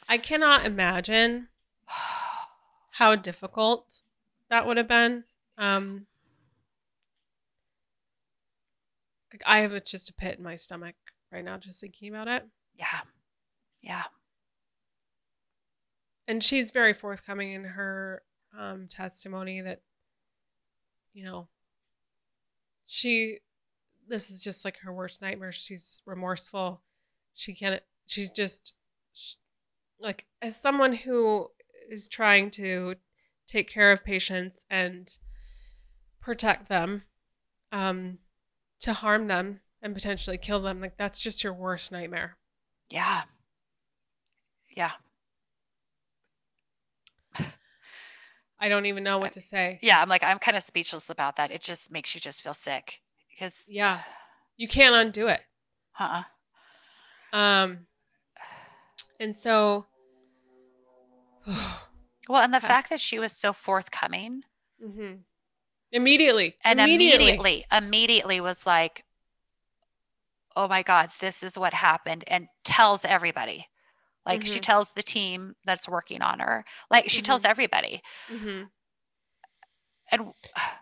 I 0.08 0.18
cannot 0.18 0.66
imagine 0.66 1.48
how 2.92 3.16
difficult 3.16 4.02
that 4.50 4.68
would 4.68 4.78
have 4.78 4.88
been. 4.88 5.24
Um, 5.58 6.06
I 9.46 9.60
have 9.60 9.84
just 9.84 10.10
a 10.10 10.14
pit 10.14 10.38
in 10.38 10.44
my 10.44 10.56
stomach 10.56 10.96
right 11.32 11.44
now 11.44 11.58
just 11.58 11.82
thinking 11.82 12.10
about 12.10 12.28
it. 12.28 12.46
Yeah. 12.78 13.02
Yeah. 13.82 14.04
And 16.28 16.44
she's 16.44 16.72
very 16.72 16.94
forthcoming 16.94 17.54
in 17.54 17.64
her 17.64 18.24
um, 18.58 18.88
testimony 18.88 19.62
that, 19.62 19.82
you 21.14 21.24
know, 21.24 21.48
she, 22.86 23.40
this 24.08 24.30
is 24.30 24.44
just 24.44 24.66
like 24.66 24.78
her 24.80 24.94
worst 24.94 25.22
nightmare. 25.22 25.52
She's 25.52 26.02
remorseful. 26.06 26.82
She 27.34 27.54
can't, 27.54 27.82
she's 28.08 28.32
just, 28.32 28.74
she, 29.12 29.36
like, 30.00 30.26
as 30.42 30.60
someone 30.60 30.94
who 30.94 31.48
is 31.90 32.08
trying 32.10 32.52
to 32.52 32.96
take 33.48 33.70
care 33.70 33.92
of 33.92 34.04
patients 34.04 34.66
and 34.70 35.18
protect 36.20 36.68
them 36.68 37.04
um, 37.72 38.18
to 38.80 38.94
harm 38.94 39.28
them 39.28 39.60
and 39.82 39.94
potentially 39.94 40.38
kill 40.38 40.62
them 40.62 40.82
like 40.82 40.98
that's 40.98 41.22
just 41.22 41.44
your 41.44 41.54
worst 41.54 41.92
nightmare. 41.92 42.38
Yeah. 42.90 43.24
Yeah. 44.76 44.92
I 48.60 48.70
don't 48.70 48.86
even 48.88 49.04
know 49.04 49.20
what 49.20 49.34
to 49.34 49.42
say. 49.42 49.78
Yeah 49.82 50.02
i'm 50.02 50.10
like 50.10 50.24
i'm 50.24 50.40
kind 50.40 50.58
of 50.58 50.64
speechless 50.64 51.10
about 51.10 51.36
that. 51.36 51.52
It 51.52 51.62
just 51.62 51.92
makes 51.92 52.16
you 52.16 52.22
just 52.22 52.42
feel 52.42 52.54
sick 52.54 53.02
because 53.30 53.66
yeah. 53.70 54.02
You 54.58 54.68
can't 54.68 54.96
undo 54.96 55.28
it. 55.28 55.42
Huh 55.92 56.24
um 57.34 57.86
and 59.20 59.36
so 59.36 59.86
well, 62.30 62.42
and 62.42 62.54
the 62.54 62.62
fact 62.62 62.90
that 62.90 63.00
she 63.00 63.20
was 63.20 63.32
so 63.32 63.54
forthcoming. 63.54 64.44
Mm-hmm. 64.84 65.16
Immediately. 65.92 66.56
And 66.64 66.80
immediately. 66.80 67.28
immediately, 67.28 67.66
immediately 67.72 68.42
was 68.42 68.66
like, 68.66 69.04
oh 70.56 70.68
my 70.68 70.84
God, 70.84 71.10
this 71.20 71.44
is 71.44 71.58
what 71.58 71.74
happened, 71.74 72.24
and 72.28 72.48
tells 72.64 73.06
everybody. 73.06 73.68
Like 74.26 74.42
mm-hmm. 74.42 74.54
she 74.54 74.60
tells 74.60 74.92
the 74.92 75.04
team 75.04 75.56
that's 75.66 75.88
working 75.88 76.22
on 76.22 76.40
her. 76.40 76.66
Like 76.90 77.10
she 77.10 77.20
mm-hmm. 77.20 77.26
tells 77.26 77.46
everybody. 77.46 78.02
Mm-hmm. 78.32 78.64
And 80.12 80.34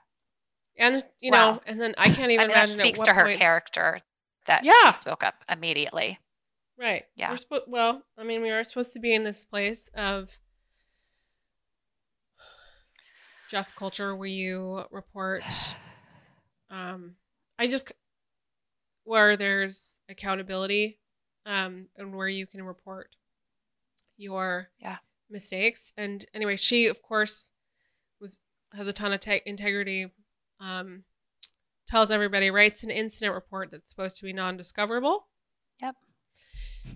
and 0.77 1.03
you 1.19 1.31
wow. 1.31 1.51
know, 1.51 1.61
and 1.65 1.81
then 1.81 1.93
I 1.97 2.09
can't 2.09 2.31
even 2.31 2.45
I 2.45 2.47
mean, 2.47 2.51
imagine. 2.57 2.77
That 2.77 2.83
speaks 2.83 2.99
to 3.01 3.13
her 3.13 3.25
point... 3.25 3.37
character 3.37 3.99
that 4.45 4.63
yeah. 4.63 4.91
she 4.91 4.93
spoke 4.93 5.23
up 5.23 5.35
immediately. 5.49 6.19
Right. 6.77 7.05
Yeah. 7.15 7.29
We're 7.29 7.37
spo- 7.37 7.67
well, 7.67 8.01
I 8.17 8.23
mean, 8.23 8.41
we 8.41 8.49
are 8.49 8.63
supposed 8.63 8.93
to 8.93 8.99
be 8.99 9.13
in 9.13 9.23
this 9.23 9.45
place 9.45 9.89
of 9.95 10.29
just 13.49 13.75
culture 13.75 14.15
where 14.15 14.27
you 14.27 14.83
report. 14.91 15.43
Um, 16.69 17.17
I 17.59 17.67
just 17.67 17.91
where 19.03 19.37
there's 19.37 19.93
accountability, 20.09 20.97
um, 21.45 21.85
and 21.95 22.15
where 22.15 22.27
you 22.27 22.47
can 22.47 22.63
report 22.63 23.15
your 24.17 24.69
yeah 24.79 24.97
mistakes. 25.29 25.93
And 25.97 26.25
anyway, 26.33 26.55
she 26.55 26.87
of 26.87 27.03
course 27.03 27.51
was 28.19 28.39
has 28.73 28.87
a 28.87 28.93
ton 28.93 29.13
of 29.13 29.19
te- 29.19 29.43
integrity. 29.45 30.11
Um, 30.59 31.03
tells 31.87 32.11
everybody 32.11 32.49
writes 32.49 32.81
an 32.81 32.89
incident 32.89 33.35
report 33.35 33.69
that's 33.69 33.89
supposed 33.89 34.17
to 34.17 34.23
be 34.23 34.33
non-discoverable. 34.33 35.27
Yep. 35.81 35.95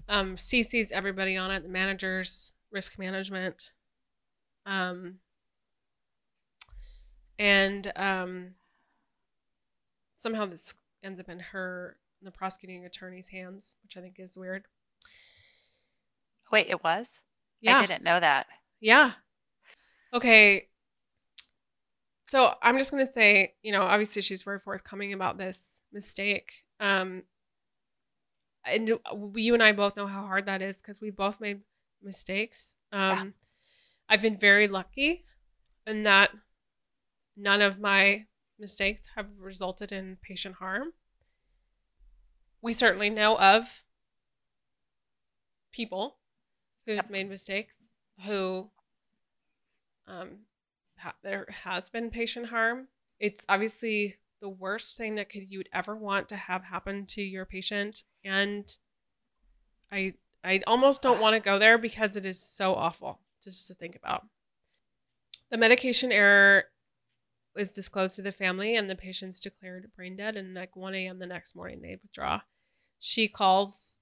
Um, 0.09 0.35
CC's 0.35 0.91
everybody 0.91 1.37
on 1.37 1.51
it, 1.51 1.63
the 1.63 1.69
managers, 1.69 2.53
risk 2.71 2.97
management. 2.97 3.71
Um, 4.65 5.15
and 7.39 7.91
um, 7.95 8.55
somehow 10.15 10.45
this 10.45 10.75
ends 11.03 11.19
up 11.19 11.29
in 11.29 11.39
her, 11.39 11.97
the 12.21 12.31
prosecuting 12.31 12.85
attorney's 12.85 13.29
hands, 13.29 13.77
which 13.83 13.97
I 13.97 14.01
think 14.01 14.15
is 14.19 14.37
weird. 14.37 14.65
Wait, 16.51 16.67
it 16.69 16.83
was? 16.83 17.21
Yeah. 17.61 17.77
I 17.77 17.85
didn't 17.85 18.03
know 18.03 18.19
that. 18.19 18.47
Yeah. 18.79 19.11
Okay. 20.13 20.67
So 22.25 22.53
I'm 22.61 22.77
just 22.77 22.91
going 22.91 23.05
to 23.05 23.11
say, 23.11 23.53
you 23.61 23.71
know, 23.71 23.83
obviously 23.83 24.21
she's 24.21 24.43
very 24.43 24.59
forthcoming 24.59 25.13
about 25.13 25.37
this 25.37 25.81
mistake. 25.93 26.51
Um, 26.79 27.23
and 28.69 28.99
you 29.35 29.53
and 29.53 29.63
I 29.63 29.71
both 29.71 29.95
know 29.95 30.07
how 30.07 30.21
hard 30.25 30.45
that 30.45 30.61
is 30.61 30.81
because 30.81 31.01
we 31.01 31.09
both 31.09 31.39
made 31.39 31.61
mistakes. 32.01 32.75
Um, 32.91 33.01
yeah. 33.01 33.23
I've 34.09 34.21
been 34.21 34.37
very 34.37 34.67
lucky 34.67 35.25
in 35.85 36.03
that 36.03 36.31
none 37.35 37.61
of 37.61 37.79
my 37.79 38.25
mistakes 38.59 39.03
have 39.15 39.27
resulted 39.39 39.91
in 39.91 40.17
patient 40.21 40.55
harm. 40.55 40.93
We 42.61 42.73
certainly 42.73 43.09
know 43.09 43.37
of 43.37 43.83
people 45.71 46.17
who've 46.85 46.95
yep. 46.95 47.09
made 47.09 47.29
mistakes 47.29 47.89
who 48.25 48.69
um, 50.07 50.39
ha- 50.97 51.15
there 51.23 51.45
has 51.63 51.89
been 51.89 52.09
patient 52.09 52.47
harm. 52.47 52.87
It's 53.19 53.45
obviously 53.47 54.15
the 54.41 54.49
worst 54.49 54.97
thing 54.97 55.15
that 55.15 55.29
could 55.29 55.51
you 55.51 55.59
would 55.59 55.69
ever 55.73 55.95
want 55.95 56.29
to 56.29 56.35
have 56.35 56.63
happen 56.63 57.05
to 57.07 57.21
your 57.21 57.45
patient 57.45 58.03
and 58.27 58.75
I 59.91 60.13
I 60.43 60.61
almost 60.67 61.01
don't 61.01 61.21
want 61.21 61.33
to 61.33 61.39
go 61.39 61.57
there 61.57 61.77
because 61.77 62.15
it 62.15 62.25
is 62.25 62.39
so 62.39 62.75
awful 62.75 63.19
just 63.43 63.67
to 63.67 63.73
think 63.73 63.95
about. 63.95 64.25
The 65.49 65.57
medication 65.57 66.11
error 66.11 66.65
was 67.55 67.71
disclosed 67.71 68.17
to 68.17 68.21
the 68.21 68.31
family 68.31 68.75
and 68.75 68.89
the 68.89 68.95
patient's 68.95 69.39
declared 69.39 69.91
brain 69.95 70.15
dead 70.15 70.35
and 70.35 70.53
like 70.53 70.75
1 70.75 70.93
a.m. 70.93 71.19
the 71.19 71.25
next 71.25 71.55
morning 71.55 71.81
they 71.81 71.97
withdraw. 72.01 72.41
She 72.99 73.27
calls 73.27 73.99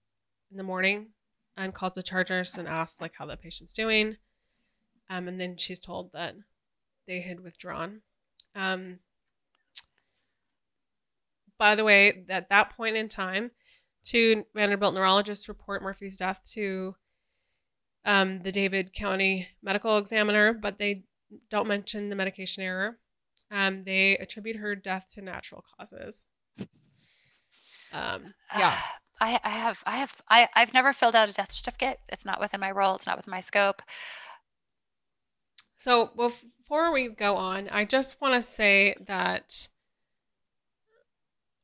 in 0.52 0.58
the 0.58 0.64
morning 0.64 1.08
and 1.56 1.74
calls 1.74 1.94
the 1.94 2.04
charge 2.04 2.30
nurse 2.30 2.58
and 2.58 2.68
asks 2.68 3.00
like 3.00 3.14
how 3.18 3.26
the 3.26 3.38
patient's 3.38 3.74
doing. 3.74 4.18
Um, 5.10 5.28
and 5.28 5.40
then 5.40 5.58
she's 5.58 5.80
told 5.80 6.12
that 6.14 6.36
they 7.08 7.22
had 7.22 7.40
withdrawn. 7.40 8.02
Um, 8.56 9.00
by 11.58 11.76
the 11.76 11.84
way, 11.84 12.26
at 12.30 12.50
that 12.50 12.76
point 12.76 12.98
in 12.98 13.08
time, 13.08 13.52
two 14.06 14.46
Vanderbilt 14.54 14.94
neurologists 14.94 15.50
report 15.50 15.84
Murphy's 15.84 16.18
death 16.18 16.40
to 16.54 16.96
um, 18.06 18.40
the 18.44 18.52
Davidson 18.52 18.94
County 18.96 19.48
Medical 19.62 19.98
Examiner, 19.98 20.54
but 20.54 20.78
they 20.78 21.04
don't 21.50 21.68
mention 21.68 22.10
the 22.10 22.16
medication 22.16 22.64
error. 22.64 23.00
Um, 23.52 23.84
they 23.84 24.18
attribute 24.18 24.58
her 24.58 24.76
death 24.76 25.08
to 25.14 25.22
natural 25.22 25.64
causes. 25.78 26.28
Um, 27.92 28.34
yeah. 28.58 28.76
I, 29.20 29.40
I 29.44 29.50
have 29.50 29.82
I 29.86 29.98
have 29.98 30.22
I, 30.30 30.50
I've 30.56 30.74
never 30.74 30.92
filled 30.92 31.16
out 31.16 31.30
a 31.30 31.34
death 31.34 31.52
certificate. 31.52 32.00
It's 32.10 32.26
not 32.26 32.40
within 32.40 32.60
my 32.60 32.72
role. 32.72 32.96
It's 32.96 33.08
not 33.08 33.18
within 33.18 33.32
my 33.32 33.40
scope. 33.40 33.82
So 35.76 36.10
before 36.16 36.92
we 36.92 37.08
go 37.10 37.38
on, 37.38 37.70
I 37.70 37.86
just 37.86 38.20
want 38.20 38.34
to 38.34 38.42
say 38.42 38.96
that 39.08 39.70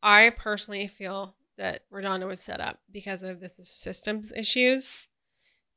I 0.02 0.30
personally 0.30 0.88
feel 0.88 1.36
that 1.62 1.84
RaDonda 1.94 2.26
was 2.26 2.40
set 2.40 2.60
up 2.60 2.80
because 2.92 3.22
of 3.22 3.40
this 3.40 3.60
systems 3.62 4.34
issues 4.36 5.06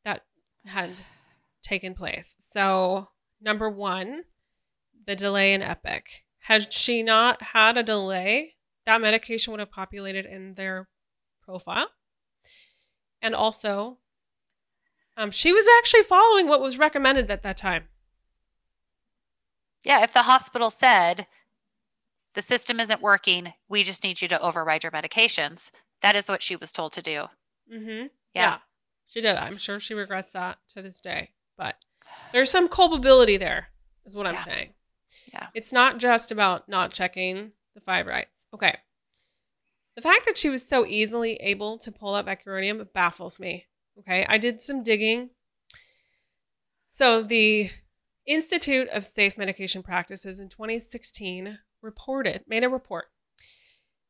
that 0.03 0.23
had 0.65 0.93
taken 1.63 1.93
place. 1.93 2.37
So 2.41 3.09
number 3.39 3.69
one, 3.69 4.23
the 5.07 5.15
delay 5.15 5.53
in 5.53 5.61
Epic. 5.61 6.25
Had 6.39 6.73
she 6.73 7.03
not 7.03 7.43
had 7.43 7.77
a 7.77 7.83
delay, 7.83 8.55
that 8.87 9.03
medication 9.03 9.51
would 9.51 9.61
have 9.61 9.71
populated 9.71 10.25
in 10.25 10.55
their 10.55 10.89
profile. 11.43 11.91
And 13.21 13.35
also, 13.35 13.99
um, 15.19 15.31
she 15.31 15.53
was 15.53 15.67
actually 15.79 16.05
following 16.05 16.49
what 16.49 16.63
was 16.63 16.79
recommended 16.79 17.31
at 17.31 17.43
that 17.43 17.59
time. 17.59 17.89
Yeah, 19.85 20.03
if 20.03 20.15
the 20.15 20.23
hospital 20.23 20.71
said 20.71 21.27
the 22.35 22.43
system 22.43 22.81
isn't 22.81 23.01
working, 23.01 23.53
we 23.69 23.83
just 23.83 24.05
need 24.05 24.21
you 24.21 24.29
to 24.29 24.41
override 24.41 24.83
your 24.83 24.93
medications, 24.93 25.71
that 26.03 26.17
is 26.17 26.29
what 26.29 26.43
she 26.43 26.57
was 26.57 26.73
told 26.73 26.93
to 26.93 27.03
do. 27.03 27.27
Mm-hmm. 27.73 27.89
Yeah. 27.89 28.07
yeah. 28.35 28.57
She 29.07 29.21
did. 29.21 29.37
I'm 29.37 29.59
sure 29.59 29.81
she 29.81 29.95
regrets 29.95 30.33
that 30.33 30.59
to 30.71 30.83
this 30.83 31.01
day. 31.01 31.31
But 31.57 31.79
there's 32.33 32.51
some 32.51 32.69
culpability 32.69 33.37
there, 33.37 33.69
is 34.05 34.17
what 34.17 34.29
I'm 34.29 34.41
saying. 34.41 34.75
Yeah. 35.33 35.47
It's 35.55 35.73
not 35.73 35.99
just 35.99 36.33
about 36.33 36.69
not 36.69 36.93
checking 36.93 37.53
the 37.75 37.81
five 37.81 38.07
rights. 38.07 38.47
Okay. 38.53 38.77
The 39.97 40.03
fact 40.03 40.27
that 40.27 40.37
she 40.37 40.49
was 40.49 40.67
so 40.67 40.85
easily 40.85 41.35
able 41.37 41.79
to 41.79 41.93
pull 41.93 42.15
up 42.15 42.27
vecuronium 42.27 42.87
baffles 42.93 43.39
me. 43.39 43.67
Okay. 44.01 44.27
I 44.29 44.39
did 44.39 44.61
some 44.61 44.83
digging. 44.83 45.31
So 46.89 47.23
the 47.23 47.71
Institute 48.27 48.89
of 48.89 49.05
Safe 49.05 49.39
Medication 49.39 49.83
Practices 49.83 50.41
in 50.41 50.49
2016 50.49 51.59
reported, 51.85 52.43
made 52.49 52.65
a 52.65 52.69
report 52.69 53.07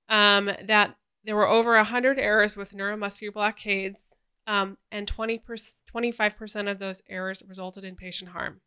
um, 0.08 0.50
that 0.66 0.96
there 1.24 1.36
were 1.36 1.48
over 1.48 1.74
100 1.76 2.18
errors 2.18 2.56
with 2.56 2.72
neuromuscular 2.72 3.32
blockades, 3.32 4.00
um, 4.46 4.76
and 4.92 5.08
20 5.08 5.38
25% 5.38 6.70
of 6.70 6.78
those 6.78 7.02
errors 7.08 7.42
resulted 7.48 7.84
in 7.84 7.96
patient 7.96 8.30
harm. 8.30 8.60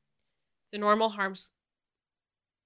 The 0.72 0.78
normal 0.78 1.10
harms 1.10 1.52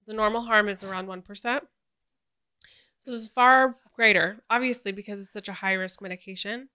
the 0.07 0.13
normal 0.13 0.41
harm 0.41 0.67
is 0.67 0.83
around 0.83 1.07
1%. 1.07 1.23
So 1.43 3.11
this 3.11 3.21
is 3.21 3.27
far 3.27 3.77
greater, 3.95 4.43
obviously, 4.49 4.91
because 4.91 5.19
it's 5.19 5.31
such 5.31 5.47
a 5.47 5.53
high 5.53 5.73
risk 5.73 6.01
medication. 6.01 6.69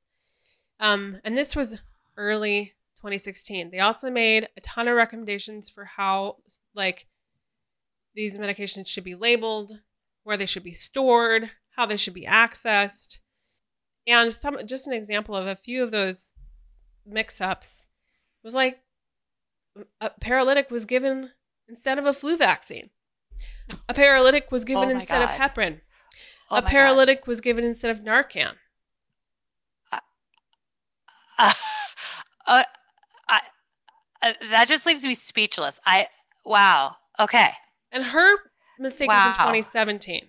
Um, 0.79 1.19
and 1.25 1.37
this 1.37 1.57
was 1.57 1.83
early 2.17 2.75
2016. 2.97 3.71
They 3.71 3.81
also 3.81 4.11
made 4.11 4.49
a 4.57 4.61
ton 4.61 4.87
of 4.89 4.97
recommendations 4.97 5.69
for 5.69 5.85
how, 5.85 6.37
like, 6.75 7.07
these 8.17 8.39
medications 8.39 8.89
should 8.89 9.05
be 9.05 9.15
labeled, 9.15 9.71
where 10.25 10.37
they 10.37 10.47
should 10.47 10.65
be 10.65 10.73
stored, 10.73 11.51
how 11.77 11.87
they 11.87 11.99
should 11.99 12.15
be 12.15 12.25
accessed. 12.25 13.19
And 14.07 14.33
some 14.33 14.59
just 14.67 14.89
an 14.89 14.95
example 14.95 15.37
of 15.37 15.47
a 15.47 15.55
few 15.55 15.83
of 15.83 15.91
those 15.91 16.33
mix-ups 17.05 17.87
was 18.43 18.55
like 18.55 18.81
a 20.01 20.11
paralytic 20.21 20.71
was 20.71 20.87
given 20.87 21.31
instead 21.69 21.99
of 21.99 22.07
a 22.07 22.13
flu 22.13 22.37
vaccine. 22.37 22.91
A 23.89 23.95
paralytic 23.95 24.51
was 24.51 24.65
given 24.65 24.89
oh 24.89 24.93
instead 24.93 25.27
God. 25.27 25.31
of 25.31 25.31
heparin. 25.31 25.81
Oh 26.51 26.57
a 26.57 26.63
paralytic 26.63 27.21
God. 27.21 27.29
was 27.29 27.41
given 27.41 27.65
instead 27.65 27.91
of 27.91 28.03
Narcan. 28.03 28.53
Uh, 29.93 30.01
uh, 31.39 31.53
uh, 32.47 32.63
I, 33.29 34.35
that 34.51 34.69
just 34.69 34.87
leaves 34.87 35.05
me 35.05 35.15
speechless. 35.15 35.79
I 35.85 36.09
wow. 36.45 36.97
Okay. 37.21 37.51
And 37.93 38.05
her 38.05 38.37
mistake 38.79 39.09
wow. 39.09 39.29
was 39.29 39.37
in 39.37 39.63
2017. 39.63 40.29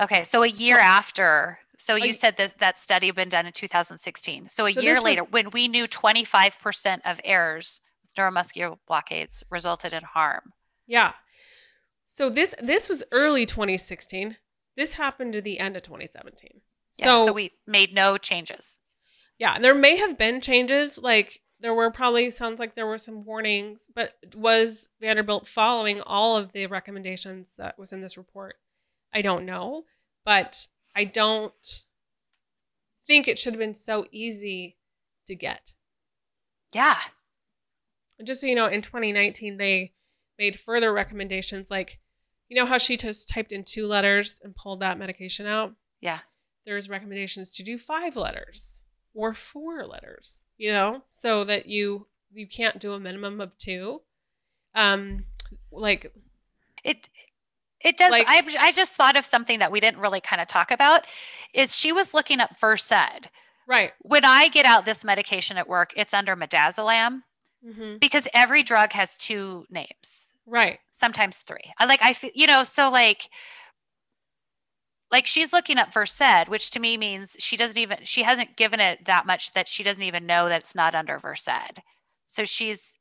Okay, 0.00 0.24
so 0.24 0.42
a 0.42 0.48
year 0.48 0.78
after. 0.78 1.58
So 1.78 1.94
you 1.94 2.12
said 2.12 2.36
that 2.36 2.58
that 2.58 2.78
study 2.78 3.06
had 3.06 3.16
been 3.16 3.28
done 3.28 3.46
in 3.46 3.52
2016. 3.52 4.48
So 4.48 4.66
a 4.66 4.72
so 4.72 4.80
year 4.80 5.00
later, 5.00 5.24
was, 5.24 5.32
when 5.32 5.50
we 5.50 5.68
knew 5.68 5.86
25% 5.86 7.00
of 7.04 7.20
errors 7.24 7.80
with 8.02 8.14
neuromuscular 8.14 8.76
blockades 8.86 9.44
resulted 9.50 9.92
in 9.92 10.02
harm. 10.02 10.52
Yeah. 10.86 11.12
So 12.04 12.30
this 12.30 12.54
this 12.62 12.88
was 12.88 13.04
early 13.12 13.44
2016. 13.44 14.36
This 14.76 14.94
happened 14.94 15.32
to 15.32 15.40
the 15.40 15.58
end 15.58 15.76
of 15.76 15.82
2017. 15.82 16.60
Yeah, 16.98 17.04
so, 17.04 17.26
so 17.26 17.32
we 17.32 17.52
made 17.66 17.94
no 17.94 18.16
changes. 18.16 18.80
yeah, 19.38 19.58
there 19.58 19.74
may 19.74 19.96
have 19.96 20.16
been 20.16 20.40
changes. 20.40 20.98
Like 20.98 21.40
there 21.66 21.74
were 21.74 21.90
probably 21.90 22.30
sounds 22.30 22.60
like 22.60 22.76
there 22.76 22.86
were 22.86 22.96
some 22.96 23.24
warnings, 23.24 23.90
but 23.92 24.12
was 24.36 24.88
Vanderbilt 25.00 25.48
following 25.48 26.00
all 26.00 26.36
of 26.36 26.52
the 26.52 26.66
recommendations 26.66 27.56
that 27.56 27.76
was 27.76 27.92
in 27.92 28.00
this 28.00 28.16
report? 28.16 28.54
I 29.12 29.20
don't 29.20 29.44
know, 29.44 29.82
but 30.24 30.68
I 30.94 31.02
don't 31.02 31.82
think 33.04 33.26
it 33.26 33.36
should 33.36 33.52
have 33.52 33.58
been 33.58 33.74
so 33.74 34.06
easy 34.12 34.76
to 35.26 35.34
get. 35.34 35.74
Yeah. 36.72 37.00
just 38.22 38.42
so 38.42 38.46
you 38.46 38.54
know, 38.54 38.66
in 38.66 38.80
2019, 38.80 39.56
they 39.56 39.92
made 40.38 40.60
further 40.60 40.92
recommendations. 40.92 41.68
Like, 41.68 41.98
you 42.48 42.56
know 42.56 42.66
how 42.66 42.78
she 42.78 42.96
just 42.96 43.28
typed 43.28 43.50
in 43.50 43.64
two 43.64 43.88
letters 43.88 44.40
and 44.44 44.54
pulled 44.54 44.78
that 44.82 45.00
medication 45.00 45.46
out? 45.46 45.74
Yeah. 46.00 46.20
There's 46.64 46.88
recommendations 46.88 47.52
to 47.54 47.64
do 47.64 47.76
five 47.76 48.14
letters 48.14 48.84
or 49.16 49.34
four 49.34 49.84
letters, 49.86 50.44
you 50.58 50.70
know, 50.70 51.02
so 51.10 51.42
that 51.44 51.66
you 51.66 52.06
you 52.32 52.46
can't 52.46 52.78
do 52.78 52.92
a 52.92 53.00
minimum 53.00 53.40
of 53.40 53.56
two. 53.58 54.02
Um, 54.74 55.24
like 55.72 56.12
It 56.84 57.08
it 57.80 57.96
does. 57.96 58.10
Like- 58.12 58.26
I 58.28 58.42
I 58.60 58.72
just 58.72 58.94
thought 58.94 59.16
of 59.16 59.24
something 59.24 59.58
that 59.58 59.72
we 59.72 59.80
didn't 59.80 60.00
really 60.00 60.20
kind 60.20 60.40
of 60.42 60.48
talk 60.48 60.70
about. 60.70 61.06
Is 61.54 61.74
she 61.76 61.92
was 61.92 62.12
looking 62.14 62.40
up 62.40 62.58
Versed. 62.60 62.92
right. 63.66 63.92
When 64.00 64.24
I 64.24 64.48
get 64.48 64.66
out 64.66 64.84
this 64.84 65.04
medication 65.04 65.56
at 65.56 65.68
work, 65.68 65.92
it's 65.96 66.14
under 66.14 66.36
midazolam 66.36 67.22
hmm 67.64 67.96
because 67.98 68.28
every 68.34 68.62
drug 68.62 68.92
has 68.92 69.16
two 69.16 69.64
names, 69.70 70.32
Right. 70.46 70.78
sometimes 70.90 71.38
three. 71.38 71.72
I 71.78 71.86
like 71.86 72.00
I 72.02 72.12
feel 72.12 72.30
you 72.34 72.46
know 72.46 72.62
so 72.64 72.90
like 72.90 73.30
like 75.12 75.26
she's 75.26 75.52
looking 75.52 75.78
up 75.78 75.92
Versed, 75.94 76.48
which 76.48 76.70
to 76.70 76.80
me 76.80 76.96
means 76.96 77.36
she 77.38 77.56
doesn't 77.56 77.78
even 77.78 77.98
she 78.04 78.22
hasn't 78.22 78.56
given 78.56 78.80
it 78.80 79.04
that 79.06 79.26
much 79.26 79.52
that 79.52 79.68
she 79.68 79.82
doesn't 79.82 80.02
even 80.04 80.26
know 80.26 80.48
that 80.48 80.60
it's 80.60 80.74
not 80.74 80.94
under 80.94 81.18
Versed. 81.18 81.48
So 82.26 82.44
she's 82.44 82.96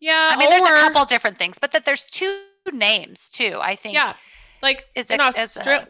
Yeah. 0.00 0.30
I 0.32 0.36
mean, 0.36 0.50
there's 0.50 0.64
a 0.64 0.74
couple 0.74 1.04
different 1.06 1.38
things, 1.38 1.58
but 1.58 1.72
that 1.72 1.84
there's 1.84 2.04
two 2.06 2.40
names 2.72 3.30
too. 3.30 3.58
I 3.60 3.74
think. 3.76 3.94
Yeah. 3.94 4.14
Like 4.62 4.84
is 4.94 5.10
in, 5.10 5.20
a- 5.20 5.28
is 5.28 5.56
a- 5.56 5.88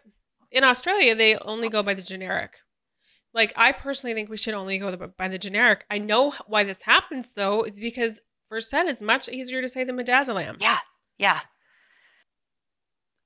in 0.51 0.64
Australia, 0.64 1.14
they 1.14 1.37
only 1.39 1.68
go 1.68 1.83
by 1.83 1.95
the 1.95 2.03
generic. 2.03 2.53
Like, 3.35 3.53
I 3.57 3.72
personally 3.72 4.14
think 4.14 4.31
we 4.31 4.39
should 4.39 4.55
only 4.55 4.79
go 4.79 4.97
by 4.97 5.29
the 5.29 5.39
generic. 5.39 5.85
I 5.91 5.99
know 5.99 6.33
why 6.47 6.64
this 6.64 6.83
happens, 6.83 7.35
though. 7.35 7.62
It's 7.62 7.79
because 7.79 8.20
Versed 8.49 8.72
is 8.87 9.03
much 9.03 9.29
easier 9.29 9.61
to 9.61 9.68
say 9.68 9.85
than 9.85 9.97
midazolam. 9.99 10.57
Yeah. 10.61 10.79
Yeah. 11.18 11.41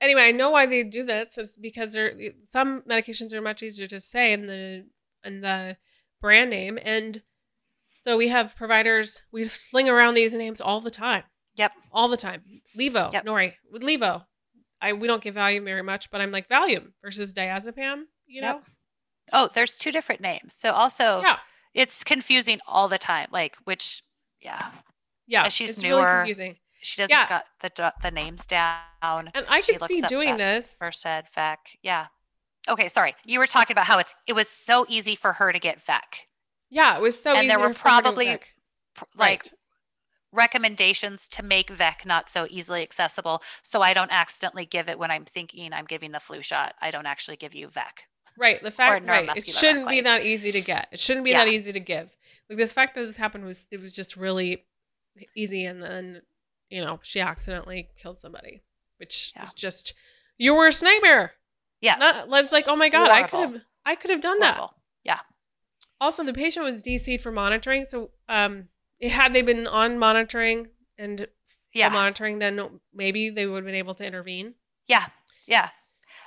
Anyway, 0.03 0.22
I 0.22 0.32
know 0.32 0.50
why 0.50 0.66
they 0.66 0.82
do 0.82 1.05
this. 1.05 1.38
It's 1.38 1.57
because 1.57 1.92
they're, 1.92 2.12
some 2.46 2.82
medications 2.82 3.32
are 3.32 3.40
much 3.40 3.62
easier 3.62 3.86
to 3.86 4.00
say 4.00 4.32
in 4.32 4.46
the 4.46 4.84
in 5.24 5.40
the 5.40 5.76
brand 6.20 6.50
name, 6.50 6.78
and 6.82 7.22
so 8.00 8.16
we 8.18 8.28
have 8.28 8.57
providers. 8.57 9.22
We 9.32 9.44
sling 9.44 9.88
around 9.88 10.14
these 10.14 10.34
names 10.34 10.61
all 10.61 10.80
the 10.80 10.90
time. 10.90 11.22
Yep. 11.57 11.72
all 11.92 12.09
the 12.09 12.16
time. 12.16 12.42
Levo, 12.76 13.12
Yep. 13.12 13.24
Nori 13.26 13.53
with 13.70 13.82
Levo. 13.82 14.24
I 14.80 14.94
we 14.94 15.07
don't 15.07 15.22
give 15.22 15.36
Valium 15.36 15.64
very 15.64 15.82
much, 15.82 16.11
but 16.11 16.20
I'm 16.20 16.32
like 16.32 16.48
Valium 16.48 16.92
versus 17.05 17.32
diazepam. 17.32 18.05
You 18.26 18.40
know, 18.40 18.62
Oh, 19.32 19.48
there's 19.55 19.76
two 19.76 19.92
different 19.92 20.20
names. 20.20 20.55
So 20.55 20.72
also, 20.72 21.20
yeah, 21.20 21.36
it's 21.74 22.03
confusing 22.03 22.59
all 22.66 22.88
the 22.88 22.98
time. 22.98 23.28
Like 23.30 23.57
which, 23.64 24.03
yeah, 24.40 24.70
yeah. 25.28 25.44
And 25.44 25.53
she's 25.53 25.74
it's 25.74 25.84
really 25.84 26.00
newer. 26.03 26.16
confusing, 26.22 26.57
she 26.83 27.01
doesn't 27.01 27.16
Yeah. 27.16 27.28
got 27.28 27.45
the 27.61 27.93
the 28.03 28.11
names 28.11 28.47
down. 28.47 29.30
and 29.35 29.47
I 29.49 29.62
could 29.62 29.83
see 29.89 30.03
doing 30.03 30.37
this. 30.37 30.74
this. 30.80 30.99
said 31.01 31.28
Vec. 31.35 31.78
Yeah. 31.83 32.07
Okay, 32.68 32.89
sorry. 32.89 33.14
You 33.24 33.39
were 33.39 33.47
talking 33.47 33.74
about 33.74 33.87
how 33.87 33.99
it's 33.99 34.14
it 34.26 34.35
was 34.35 34.49
so 34.49 34.85
easy 34.89 35.14
for 35.16 35.35
her 35.35 35.53
to 35.53 35.59
get 35.59 35.80
Vec. 35.80 36.26
Yeah, 36.70 36.97
it 36.97 37.03
was 37.03 37.20
so. 37.20 37.35
And 37.35 37.51
there 37.51 37.59
were 37.59 37.74
for 37.74 37.89
her 37.89 37.97
to 37.97 38.03
probably. 38.03 38.39
Pr- 38.95 39.05
Like 39.16 39.45
Right. 39.45 39.53
recommendations 40.33 41.28
to 41.30 41.43
make 41.43 41.70
Vec 41.70 42.05
not 42.07 42.28
so 42.30 42.47
easily 42.51 42.83
accessible, 42.83 43.43
so 43.62 43.83
I 43.83 43.93
don't 43.93 44.11
accidentally 44.11 44.66
give 44.66 44.89
it 44.89 44.99
when 44.99 45.11
I'm 45.11 45.24
thinking 45.24 45.72
I'm 45.72 45.85
giving 45.85 46.12
the 46.12 46.20
flu 46.20 46.43
shot. 46.43 46.74
I 46.80 46.91
don't 46.91 47.07
actually 47.07 47.37
give 47.37 47.55
you 47.55 47.68
Vec. 47.68 48.05
Right. 48.39 48.62
The 48.62 48.70
fact 48.70 49.07
right. 49.07 49.28
It 49.37 49.47
shouldn't 49.47 49.89
be 49.89 49.97
like- 49.97 50.05
that 50.05 50.22
easy 50.24 50.53
to 50.53 50.61
get. 50.61 50.89
It 50.93 51.01
shouldn't 51.01 51.24
be 51.24 51.30
Yeah. 51.33 51.45
that 51.45 51.49
easy 51.49 51.72
to 51.72 51.80
give. 51.80 52.16
Like 52.49 52.59
this 52.59 52.72
fact 52.72 52.95
that 52.95 53.03
this 53.07 53.16
happened 53.16 53.45
was 53.45 53.66
it 53.70 53.80
was 53.80 53.95
just 53.95 54.16
really 54.16 54.64
easy 55.37 55.64
and 55.66 55.83
then 55.83 56.22
you 56.72 56.84
know, 56.84 57.00
she 57.02 57.20
accidentally 57.20 57.88
killed 57.96 58.18
somebody. 58.18 58.62
Which 58.98 59.32
Yeah. 59.34 59.42
is 59.42 59.52
just 59.52 59.94
your 60.38 60.56
worst 60.56 60.82
nightmare. 60.82 61.34
Yes. 61.80 61.98
Not, 62.00 62.28
Liv's 62.28 62.52
like, 62.52 62.68
oh 62.68 62.76
my 62.76 62.88
god, 62.88 63.10
I 63.10 63.24
could 63.24 63.40
have 63.40 63.60
I 63.84 63.94
could 63.96 64.10
have 64.10 64.20
done 64.20 64.38
that. 64.38 64.70
Yeah. 65.02 65.18
Also 66.00 66.22
the 66.24 66.32
patient 66.32 66.64
was 66.64 66.82
DC'd 66.82 67.20
for 67.22 67.32
monitoring, 67.32 67.84
so 67.84 68.10
um 68.28 68.68
had 69.02 69.32
they 69.34 69.42
been 69.42 69.66
on 69.66 69.98
monitoring 69.98 70.68
and 70.96 71.26
Yeah. 71.72 71.88
monitoring, 71.88 72.38
then 72.38 72.80
maybe 72.94 73.30
they 73.30 73.46
would 73.46 73.56
have 73.56 73.64
been 73.66 73.74
able 73.74 73.94
to 73.96 74.04
intervene. 74.04 74.54
Yeah, 74.86 75.06
yeah. 75.46 75.70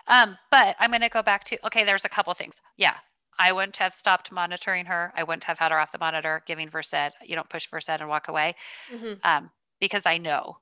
Um, 0.08 0.38
but 0.52 0.76
I'm 0.80 0.92
going 0.92 1.02
to 1.02 1.10
go 1.10 1.24
back 1.24 1.44
to 1.46 1.66
okay. 1.68 1.84
There's 1.86 2.06
a 2.06 2.10
couple 2.10 2.34
things. 2.34 2.60
Yeah, 2.78 2.96
I 3.40 3.52
wouldn't 3.54 3.78
have 3.78 3.94
stopped 3.94 4.32
monitoring 4.32 4.86
her. 4.88 5.14
I 5.16 5.24
wouldn't 5.24 5.46
have 5.46 5.60
had 5.60 5.72
her 5.72 5.80
off 5.80 5.92
the 5.92 5.98
monitor, 5.98 6.44
giving 6.46 6.70
Versed. 6.70 7.14
You 7.24 7.36
don't 7.36 7.50
push 7.50 7.68
Versed 7.68 7.90
and 7.90 8.10
walk 8.10 8.28
away, 8.28 8.56
Mhm. 8.92 9.20
um, 9.24 9.52
because 9.86 10.06
I 10.06 10.18
know, 10.18 10.58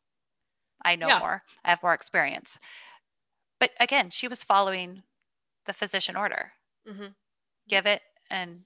I 0.84 0.96
know 0.96 1.08
Yeah. 1.10 1.20
more. 1.20 1.44
I 1.66 1.70
have 1.72 1.84
more 1.84 1.94
experience. 1.94 2.60
But 3.60 3.72
again, 3.80 4.12
she 4.12 4.28
was 4.28 4.44
following 4.44 5.02
the 5.66 5.74
physician 5.74 6.16
order: 6.16 6.54
Mhm. 6.86 7.14
give 7.68 7.86
it 7.86 8.02
and 8.30 8.64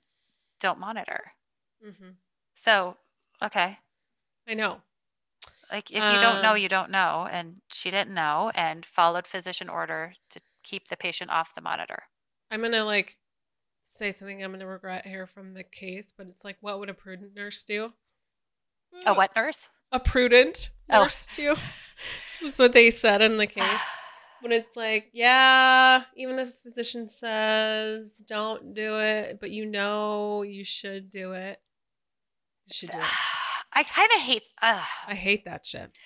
don't 0.59 0.79
monitor. 0.79 1.33
Mhm. 1.81 2.17
So, 2.53 2.97
okay, 3.41 3.79
I 4.47 4.53
know. 4.55 4.81
like 5.71 5.91
if 5.91 6.09
you 6.09 6.17
don't 6.17 6.41
know, 6.41 6.53
Um, 6.53 6.57
you 6.57 6.69
don't 6.69 6.89
know, 6.91 7.27
and 7.31 7.61
she 7.71 7.91
didn't 7.91 8.13
know 8.13 8.51
and 8.55 8.85
followed 8.85 9.27
physician 9.27 9.69
order 9.69 10.13
to 10.29 10.39
keep 10.63 10.87
the 10.87 10.97
patient 10.97 11.31
off 11.31 11.55
the 11.55 11.61
monitor. 11.61 12.03
I'm 12.51 12.61
gonna 12.61 12.85
like 12.85 13.17
say 13.83 14.11
something 14.11 14.43
I'm 14.43 14.51
gonna 14.51 14.67
regret 14.67 15.05
here 15.05 15.27
from 15.27 15.53
the 15.53 15.63
case, 15.63 16.13
but 16.15 16.27
it's 16.27 16.45
like, 16.45 16.57
what 16.61 16.79
would 16.79 16.89
a 16.89 16.93
prudent 16.93 17.35
nurse 17.35 17.63
do? 17.63 17.93
A 19.05 19.13
what 19.13 19.35
nurse? 19.35 19.69
A 19.91 19.99
prudent 19.99 20.71
Oh. 20.89 21.03
nurse 21.03 21.27
do. 21.35 21.55
That's 22.41 22.57
what 22.59 22.73
they 22.73 22.91
said 22.91 23.21
in 23.21 23.37
the 23.37 23.47
case. 23.47 23.79
When 24.41 24.51
it's 24.51 24.75
like, 24.75 25.09
yeah, 25.13 26.03
even 26.15 26.37
if 26.39 26.49
the 26.49 26.69
physician 26.69 27.09
says 27.09 28.21
don't 28.27 28.73
do 28.75 28.99
it, 28.99 29.39
but 29.39 29.49
you 29.49 29.65
know 29.65 30.43
you 30.43 30.63
should 30.63 31.09
do 31.09 31.33
it, 31.33 31.59
you 32.65 32.73
should 32.73 32.91
do 32.91 32.97
it. 32.99 33.03
I 33.73 33.83
kind 33.83 34.09
of 34.15 34.21
hate. 34.21 34.43
Uh, 34.61 34.83
I 35.07 35.15
hate 35.15 35.45
that 35.45 35.65
shit. 35.65 35.97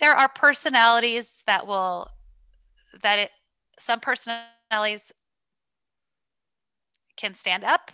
there 0.00 0.12
are 0.14 0.28
personalities 0.28 1.34
that 1.46 1.66
will 1.66 2.08
that 3.02 3.18
it. 3.18 3.30
Some 3.78 3.98
personalities 4.00 5.12
can 7.16 7.34
stand 7.34 7.64
up 7.64 7.90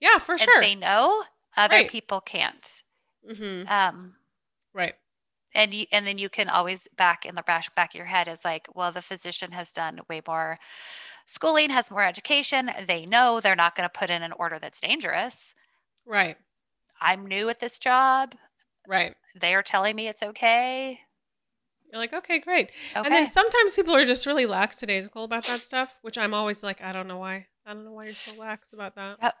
Yeah, 0.00 0.18
for 0.18 0.32
and 0.32 0.40
sure. 0.40 0.62
say 0.62 0.74
no. 0.76 1.24
Other 1.56 1.76
Right. 1.76 1.90
people 1.90 2.20
can't. 2.20 2.82
Hmm 3.28 3.62
Um, 3.66 4.16
Right. 4.74 4.94
and 5.54 5.74
you 5.74 5.86
and 5.92 6.06
then 6.06 6.18
you 6.18 6.28
can 6.28 6.48
always 6.48 6.88
back 6.96 7.26
in 7.26 7.34
the 7.34 7.42
back 7.42 7.74
back 7.74 7.92
of 7.94 7.98
your 7.98 8.06
head 8.06 8.28
is 8.28 8.44
like, 8.44 8.68
well, 8.74 8.92
the 8.92 9.02
physician 9.02 9.52
has 9.52 9.72
done 9.72 10.00
way 10.08 10.22
more 10.26 10.58
schooling, 11.26 11.70
has 11.70 11.90
more 11.90 12.04
education. 12.04 12.70
They 12.86 13.06
know 13.06 13.40
they're 13.40 13.56
not 13.56 13.76
going 13.76 13.88
to 13.88 13.98
put 13.98 14.10
in 14.10 14.22
an 14.22 14.32
order 14.32 14.58
that's 14.58 14.80
dangerous. 14.80 15.54
Right. 16.06 16.36
I'm 17.00 17.26
new 17.26 17.48
at 17.48 17.60
this 17.60 17.78
job. 17.78 18.34
Right. 18.86 19.14
They 19.38 19.54
are 19.54 19.62
telling 19.62 19.96
me 19.96 20.08
it's 20.08 20.22
okay. 20.22 21.00
You're 21.90 22.00
like, 22.00 22.12
okay, 22.14 22.38
great. 22.38 22.70
Okay. 22.96 23.06
And 23.06 23.14
then 23.14 23.26
sometimes 23.26 23.74
people 23.76 23.94
are 23.94 24.06
just 24.06 24.26
really 24.26 24.46
lackadaisical 24.46 25.24
about 25.24 25.46
that 25.46 25.64
stuff, 25.64 25.98
which 26.02 26.16
I'm 26.16 26.32
always 26.32 26.62
like, 26.62 26.80
I 26.80 26.92
don't 26.92 27.06
know 27.06 27.18
why. 27.18 27.46
I 27.66 27.74
don't 27.74 27.84
know 27.84 27.92
why 27.92 28.06
you're 28.06 28.14
so 28.14 28.32
lax 28.34 28.72
about 28.72 28.94
that. 28.94 29.34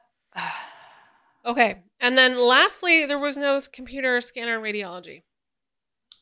Okay. 1.44 1.82
And 2.00 2.16
then 2.16 2.38
lastly, 2.38 3.06
there 3.06 3.18
was 3.18 3.36
no 3.36 3.60
computer 3.72 4.20
scanner 4.20 4.60
radiology. 4.60 5.22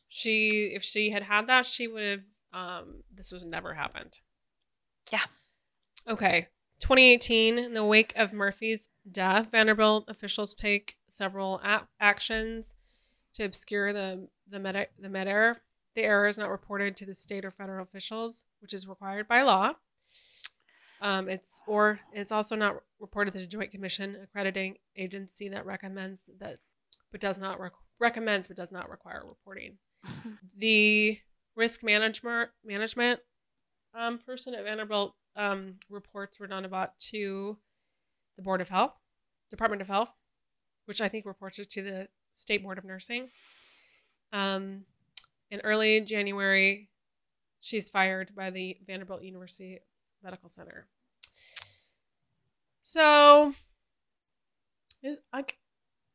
She, 0.07 0.71
if 0.75 0.83
she 0.83 1.11
had 1.11 1.23
had 1.23 1.47
that, 1.47 1.65
she 1.65 1.87
would 1.87 2.03
have, 2.03 2.21
um, 2.53 3.03
this 3.13 3.31
was 3.31 3.45
never 3.45 3.73
happened. 3.73 4.19
Yeah. 5.11 5.23
Okay. 6.07 6.47
2018, 6.79 7.59
in 7.59 7.73
the 7.73 7.85
wake 7.85 8.13
of 8.15 8.33
Murphy's 8.33 8.89
death, 9.09 9.49
Vanderbilt 9.51 10.05
officials 10.07 10.55
take 10.55 10.97
several 11.09 11.61
actions 11.99 12.75
to 13.35 13.43
obscure 13.43 13.93
the 13.93 14.27
the 14.49 14.59
med 14.59 14.87
the 14.99 15.09
med 15.09 15.27
error. 15.27 15.57
The 15.95 16.03
error 16.03 16.27
is 16.27 16.37
not 16.37 16.49
reported 16.49 16.95
to 16.97 17.05
the 17.05 17.13
state 17.13 17.45
or 17.45 17.51
federal 17.51 17.83
officials, 17.83 18.45
which 18.59 18.73
is 18.73 18.87
required 18.87 19.27
by 19.27 19.43
law. 19.43 19.73
Um, 21.01 21.27
it's 21.27 21.61
or 21.67 21.99
it's 22.13 22.31
also 22.31 22.55
not 22.55 22.75
reported 22.99 23.33
to 23.33 23.39
the 23.39 23.47
Joint 23.47 23.71
Commission, 23.71 24.15
accrediting 24.23 24.77
agency 24.95 25.49
that 25.49 25.65
recommends 25.65 26.29
that 26.39 26.59
but 27.11 27.19
does 27.19 27.39
not 27.39 27.59
rec- 27.59 27.73
recommends 27.99 28.47
but 28.47 28.55
does 28.57 28.71
not 28.71 28.89
require 28.89 29.23
reporting. 29.27 29.77
the 30.57 31.17
risk 31.55 31.83
management 31.83 32.49
management 32.63 33.19
um, 33.95 34.19
person 34.19 34.53
at 34.53 34.63
Vanderbilt 34.63 35.15
um, 35.35 35.75
reports 35.89 36.37
RaDonda 36.37 36.69
Vaught 36.69 36.91
to 37.09 37.57
the 38.37 38.43
Board 38.43 38.61
of 38.61 38.69
Health, 38.69 38.93
Department 39.49 39.81
of 39.81 39.87
Health, 39.87 40.11
which 40.85 41.01
I 41.01 41.09
think 41.09 41.25
reports 41.25 41.59
it 41.59 41.69
to 41.71 41.81
the 41.81 42.07
State 42.31 42.63
Board 42.63 42.77
of 42.77 42.85
Nursing. 42.85 43.29
Um, 44.31 44.85
in 45.49 45.59
early 45.61 46.01
January, 46.01 46.89
she's 47.59 47.89
fired 47.89 48.33
by 48.35 48.49
the 48.49 48.77
Vanderbilt 48.85 49.23
University 49.23 49.79
Medical 50.23 50.49
Center. 50.49 50.87
So, 52.83 53.53
I, 55.33 55.45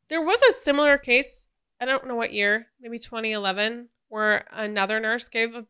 there 0.09 0.21
was 0.21 0.41
a 0.41 0.53
similar 0.53 0.97
case. 0.97 1.47
I 1.81 1.85
don't 1.85 2.07
know 2.07 2.15
what 2.15 2.33
year, 2.33 2.67
maybe 2.79 2.99
2011, 2.99 3.89
where 4.09 4.45
another 4.51 4.99
nurse 4.99 5.27
gave 5.27 5.55
a 5.55 5.65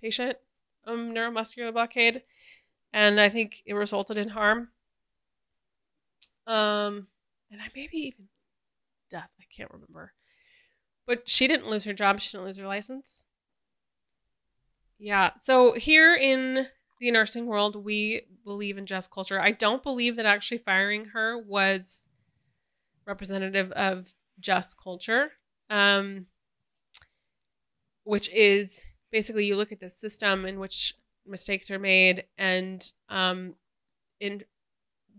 patient 0.00 0.38
um, 0.86 1.12
neuromuscular 1.12 1.72
blockade, 1.72 2.22
and 2.92 3.20
I 3.20 3.28
think 3.28 3.62
it 3.66 3.74
resulted 3.74 4.18
in 4.18 4.30
harm. 4.30 4.68
Um, 6.46 7.06
and 7.50 7.60
I 7.60 7.66
maybe 7.74 7.98
even 7.98 8.28
death. 9.10 9.30
I 9.40 9.44
can't 9.54 9.70
remember. 9.70 10.12
But 11.06 11.28
she 11.28 11.46
didn't 11.46 11.68
lose 11.68 11.84
her 11.84 11.92
job. 11.92 12.20
She 12.20 12.32
didn't 12.32 12.46
lose 12.46 12.56
her 12.56 12.66
license. 12.66 13.24
Yeah. 14.98 15.32
So 15.40 15.74
here 15.74 16.14
in 16.14 16.68
the 17.02 17.10
nursing 17.10 17.46
world, 17.46 17.74
we 17.74 18.22
believe 18.44 18.78
in 18.78 18.86
just 18.86 19.10
culture. 19.10 19.40
I 19.40 19.50
don't 19.50 19.82
believe 19.82 20.14
that 20.16 20.24
actually 20.24 20.58
firing 20.58 21.06
her 21.06 21.36
was 21.36 22.08
representative 23.08 23.72
of 23.72 24.14
just 24.38 24.80
culture, 24.80 25.32
um, 25.68 26.26
which 28.04 28.30
is 28.30 28.84
basically 29.10 29.46
you 29.46 29.56
look 29.56 29.72
at 29.72 29.80
the 29.80 29.90
system 29.90 30.46
in 30.46 30.60
which 30.60 30.94
mistakes 31.26 31.72
are 31.72 31.78
made, 31.80 32.24
and 32.38 32.92
um, 33.08 33.54
in 34.20 34.44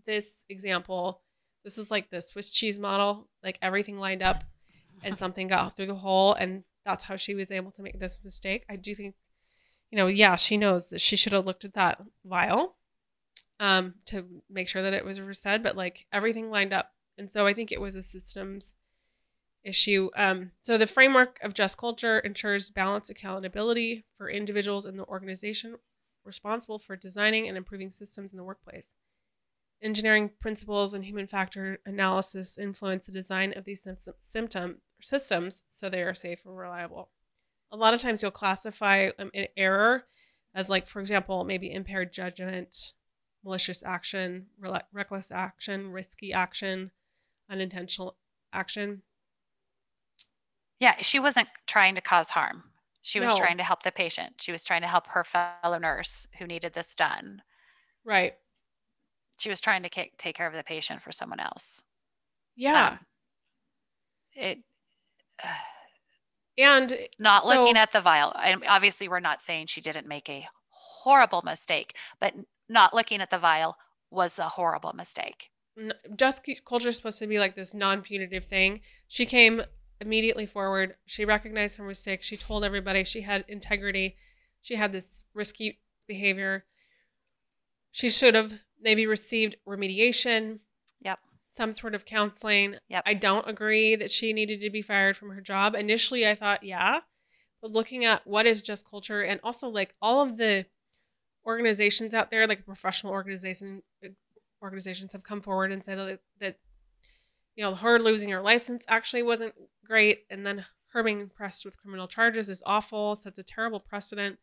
this 0.05 0.45
example, 0.47 1.21
this 1.65 1.77
is 1.77 1.91
like 1.91 2.09
the 2.09 2.21
Swiss 2.21 2.49
cheese 2.49 2.79
model, 2.79 3.27
like 3.43 3.59
everything 3.61 3.97
lined 3.97 4.23
up 4.23 4.45
and 5.03 5.17
something 5.19 5.47
got 5.47 5.75
through 5.75 5.88
the 5.88 5.95
hole, 5.95 6.34
and 6.34 6.63
that's 6.86 7.03
how 7.03 7.17
she 7.17 7.36
was 7.36 7.51
able 7.51 7.71
to 7.71 7.81
make 7.81 7.99
this 7.99 8.19
mistake. 8.23 8.63
I 8.69 8.77
do 8.77 8.95
think, 8.95 9.15
you 9.93 9.97
know, 9.97 10.07
yeah, 10.07 10.35
she 10.35 10.57
knows 10.57 10.89
that 10.89 11.01
she 11.01 11.15
should 11.15 11.33
have 11.33 11.45
looked 11.45 11.65
at 11.65 11.75
that 11.75 12.01
vial 12.25 12.77
um, 13.59 13.93
to 14.05 14.41
make 14.49 14.67
sure 14.67 14.81
that 14.81 14.95
it 14.95 15.05
was 15.05 15.19
Versed, 15.19 15.61
but 15.61 15.77
like 15.77 16.07
everything 16.11 16.49
lined 16.49 16.73
up. 16.73 16.93
And 17.15 17.31
so 17.31 17.45
I 17.45 17.53
think 17.53 17.71
it 17.71 17.79
was 17.79 17.93
a 17.93 18.01
systems 18.01 18.73
issue. 19.63 20.09
Um, 20.17 20.49
so 20.61 20.79
the 20.79 20.87
framework 20.87 21.37
of 21.43 21.53
just 21.53 21.77
culture 21.77 22.17
ensures 22.17 22.71
balanced 22.71 23.11
accountability 23.11 24.03
for 24.17 24.31
individuals 24.31 24.87
in 24.87 24.97
the 24.97 25.05
organization 25.05 25.75
responsible 26.25 26.79
for 26.79 26.95
designing 26.95 27.47
and 27.47 27.55
improving 27.55 27.91
systems 27.91 28.33
in 28.33 28.37
the 28.37 28.43
workplace. 28.43 28.95
Engineering 29.79 30.31
principles 30.39 30.95
and 30.95 31.05
human 31.05 31.27
factor 31.27 31.77
analysis 31.85 32.57
influence 32.57 33.05
the 33.05 33.11
design 33.11 33.53
of 33.55 33.63
these 33.63 33.87
symptom 34.17 34.77
systems 34.99 35.61
so 35.69 35.87
they 35.87 36.01
are 36.01 36.15
safe 36.15 36.47
and 36.47 36.57
reliable. 36.57 37.11
A 37.74 37.78
lot 37.78 37.93
of 37.95 37.99
times 37.99 38.21
you'll 38.21 38.32
classify 38.32 39.09
um, 39.17 39.32
an 39.34 39.47
error 39.57 40.03
as 40.53 40.69
like, 40.69 40.86
for 40.86 40.99
example, 41.01 41.43
maybe 41.43 41.74
impaired 41.74 42.13
judgment, 42.13 42.93
malicious 43.43 43.82
action, 43.84 44.45
re- 44.59 44.80
reckless 44.93 45.32
action, 45.32 45.91
risky 45.91 46.32
action, 46.32 46.91
unintentional 47.49 48.15
action. 48.53 49.01
Yeah, 50.80 50.95
she 51.01 51.19
wasn't 51.19 51.47
trying 51.65 51.95
to 51.95 52.01
cause 52.01 52.30
harm. 52.30 52.65
She 53.01 53.19
was 53.19 53.30
No. 53.32 53.38
trying 53.38 53.57
to 53.57 53.63
help 53.63 53.82
the 53.84 53.91
patient. 53.91 54.36
She 54.39 54.51
was 54.51 54.63
trying 54.63 54.82
to 54.82 54.88
help 54.88 55.07
her 55.07 55.24
fellow 55.24 55.78
nurse 55.80 56.28
who 56.38 56.45
needed 56.45 56.74
this 56.74 56.93
done. 56.93 57.41
Right. 58.05 58.36
She 59.39 59.49
was 59.49 59.59
trying 59.59 59.82
to 59.84 59.89
ca- 59.89 60.11
take 60.17 60.36
care 60.36 60.47
of 60.47 60.53
the 60.53 60.63
patient 60.63 61.01
for 61.01 61.11
someone 61.11 61.39
else. 61.39 61.84
Yeah. 62.55 62.89
Um, 62.91 62.99
It 64.36 64.59
and 66.57 66.97
not 67.19 67.45
looking 67.45 67.77
at 67.77 67.91
the 67.91 68.01
vial. 68.01 68.33
And 68.43 68.63
obviously, 68.67 69.07
we're 69.07 69.19
not 69.19 69.41
saying 69.41 69.67
she 69.67 69.81
didn't 69.81 70.07
make 70.07 70.29
a 70.29 70.47
horrible 70.69 71.41
mistake, 71.43 71.95
but 72.19 72.33
not 72.69 72.93
looking 72.93 73.21
at 73.21 73.29
the 73.29 73.37
vial 73.37 73.77
was 74.09 74.37
a 74.39 74.43
horrible 74.43 74.93
mistake. 74.93 75.49
just 76.15 76.47
culture 76.65 76.89
is 76.89 76.95
supposed 76.95 77.19
to 77.19 77.27
be 77.27 77.39
like 77.39 77.55
this 77.55 77.73
non-punitive 77.73 78.45
thing. 78.45 78.81
She 79.07 79.25
came 79.25 79.63
immediately 79.99 80.45
forward. 80.45 80.95
She 81.05 81.25
recognized 81.25 81.77
her 81.77 81.83
mistake. 81.85 82.21
She 82.21 82.37
told 82.37 82.63
everybody 82.63 83.03
she 83.03 83.21
had 83.21 83.45
integrity. 83.47 84.17
She 84.61 84.75
had 84.75 84.91
this 84.91 85.23
risky 85.33 85.79
behavior. 86.07 86.65
She 87.91 88.09
should 88.09 88.35
have 88.35 88.53
maybe 88.81 89.07
received 89.07 89.55
remediation. 89.67 90.59
Yep. 91.01 91.19
Some 91.53 91.73
sort 91.73 91.93
of 91.93 92.03
counseling. 92.03 92.77
Yep. 92.89 93.03
I 93.05 93.13
don't 93.13 93.47
agree 93.47 93.95
that 93.95 94.09
she 94.09 94.33
needed 94.33 94.59
to 94.61 94.71
be 94.71 94.81
fired 94.81 95.15
from 95.15 95.29
her 95.29 95.39
job. 95.39 95.75
Initially, 95.75 96.27
I 96.27 96.33
thought, 96.33 96.63
yeah. 96.63 97.01
But 97.61 97.69
looking 97.69 98.05
at 98.05 98.25
what 98.25 98.47
is 98.47 98.63
just 98.63 98.89
culture 98.89 99.21
and 99.21 99.39
also 99.43 99.67
like 99.67 99.93
all 100.01 100.23
of 100.23 100.37
the 100.37 100.65
organizations 101.45 102.15
out 102.15 102.31
there, 102.31 102.47
like 102.47 102.65
professional 102.65 103.13
organization 103.13 103.83
organizations 104.63 105.13
have 105.13 105.21
come 105.21 105.41
forward 105.41 105.71
and 105.71 105.83
said 105.83 105.99
that, 105.99 106.19
that 106.39 106.57
you 107.55 107.63
know 107.63 107.75
her 107.75 107.99
losing 107.99 108.29
her 108.29 108.41
license 108.41 108.83
actually 108.87 109.21
wasn't 109.21 109.53
great 109.85 110.23
and 110.31 110.43
then 110.43 110.65
her 110.87 111.03
being 111.03 111.29
pressed 111.29 111.65
with 111.65 111.77
criminal 111.77 112.07
charges 112.07 112.49
is 112.49 112.63
awful 112.65 113.17
sets 113.17 113.37
a 113.37 113.43
terrible 113.43 113.81
precedent 113.81 114.39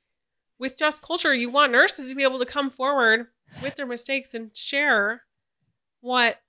with 0.58 0.76
just 0.76 1.02
culture 1.02 1.34
you 1.34 1.48
want 1.48 1.72
nurses 1.72 2.11
to 2.11 2.14
be 2.14 2.22
able 2.22 2.38
to 2.38 2.44
come 2.44 2.68
forward 2.68 3.28
with 3.62 3.76
their 3.76 3.86
mistakes 3.86 4.34
and 4.34 4.54
share 4.54 5.22
what 6.02 6.42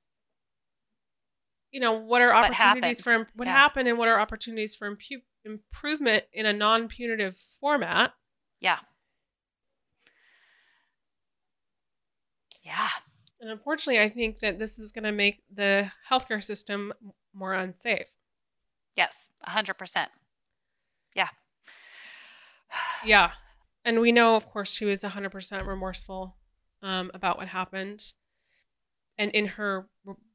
you 1.71 1.79
know 1.79 1.93
what 1.93 2.21
are 2.21 2.33
What 2.33 2.51
opportunities 2.51 3.01
for 3.01 3.11
happened. 3.11 3.27
what 3.35 3.47
Yeah. 3.47 3.53
happened 3.53 3.87
and 3.87 3.97
what 3.97 4.07
are 4.07 4.19
opportunities 4.19 4.75
for 4.75 4.93
impu- 4.95 5.23
improvement 5.45 6.25
in 6.33 6.45
a 6.45 6.53
non-punitive 6.53 7.37
format 7.59 8.13
Yeah. 8.59 8.79
Yeah. 12.63 12.89
And 13.39 13.49
unfortunately, 13.49 13.99
I 14.01 14.09
think 14.09 14.39
that 14.39 14.59
this 14.59 14.77
is 14.77 14.91
going 14.91 15.03
to 15.05 15.11
make 15.11 15.41
the 15.51 15.91
healthcare 16.09 16.43
system 16.43 16.93
more 17.33 17.53
unsafe. 17.53 18.05
Yes. 18.95 19.31
A 19.43 19.49
hundred 19.51 19.75
percent. 19.75 20.11
Yeah. 21.15 21.29
Yeah. 23.05 23.31
And 23.83 23.99
we 23.99 24.11
know, 24.11 24.35
of 24.35 24.47
course, 24.47 24.71
she 24.71 24.85
was 24.85 25.01
100% 25.01 25.65
remorseful 25.65 26.35
um, 26.83 27.09
about 27.15 27.37
what 27.37 27.47
happened. 27.47 28.13
And 29.17 29.31
in 29.31 29.47
her 29.47 29.87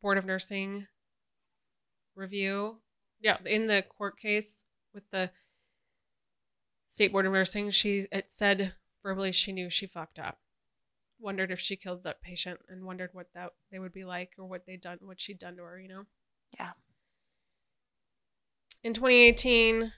Board 0.03 0.18
of 0.18 0.24
Nursing 0.26 0.89
review, 2.16 2.78
yeah, 3.20 3.36
in 3.44 3.66
the 3.66 3.82
court 3.82 4.18
case 4.18 4.64
with 4.92 5.08
the 5.10 5.30
State 6.88 7.12
Board 7.12 7.26
of 7.26 7.32
Nursing, 7.32 7.70
she 7.70 8.06
it 8.10 8.30
said 8.30 8.74
verbally 9.02 9.32
she 9.32 9.52
knew 9.52 9.70
she 9.70 9.86
fucked 9.86 10.18
up. 10.18 10.38
Wondered 11.18 11.50
if 11.50 11.60
she 11.60 11.76
killed 11.76 12.04
that 12.04 12.20
patient 12.20 12.60
and 12.68 12.84
wondered 12.84 13.10
what 13.12 13.28
that 13.34 13.52
they 13.70 13.78
would 13.78 13.92
be 13.92 14.04
like 14.04 14.32
or 14.38 14.46
what 14.46 14.66
they'd 14.66 14.80
done, 14.80 14.98
what 15.00 15.20
she'd 15.20 15.38
done 15.38 15.56
to 15.56 15.62
her, 15.62 15.78
you 15.78 15.88
know? 15.88 16.04
Yeah. 16.58 16.72
In 18.82 18.92
2018, 18.92 19.92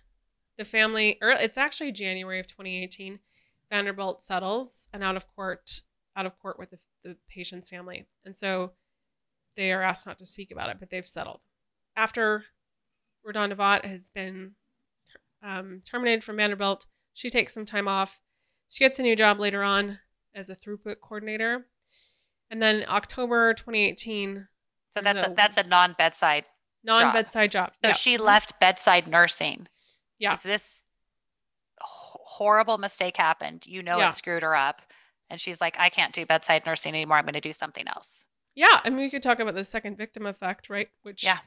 the 0.56 0.64
family, 0.64 1.18
or 1.20 1.30
it's 1.30 1.58
actually 1.58 1.92
January 1.92 2.40
of 2.40 2.46
2018, 2.46 3.18
Vanderbilt 3.70 4.22
settles 4.22 4.88
an 4.92 5.02
out 5.02 5.16
of 5.16 5.26
court, 5.34 5.82
out 6.16 6.26
of 6.26 6.38
court 6.38 6.58
with 6.58 6.70
the, 6.70 6.78
the 7.04 7.16
patient's 7.28 7.68
family, 7.68 8.06
and 8.24 8.36
so 8.36 8.72
they 9.56 9.72
are 9.72 9.82
asked 9.82 10.06
not 10.06 10.18
to 10.20 10.26
speak 10.26 10.50
about 10.50 10.70
it, 10.70 10.78
but 10.80 10.90
they've 10.90 11.06
settled. 11.06 11.42
After 11.98 12.44
Devat 13.26 13.84
has 13.84 14.08
been 14.08 14.52
um, 15.42 15.82
terminated 15.84 16.22
from 16.22 16.36
Vanderbilt, 16.36 16.86
she 17.12 17.28
takes 17.28 17.52
some 17.52 17.66
time 17.66 17.88
off. 17.88 18.20
She 18.68 18.84
gets 18.84 18.98
a 19.00 19.02
new 19.02 19.16
job 19.16 19.40
later 19.40 19.62
on 19.64 19.98
as 20.34 20.48
a 20.48 20.54
throughput 20.54 21.00
coordinator, 21.02 21.66
and 22.50 22.62
then 22.62 22.84
October 22.88 23.52
2018, 23.52 24.46
So 24.90 25.00
that's 25.02 25.22
a, 25.22 25.30
a- 25.30 25.34
that's 25.34 25.56
a 25.56 25.64
non 25.64 25.94
bedside. 25.98 26.44
non-bedside 26.84 27.50
job. 27.50 27.72
So 27.74 27.88
Yeah. 27.88 27.92
she 27.94 28.16
left 28.16 28.60
bedside 28.60 29.08
nursing. 29.08 29.66
Yeah. 30.18 30.34
Is 30.34 30.42
this 30.44 30.84
horrible 31.80 32.78
mistake 32.78 33.16
happened? 33.16 33.66
You 33.66 33.82
know 33.82 33.98
Yeah. 33.98 34.08
it 34.08 34.12
screwed 34.14 34.42
her 34.42 34.54
up. 34.54 34.82
And 35.30 35.38
she's 35.40 35.60
like, 35.60 35.76
I 35.78 35.88
can't 35.90 36.14
do 36.14 36.24
bedside 36.24 36.64
nursing 36.64 36.94
anymore. 36.94 37.18
I'm 37.18 37.24
going 37.24 37.34
to 37.34 37.40
do 37.40 37.52
something 37.52 37.86
else. 37.88 38.26
Yeah, 38.54 38.80
I 38.82 38.88
mean, 38.90 39.00
we 39.00 39.10
could 39.10 39.22
talk 39.22 39.40
about 39.40 39.54
the 39.54 39.64
second 39.64 39.98
victim 39.98 40.24
effect, 40.24 40.70
right? 40.70 40.88
Which, 41.02 41.22
Yeah. 41.24 41.38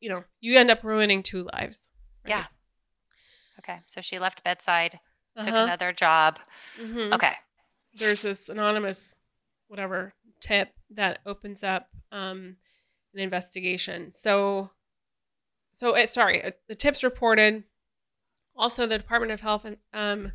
You 0.00 0.10
know, 0.10 0.24
you 0.40 0.58
end 0.58 0.70
up 0.70 0.84
ruining 0.84 1.22
two 1.22 1.48
lives. 1.52 1.90
Yeah. 2.26 2.46
Okay. 3.58 3.80
So 3.86 4.00
she 4.00 4.18
left 4.18 4.44
bedside, 4.44 5.00
took 5.40 5.48
Uh-huh. 5.48 5.64
another 5.64 5.92
job. 5.92 6.38
Mhm. 6.76 7.12
Okay. 7.14 7.34
There's 7.94 8.22
this 8.22 8.48
anonymous, 8.48 9.16
whatever, 9.66 10.14
tip 10.40 10.72
that 10.90 11.18
opens 11.26 11.64
up 11.64 11.88
um, 12.12 12.56
an 13.12 13.20
investigation. 13.20 14.12
So, 14.12 14.70
so 15.72 15.94
it, 15.96 16.10
sorry, 16.10 16.42
uh, 16.44 16.52
the 16.68 16.74
tips 16.74 17.02
reported. 17.02 17.64
Also, 18.56 18.86
the 18.86 18.98
Department 18.98 19.32
of 19.32 19.40
Health 19.40 19.66
um, 19.92 20.32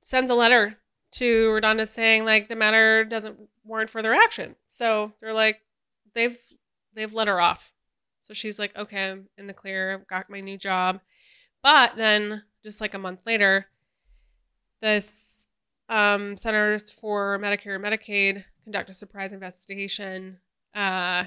sends 0.00 0.30
a 0.30 0.34
letter 0.34 0.78
to 1.12 1.48
RaDonda 1.50 1.86
saying 1.86 2.24
like 2.24 2.48
the 2.48 2.56
matter 2.56 3.04
doesn't 3.04 3.38
warrant 3.64 3.90
further 3.90 4.14
action. 4.14 4.56
So 4.68 5.12
they're 5.20 5.32
like, 5.34 5.60
they've 6.14 6.38
they've 6.94 7.12
let 7.12 7.28
her 7.28 7.40
off. 7.40 7.72
So 8.22 8.34
she's 8.34 8.58
like, 8.58 8.76
okay, 8.76 9.10
I'm 9.10 9.28
in 9.36 9.46
the 9.46 9.52
clear. 9.52 9.94
I've 9.94 10.06
got 10.06 10.30
my 10.30 10.40
new 10.40 10.56
job. 10.56 11.00
But 11.62 11.96
then, 11.96 12.42
just 12.62 12.80
like 12.80 12.94
a 12.94 12.98
month 12.98 13.20
later, 13.26 13.66
this 14.80 15.46
um, 15.88 16.36
Centers 16.36 16.90
for 16.90 17.38
Medicare 17.38 17.76
and 17.76 17.84
Medicaid 17.84 18.44
conduct 18.64 18.90
a 18.90 18.94
surprise 18.94 19.32
investigation, 19.32 20.38
uh, 20.74 21.24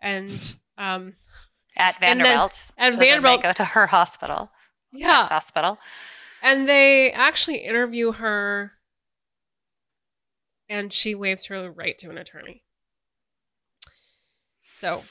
and 0.00 0.56
um, 0.78 1.14
at 1.76 1.98
Vanderbilt. 2.00 2.72
Then, 2.76 2.88
at 2.88 2.94
so 2.94 3.00
Vanderbilt, 3.00 3.42
go 3.42 3.52
to 3.52 3.64
her 3.64 3.86
hospital. 3.86 4.50
Yeah, 4.92 5.26
hospital, 5.28 5.78
and 6.42 6.68
they 6.68 7.10
actually 7.12 7.58
interview 7.58 8.12
her, 8.12 8.72
and 10.68 10.92
she 10.92 11.14
waives 11.14 11.46
her 11.46 11.70
right 11.70 11.98
to 11.98 12.10
an 12.10 12.18
attorney. 12.18 12.62
So 14.78 15.02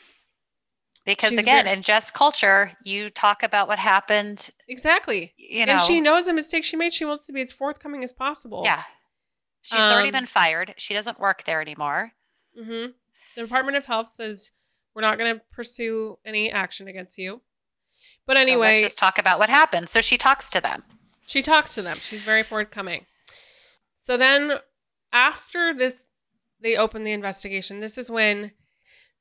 because 1.05 1.31
She's 1.31 1.39
again 1.39 1.65
very- 1.65 1.77
in 1.77 1.83
just 1.83 2.13
culture 2.13 2.71
you 2.83 3.09
talk 3.09 3.43
about 3.43 3.67
what 3.67 3.79
happened 3.79 4.49
exactly. 4.67 5.33
you 5.37 5.65
know 5.65 5.73
and 5.73 5.81
she 5.81 6.01
knows 6.01 6.25
the 6.25 6.33
mistake 6.33 6.63
she 6.63 6.75
made. 6.77 6.93
She 6.93 7.05
wants 7.05 7.25
to 7.27 7.33
be 7.33 7.41
as 7.41 7.51
forthcoming 7.51 8.03
as 8.03 8.13
possible. 8.13 8.61
Yeah. 8.65 8.83
She's 9.61 9.79
um, 9.79 9.93
already 9.93 10.11
been 10.11 10.25
fired. 10.25 10.73
She 10.77 10.93
doesn't 10.93 11.19
work 11.19 11.43
there 11.45 11.61
anymore. 11.61 12.11
Mm-hmm. 12.59 12.91
the 13.35 13.41
department 13.41 13.77
of 13.77 13.85
health 13.85 14.11
says 14.11 14.51
we're 14.93 15.01
not 15.01 15.17
going 15.17 15.33
to 15.33 15.41
pursue 15.51 16.19
any 16.23 16.51
action 16.51 16.87
against 16.87 17.17
you. 17.17 17.41
But 18.27 18.37
anyway 18.37 18.67
so 18.67 18.71
let's 18.73 18.81
just 18.83 18.99
talk 18.99 19.17
about 19.17 19.39
what 19.39 19.49
happened. 19.49 19.89
So 19.89 20.01
she 20.01 20.17
talks 20.17 20.49
to 20.51 20.61
them. 20.61 20.83
She 21.25 21.41
talks 21.41 21.73
to 21.75 21.81
them. 21.81 21.95
She's 21.95 22.21
very 22.21 22.43
forthcoming. 22.43 23.05
So 23.99 24.17
then 24.17 24.53
after 25.11 25.73
this 25.73 26.05
they 26.61 26.75
open 26.77 27.03
the 27.03 27.11
investigation. 27.11 27.79
This 27.79 27.97
is 27.97 28.09
when 28.11 28.51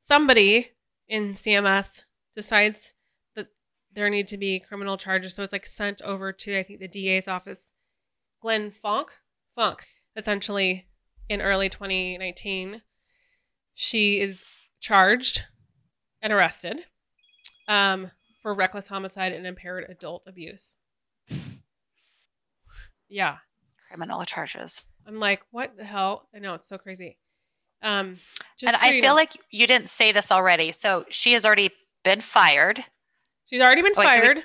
somebody 0.01 0.70
in 1.09 1.32
CMS 1.32 2.05
decides 2.34 2.94
that 3.36 3.48
there 3.92 4.11
need 4.11 4.28
to 4.28 4.38
be 4.38 4.61
criminal 4.61 4.96
charges. 4.96 5.34
So 5.34 5.42
it's 5.42 5.53
like 5.53 5.66
sent 5.66 6.03
over 6.03 6.32
to, 6.32 6.59
I 6.59 6.62
think, 6.62 6.80
the 6.80 6.88
DA's 6.88 7.28
office. 7.28 7.72
Glenn 8.40 8.72
Funk, 8.72 9.11
Funk, 9.55 9.86
essentially 10.16 10.86
in 11.28 11.40
early 11.40 11.68
2019, 11.68 12.82
she 13.74 14.20
is 14.20 14.44
charged 14.80 15.44
and 16.20 16.32
arrested 16.32 16.80
um, 17.68 18.11
for 18.42 18.55
reckless 18.55 18.88
homicide 18.88 19.32
and 19.32 19.46
impaired 19.46 19.86
adult 19.88 20.24
abuse. 20.26 20.76
Yeah. 23.09 23.36
Criminal 23.88 24.24
charges. 24.24 24.86
I'm 25.07 25.20
like, 25.20 25.42
what 25.50 25.76
the 25.76 25.84
hell? 25.84 26.28
I 26.34 26.38
know 26.38 26.55
it's 26.55 26.68
so 26.68 26.78
crazy. 26.78 27.18
Um, 27.83 28.16
and 28.64 28.76
so 28.76 28.78
I 28.80 29.01
feel 29.01 29.11
know. 29.11 29.14
like 29.14 29.33
you 29.51 29.66
didn't 29.66 29.91
say 29.91 30.12
this 30.12 30.30
already. 30.30 30.72
So 30.72 31.05
she 31.11 31.33
has 31.33 31.45
already 31.45 31.70
been 32.05 32.20
fired. 32.20 32.80
She's 33.47 33.61
already 33.61 33.83
been 33.83 33.95
fired. 33.95 34.37
We, 34.37 34.43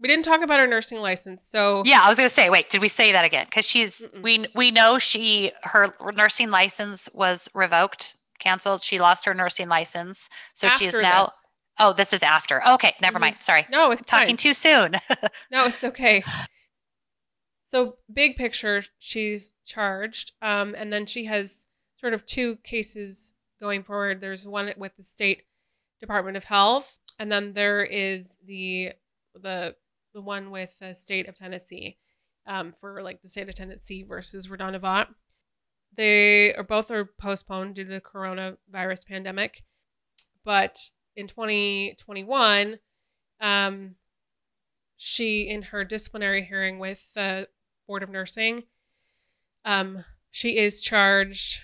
we, 0.00 0.08
didn't 0.08 0.24
talk 0.24 0.42
about 0.42 0.60
her 0.60 0.66
nursing 0.66 1.00
license. 1.00 1.44
So 1.44 1.82
yeah, 1.84 2.00
I 2.02 2.08
was 2.08 2.18
going 2.18 2.28
to 2.28 2.34
say, 2.34 2.48
wait, 2.48 2.68
did 2.70 2.80
we 2.80 2.88
say 2.88 3.12
that 3.12 3.24
again? 3.24 3.46
Because 3.46 3.66
she's 3.66 4.00
Mm-mm. 4.00 4.22
we 4.22 4.46
we 4.54 4.70
know 4.70 4.98
she 4.98 5.52
her 5.64 5.88
nursing 6.14 6.50
license 6.50 7.08
was 7.12 7.50
revoked, 7.54 8.16
canceled. 8.38 8.82
She 8.82 9.00
lost 9.00 9.26
her 9.26 9.34
nursing 9.34 9.68
license, 9.68 10.28
so 10.54 10.68
after 10.68 10.78
she 10.78 10.86
is 10.86 10.94
now. 10.94 11.24
This. 11.24 11.48
Oh, 11.78 11.92
this 11.92 12.12
is 12.12 12.22
after. 12.22 12.66
Okay, 12.68 12.94
never 13.00 13.14
mm-hmm. 13.14 13.22
mind. 13.22 13.36
Sorry. 13.40 13.66
No, 13.70 13.90
it's 13.90 14.08
talking 14.08 14.36
too 14.36 14.52
soon. 14.52 14.92
no, 15.50 15.66
it's 15.66 15.82
okay. 15.82 16.22
So 17.64 17.96
big 18.12 18.36
picture, 18.36 18.82
she's 18.98 19.54
charged, 19.64 20.32
um, 20.42 20.74
and 20.76 20.92
then 20.92 21.06
she 21.06 21.24
has 21.24 21.66
sort 22.02 22.14
of 22.14 22.26
two 22.26 22.56
cases 22.56 23.32
going 23.60 23.84
forward. 23.84 24.20
There's 24.20 24.46
one 24.46 24.70
with 24.76 24.96
the 24.96 25.04
state 25.04 25.44
Department 26.00 26.36
of 26.36 26.44
Health, 26.44 26.98
and 27.18 27.30
then 27.30 27.54
there 27.54 27.82
is 27.84 28.36
the 28.44 28.92
the 29.40 29.76
the 30.12 30.20
one 30.20 30.50
with 30.50 30.78
the 30.80 30.94
state 30.94 31.28
of 31.28 31.36
Tennessee 31.36 31.96
um, 32.46 32.74
for 32.80 33.02
like 33.02 33.22
the 33.22 33.28
state 33.28 33.48
of 33.48 33.54
Tennessee 33.54 34.02
versus 34.02 34.48
RaDonda 34.48 34.80
Vaught. 34.80 35.08
They 35.96 36.52
are 36.54 36.64
both 36.64 36.90
are 36.90 37.04
postponed 37.04 37.76
due 37.76 37.84
to 37.84 37.90
the 37.90 38.00
coronavirus 38.00 39.06
pandemic, 39.06 39.62
but 40.44 40.90
in 41.14 41.28
2021, 41.28 42.78
um, 43.40 43.94
she 44.96 45.48
in 45.48 45.62
her 45.62 45.84
disciplinary 45.84 46.44
hearing 46.44 46.78
with 46.80 47.12
the 47.14 47.46
board 47.86 48.02
of 48.02 48.10
nursing, 48.10 48.64
um, 49.64 50.04
she 50.30 50.58
is 50.58 50.82
charged 50.82 51.60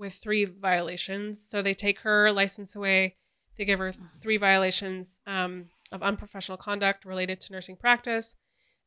with 0.00 0.14
three 0.14 0.46
violations. 0.46 1.46
So 1.46 1.60
they 1.60 1.74
take 1.74 2.00
her 2.00 2.32
license 2.32 2.74
away. 2.74 3.16
They 3.56 3.66
give 3.66 3.78
her 3.78 3.92
three 4.22 4.38
violations 4.38 5.20
um, 5.26 5.66
of 5.92 6.02
unprofessional 6.02 6.56
conduct 6.56 7.04
related 7.04 7.40
to 7.42 7.52
nursing 7.52 7.76
practice, 7.76 8.34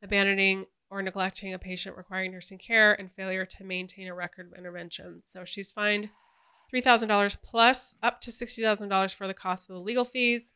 abandoning 0.01 0.65
or 0.89 1.01
neglecting 1.03 1.53
a 1.53 1.59
patient 1.59 1.95
requiring 1.95 2.31
nursing 2.31 2.57
care, 2.57 2.93
and 2.99 3.11
failure 3.11 3.45
to 3.45 3.63
maintain 3.63 4.07
a 4.07 4.15
record 4.15 4.47
of 4.47 4.57
intervention. 4.57 5.21
So 5.25 5.45
she's 5.45 5.71
fined 5.71 6.09
$3,000 6.73 7.37
plus 7.43 7.95
up 8.01 8.19
to 8.21 8.31
$60,000 8.31 9.13
for 9.13 9.27
the 9.27 9.33
cost 9.33 9.69
of 9.69 9.75
the 9.75 9.81
legal 9.81 10.05
fees 10.05 10.51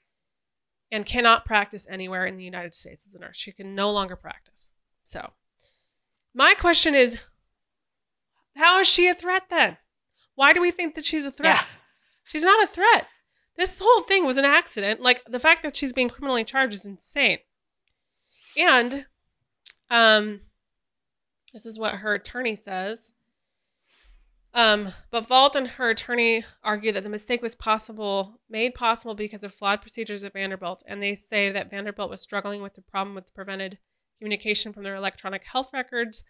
and 0.92 1.06
cannot 1.06 1.46
practice 1.46 1.86
anywhere 1.90 2.26
in 2.26 2.38
the 2.38 2.44
United 2.44 2.74
States 2.74 3.06
as 3.08 3.14
a 3.14 3.20
nurse. 3.20 3.38
She 3.38 3.52
can 3.52 3.76
no 3.76 3.92
longer 3.92 4.16
practice. 4.16 4.72
So, 5.06 5.34
my 6.34 6.56
question 6.56 6.96
is 6.96 7.20
how 8.56 8.80
is 8.80 8.88
she 8.88 9.08
a 9.08 9.14
threat 9.14 9.44
then? 9.50 9.78
Why 10.38 10.54
do 10.54 10.62
we 10.62 10.70
think 10.70 10.94
that 10.94 11.04
she's 11.04 11.26
a 11.26 11.32
threat? 11.32 11.56
Yeah. 11.56 11.66
She's 12.24 12.44
not 12.44 12.64
a 12.64 12.68
threat. 12.68 13.08
This 13.58 13.80
whole 13.82 14.04
thing 14.04 14.24
was 14.24 14.38
an 14.38 14.46
accident. 14.46 15.02
Like 15.02 15.24
the 15.26 15.40
fact 15.40 15.64
that 15.64 15.76
she's 15.76 15.92
being 15.92 16.10
criminally 16.10 16.44
charged 16.44 16.76
is 16.76 16.86
insane. 16.86 17.40
And 18.56 19.08
um 19.90 20.42
this 21.54 21.66
is 21.66 21.80
what 21.80 21.96
her 21.96 22.14
attorney 22.14 22.56
says. 22.56 23.14
Um, 24.54 24.90
but 25.12 25.28
Vaught 25.28 25.56
and 25.56 25.68
her 25.68 25.90
attorney 25.90 26.46
argue 26.64 26.92
that 26.92 27.02
the 27.04 27.10
mistake 27.10 27.42
was 27.42 27.56
possible, 27.56 28.40
made 28.48 28.76
possible 28.76 29.16
because 29.16 29.44
of 29.44 29.54
flawed 29.54 29.82
procedures 29.82 30.24
at 30.24 30.34
Vanderbilt, 30.34 30.84
and 30.88 31.02
they 31.02 31.16
say 31.16 31.52
that 31.52 31.72
Vanderbilt 31.72 32.12
was 32.12 32.22
struggling 32.22 32.62
with 32.62 32.76
the 32.76 32.82
problem 32.82 33.16
with 33.16 33.34
prevented 33.34 33.80
communication 34.20 34.72
from 34.72 34.84
their 34.84 34.96
electronic 34.96 35.44
health 35.46 35.72
records, 35.74 36.24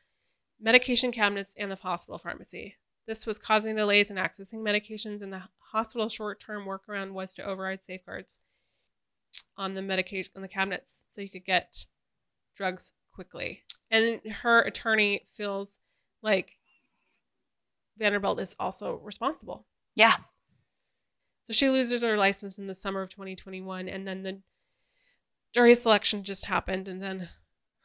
medication 0.61 1.11
cabinets, 1.11 1.53
and 1.57 1.71
the 1.71 1.75
hospital 1.75 2.17
pharmacy. 2.17 2.75
This 3.07 3.25
was 3.25 3.39
causing 3.39 3.75
delays 3.75 4.11
in 4.11 4.17
accessing 4.17 4.59
medications, 4.59 5.21
and 5.21 5.31
the 5.31 5.43
hospital's 5.59 6.13
short-term 6.13 6.65
workaround 6.65 7.13
was 7.13 7.33
to 7.35 7.43
override 7.43 7.83
safeguards 7.83 8.41
on 9.55 9.73
the 9.73 9.81
medication 9.81 10.31
on 10.35 10.41
the 10.41 10.47
cabinets 10.47 11.05
so 11.09 11.21
you 11.21 11.29
could 11.29 11.45
get 11.45 11.85
drugs 12.55 12.91
quickly. 13.13 13.63
And 13.89 14.19
her 14.41 14.61
attorney 14.61 15.21
feels 15.27 15.79
like 16.21 16.57
Vanderbilt 17.97 18.39
is 18.39 18.55
also 18.59 18.95
responsible. 18.97 19.65
Yeah. 19.95 20.17
So 21.43 21.53
she 21.53 21.69
loses 21.69 22.03
her 22.03 22.17
license 22.17 22.59
in 22.59 22.67
the 22.67 22.75
summer 22.75 23.01
of 23.01 23.09
2021, 23.09 23.87
and 23.87 24.05
then 24.05 24.23
the 24.23 24.41
jury 25.53 25.75
selection 25.75 26.23
just 26.23 26.45
happened, 26.45 26.89
and 26.89 27.01
then 27.01 27.29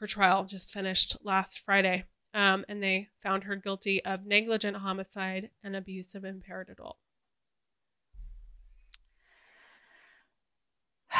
her 0.00 0.06
trial 0.08 0.44
just 0.44 0.72
finished 0.72 1.16
last 1.22 1.60
Friday 1.60 2.04
um, 2.34 2.64
and 2.68 2.82
they 2.82 3.08
found 3.22 3.44
her 3.44 3.56
guilty 3.56 4.04
of 4.04 4.26
negligent 4.26 4.78
homicide 4.78 5.50
and 5.62 5.76
abuse 5.76 6.14
of 6.14 6.24
impaired 6.24 6.68
adult. 6.70 6.96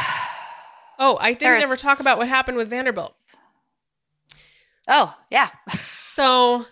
oh, 0.99 1.19
I 1.21 1.33
didn't 1.33 1.63
ever 1.63 1.77
talk 1.77 2.01
about 2.01 2.19
what 2.19 2.29
happened 2.29 2.57
with 2.57 2.71
Vanderbilt. 2.71 3.17
Oh, 4.89 5.17
yeah. 5.31 5.51
so, 6.15 6.67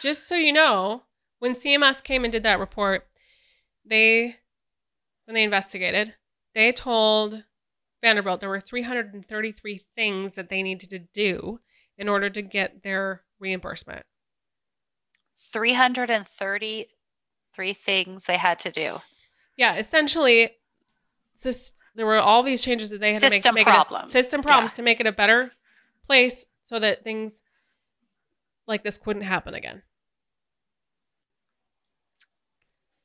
just 0.00 0.26
so 0.26 0.36
you 0.36 0.52
know, 0.52 1.02
when 1.38 1.54
CMS 1.54 2.02
came 2.02 2.24
and 2.24 2.32
did 2.32 2.42
that 2.44 2.58
report, 2.58 3.06
they, 3.84 4.36
when 5.26 5.34
they 5.34 5.44
investigated, 5.44 6.14
they 6.54 6.72
told 6.72 7.44
Vanderbilt 8.02 8.40
there 8.40 8.48
were 8.48 8.60
333 8.60 9.84
things 9.94 10.34
that 10.34 10.48
they 10.48 10.62
needed 10.62 10.90
to 10.90 10.98
do 10.98 11.60
in 11.98 12.08
order 12.08 12.30
to 12.30 12.42
get 12.42 12.82
their 12.82 13.22
reimbursement? 13.38 14.04
333 15.36 17.72
things 17.72 18.24
they 18.24 18.36
had 18.36 18.58
to 18.60 18.70
do. 18.70 18.98
Yeah, 19.56 19.76
essentially, 19.76 20.50
just, 21.40 21.82
there 21.94 22.06
were 22.06 22.16
all 22.16 22.42
these 22.42 22.62
changes 22.62 22.90
that 22.90 23.00
they 23.00 23.12
had 23.12 23.22
system 23.22 23.40
to 23.40 23.52
make, 23.52 23.66
to 23.66 23.70
make 23.70 23.76
problems. 23.86 24.12
system 24.12 24.42
problems 24.42 24.72
yeah. 24.72 24.76
to 24.76 24.82
make 24.82 25.00
it 25.00 25.06
a 25.06 25.12
better 25.12 25.52
place 26.04 26.46
so 26.64 26.78
that 26.78 27.04
things 27.04 27.42
like 28.66 28.82
this 28.82 28.98
couldn't 28.98 29.22
happen 29.22 29.54
again. 29.54 29.82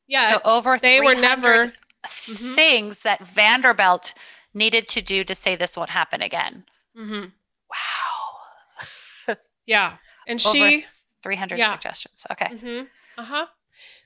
Yeah, 0.07 0.33
so 0.33 0.41
over 0.43 0.77
they 0.77 0.99
were 0.99 1.15
never 1.15 1.67
mm-hmm. 1.67 2.53
things 2.53 2.99
mm-hmm. 2.99 3.07
that 3.07 3.25
Vanderbilt 3.25 4.13
needed 4.53 4.89
to 4.89 5.01
do 5.01 5.23
to 5.23 5.33
say 5.33 5.55
this 5.55 5.77
won't 5.77 5.89
happen 5.89 6.21
again. 6.21 6.65
Mm-hmm. 6.97 7.27
Wow. 7.69 9.35
Yeah. 9.67 9.97
And 10.27 10.39
she 10.39 10.85
300 11.23 11.57
Yeah. 11.59 11.71
suggestions. 11.71 12.25
Okay. 12.31 12.45
Mm-hmm. 12.47 12.85
Uh 13.17 13.23
huh. 13.23 13.45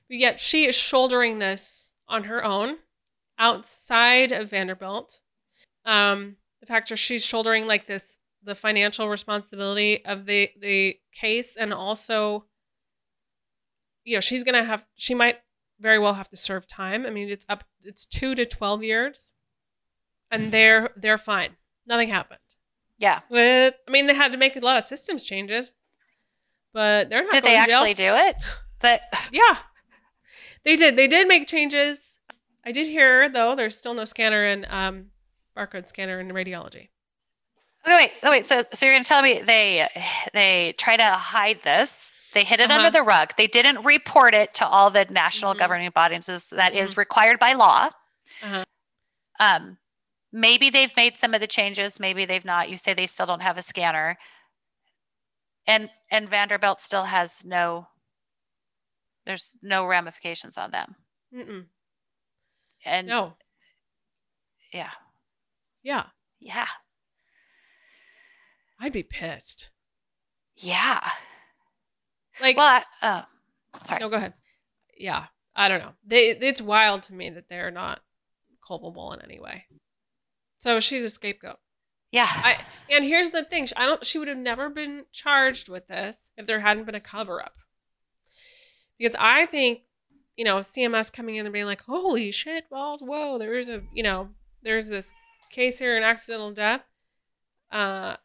But 0.08 0.16
yet 0.18 0.40
she 0.40 0.66
is 0.66 0.74
shouldering 0.74 1.38
this 1.38 1.92
on 2.08 2.24
her 2.24 2.44
own, 2.44 2.76
outside 3.38 4.32
of 4.32 4.50
Vanderbilt. 4.50 5.20
Um, 5.84 6.36
the 6.60 6.66
fact 6.66 6.88
that 6.88 6.96
she's 6.96 7.24
shouldering 7.24 7.66
like 7.66 7.86
this 7.86 8.18
the 8.42 8.54
financial 8.54 9.08
responsibility 9.08 10.04
of 10.04 10.26
the 10.26 10.50
the 10.60 10.96
case, 11.12 11.56
and 11.56 11.72
also, 11.74 12.46
you 14.04 14.16
know, 14.16 14.20
she's 14.20 14.44
gonna 14.44 14.64
have 14.64 14.86
she 14.94 15.14
might 15.14 15.38
very 15.80 15.98
well 15.98 16.14
have 16.14 16.28
to 16.30 16.36
serve 16.36 16.66
time. 16.66 17.04
I 17.06 17.10
mean, 17.10 17.28
it's 17.28 17.44
up 17.48 17.64
it's 17.82 18.06
two 18.06 18.34
to 18.36 18.46
twelve 18.46 18.82
years, 18.82 19.32
and 20.30 20.52
they're 20.52 20.90
they're 20.96 21.18
fine. 21.18 21.56
Nothing 21.86 22.08
happened. 22.08 22.40
Yeah. 22.98 23.20
With 23.28 23.74
I 23.86 23.90
mean, 23.90 24.06
they 24.06 24.14
had 24.14 24.32
to 24.32 24.38
make 24.38 24.56
a 24.56 24.60
lot 24.60 24.78
of 24.78 24.84
systems 24.84 25.24
changes, 25.24 25.72
but 26.76 27.08
they're 27.08 27.22
not. 27.22 27.32
Did 27.32 27.44
they 27.44 27.56
actually 27.56 27.94
do 27.94 28.12
it? 28.14 28.36
That 28.80 29.02
Yeah. 29.32 29.56
They 30.62 30.76
did. 30.76 30.96
They 30.96 31.08
did 31.08 31.26
make 31.26 31.48
changes. 31.48 32.20
I 32.64 32.72
did 32.72 32.86
hear 32.86 33.28
though 33.30 33.54
there's 33.56 33.76
still 33.78 33.94
no 33.94 34.04
scanner 34.04 34.44
and 34.44 34.66
um 34.68 35.06
barcode 35.56 35.88
scanner 35.88 36.20
in 36.20 36.28
radiology. 36.28 36.88
Okay, 37.86 37.94
wait, 37.96 38.12
oh, 38.24 38.30
wait. 38.30 38.44
So, 38.44 38.62
so 38.74 38.84
you're 38.84 38.92
going 38.94 39.04
to 39.04 39.08
tell 39.08 39.22
me 39.22 39.40
they 39.42 39.88
they 40.34 40.74
try 40.76 40.96
to 40.96 41.04
hide 41.04 41.62
this? 41.62 42.12
They 42.34 42.42
hid 42.44 42.58
it 42.60 42.64
Uh-huh. 42.68 42.78
under 42.80 42.90
the 42.90 43.02
rug. 43.02 43.30
They 43.38 43.46
didn't 43.46 43.86
report 43.86 44.34
it 44.34 44.52
to 44.54 44.66
all 44.66 44.90
the 44.90 45.04
national 45.08 45.54
Mhm. 45.54 45.58
governing 45.58 45.90
bodies. 45.90 46.26
That 46.50 46.74
is 46.74 46.96
required 46.96 47.38
by 47.38 47.52
law. 47.54 47.90
Uh-huh. 48.42 48.64
Um, 49.38 49.78
maybe 50.32 50.68
they've 50.68 50.94
made 50.96 51.14
some 51.16 51.32
of 51.32 51.40
the 51.40 51.46
changes. 51.46 52.00
Maybe 52.00 52.24
they've 52.24 52.44
not. 52.44 52.68
You 52.68 52.76
say 52.76 52.92
they 52.92 53.06
still 53.06 53.24
don't 53.26 53.40
have 53.42 53.56
a 53.56 53.62
scanner, 53.62 54.18
and 55.66 55.88
and 56.10 56.28
Vanderbilt 56.28 56.80
still 56.80 57.04
has 57.04 57.44
no. 57.44 57.88
There's 59.24 59.50
no 59.62 59.86
ramifications 59.86 60.56
on 60.56 60.70
them, 60.70 60.94
Mm-mm. 61.34 61.66
and 62.84 63.06
No. 63.08 63.34
yeah, 64.72 64.90
Yeah. 65.82 66.06
yeah, 66.38 66.68
I'd 68.78 68.92
be 68.92 69.02
pissed. 69.02 69.70
yeah. 70.56 71.10
Like 72.40 72.56
Well, 72.56 72.82
I, 73.02 73.06
uh, 73.06 73.22
sorry. 73.84 74.00
no, 74.00 74.08
go 74.10 74.16
ahead. 74.16 74.34
Yeah. 74.96 75.26
I 75.58 75.68
don't 75.68 75.80
know. 75.80 75.94
They 76.06 76.28
it's 76.30 76.60
wild 76.60 77.02
to 77.04 77.14
me 77.14 77.30
that 77.30 77.48
they're 77.48 77.70
not 77.70 78.00
culpable 78.66 79.12
in 79.14 79.22
any 79.22 79.40
way. 79.40 79.64
So 80.58 80.80
she's 80.80 81.02
a 81.04 81.08
scapegoat. 81.10 81.56
Yeah. 82.16 82.28
I 82.30 82.56
and 82.90 83.04
here's 83.04 83.30
the 83.30 83.44
thing. 83.44 83.68
I 83.76 83.84
don't 83.84 84.06
she 84.06 84.18
would 84.18 84.28
have 84.28 84.38
never 84.38 84.70
been 84.70 85.04
charged 85.12 85.68
with 85.68 85.86
this 85.86 86.30
if 86.38 86.46
there 86.46 86.60
hadn't 86.60 86.86
been 86.86 86.94
a 86.94 87.00
cover 87.00 87.42
up. 87.42 87.56
Because 88.98 89.14
I 89.18 89.44
think, 89.44 89.80
you 90.34 90.44
know, 90.44 90.60
CMS 90.60 91.12
coming 91.12 91.36
in 91.36 91.44
and 91.44 91.52
being 91.52 91.66
like, 91.66 91.82
"Holy 91.82 92.30
shit, 92.30 92.70
balls, 92.70 93.02
whoa, 93.02 93.38
there's 93.38 93.68
a, 93.68 93.82
you 93.92 94.02
know, 94.02 94.30
there's 94.62 94.88
this 94.88 95.12
case 95.50 95.78
here 95.78 95.94
an 95.94 96.04
accidental 96.04 96.52
death." 96.52 96.80
Uh 97.70 98.16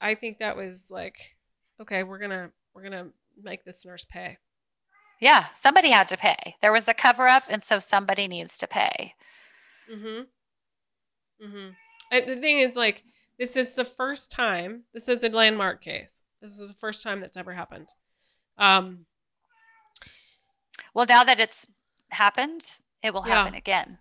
I 0.00 0.14
think 0.14 0.38
that 0.38 0.56
was 0.56 0.86
like, 0.88 1.16
okay, 1.80 2.04
we're 2.04 2.18
going 2.18 2.30
to 2.30 2.50
we're 2.74 2.88
to 2.90 3.06
make 3.42 3.64
this 3.64 3.84
nurse 3.84 4.04
pay. 4.04 4.38
Yeah, 5.20 5.46
somebody 5.54 5.90
had 5.90 6.06
to 6.08 6.16
pay. 6.16 6.54
There 6.60 6.72
was 6.72 6.88
a 6.88 6.94
cover 6.94 7.26
up, 7.26 7.44
and 7.48 7.64
so 7.64 7.78
somebody 7.78 8.28
needs 8.28 8.58
to 8.58 8.66
pay. 8.66 9.14
Mm-hmm. 9.90 11.46
Mm-hmm. 11.46 11.68
And 12.12 12.28
the 12.28 12.36
thing 12.36 12.58
is, 12.58 12.76
like, 12.76 13.02
this 13.38 13.56
is 13.56 13.72
the 13.72 13.84
first 13.84 14.30
time. 14.30 14.84
This 14.94 15.08
is 15.08 15.22
a 15.24 15.28
landmark 15.28 15.82
case. 15.82 16.22
This 16.40 16.58
is 16.60 16.68
the 16.68 16.74
first 16.74 17.02
time 17.02 17.20
that's 17.20 17.36
ever 17.36 17.52
happened. 17.52 17.88
Um, 18.58 19.06
Well, 20.94 21.06
now 21.08 21.24
that 21.24 21.40
it's 21.40 21.66
happened, 22.10 22.78
it 23.02 23.12
will 23.12 23.24
Yeah. 23.26 23.42
happen 23.44 23.54
again. 23.54 23.98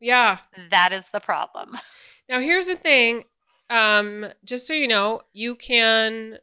yeah. 0.00 0.38
That 0.70 0.92
is 0.92 1.10
the 1.10 1.20
problem. 1.20 1.76
Now 2.28 2.40
here's 2.40 2.66
the 2.66 2.76
thing. 2.76 3.24
Um, 3.70 4.26
just 4.44 4.66
so 4.66 4.74
you 4.74 4.86
know, 4.86 5.22
you 5.32 5.54
can 5.56 6.38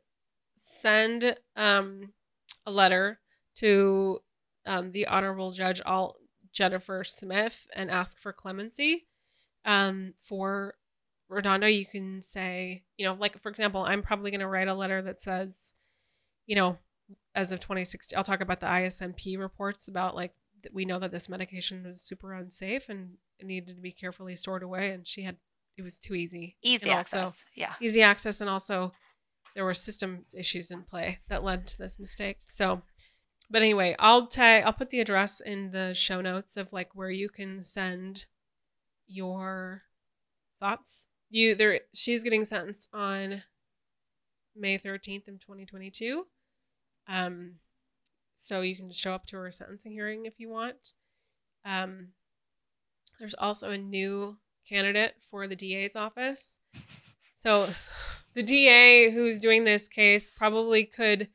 send 0.57 1.37
um 1.55 2.11
a 2.65 2.71
letter 2.71 3.19
to 3.57 4.19
um, 4.65 4.91
the 4.91 5.05
Honorable 5.05 5.51
Judge 5.51 5.79
Alt 5.85 6.17
Jennifer 6.51 7.03
Smith 7.03 7.67
and 7.73 7.91
ask 7.91 8.17
for 8.19 8.33
clemency. 8.33 9.05
Um, 9.63 10.15
for 10.23 10.73
RaDonda, 11.35 11.73
you 11.75 11.85
can 11.85 12.21
say, 12.21 12.83
you 12.97 13.05
know, 13.05 13.13
like 13.13 13.41
for 13.41 13.49
example, 13.49 13.83
I'm 13.83 14.01
probably 14.01 14.31
going 14.31 14.41
to 14.41 14.47
write 14.47 14.67
a 14.67 14.73
letter 14.73 15.01
that 15.03 15.21
says, 15.21 15.73
you 16.47 16.55
know, 16.55 16.77
as 17.35 17.51
of 17.51 17.59
2016, 17.59 18.17
I'll 18.17 18.23
talk 18.23 18.41
about 18.41 18.59
the 18.61 18.65
ISMP 18.67 19.37
reports 19.37 19.87
about 19.87 20.15
like 20.15 20.33
that 20.63 20.73
we 20.73 20.85
know 20.85 20.99
that 20.99 21.11
this 21.11 21.29
medication 21.29 21.83
was 21.85 22.01
super 22.01 22.33
unsafe 22.33 22.89
and 22.89 23.17
it 23.39 23.45
needed 23.45 23.75
to 23.75 23.81
be 23.81 23.91
carefully 23.91 24.35
stored 24.35 24.63
away, 24.63 24.91
and 24.91 25.05
she 25.05 25.23
had 25.23 25.37
it 25.77 25.81
was 25.81 25.97
too 25.97 26.15
easy, 26.15 26.55
Easy 26.61 26.89
And 26.89 26.97
also- 26.99 27.19
access. 27.19 27.45
yeah. 27.53 27.73
easy 27.81 28.01
access, 28.01 28.39
and 28.39 28.49
also 28.49 28.93
there 29.55 29.65
were 29.65 29.73
system 29.73 30.25
issues 30.37 30.71
in 30.71 30.83
play 30.83 31.19
that 31.27 31.43
led 31.43 31.67
to 31.67 31.77
this 31.77 31.99
mistake. 31.99 32.37
So, 32.47 32.81
but 33.49 33.61
anyway, 33.61 33.95
I'll 33.99 34.27
tag, 34.27 34.63
I'll 34.63 34.73
put 34.73 34.89
the 34.89 35.01
address 35.01 35.41
in 35.41 35.71
the 35.71 35.93
show 35.93 36.21
notes 36.21 36.55
of 36.57 36.71
like 36.71 36.95
where 36.95 37.09
you 37.11 37.27
can 37.29 37.61
send 37.61 38.25
your 39.07 39.83
thoughts. 40.59 41.07
You 41.29 41.55
there, 41.55 41.81
she's 41.93 42.23
getting 42.23 42.45
sentenced 42.45 42.87
on 42.93 43.43
May 44.55 44.77
thirteenth 44.77 45.27
of 45.27 45.39
twenty 45.39 45.65
twenty 45.65 45.89
two. 45.89 46.27
Um, 47.07 47.55
so 48.35 48.61
you 48.61 48.75
can 48.75 48.91
show 48.91 49.13
up 49.13 49.25
to 49.27 49.37
her 49.37 49.51
sentencing 49.51 49.93
hearing 49.93 50.25
if 50.25 50.39
you 50.39 50.49
want. 50.49 50.93
Um, 51.63 52.09
there's 53.19 53.35
also 53.35 53.69
a 53.69 53.77
new 53.77 54.37
candidate 54.67 55.15
for 55.29 55.47
the 55.47 55.55
DA's 55.55 55.95
office. 55.95 56.59
So 57.35 57.67
the 58.33 58.43
DA 58.43 59.11
who's 59.11 59.39
doing 59.39 59.63
this 59.63 59.87
case 59.87 60.29
probably 60.29 60.83
could 60.83 61.29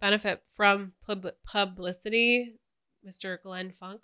benefit 0.00 0.42
from 0.56 0.92
pub- 1.06 1.34
publicity, 1.44 2.54
Mr. 3.06 3.40
Glenn 3.42 3.72
Funk, 3.72 4.02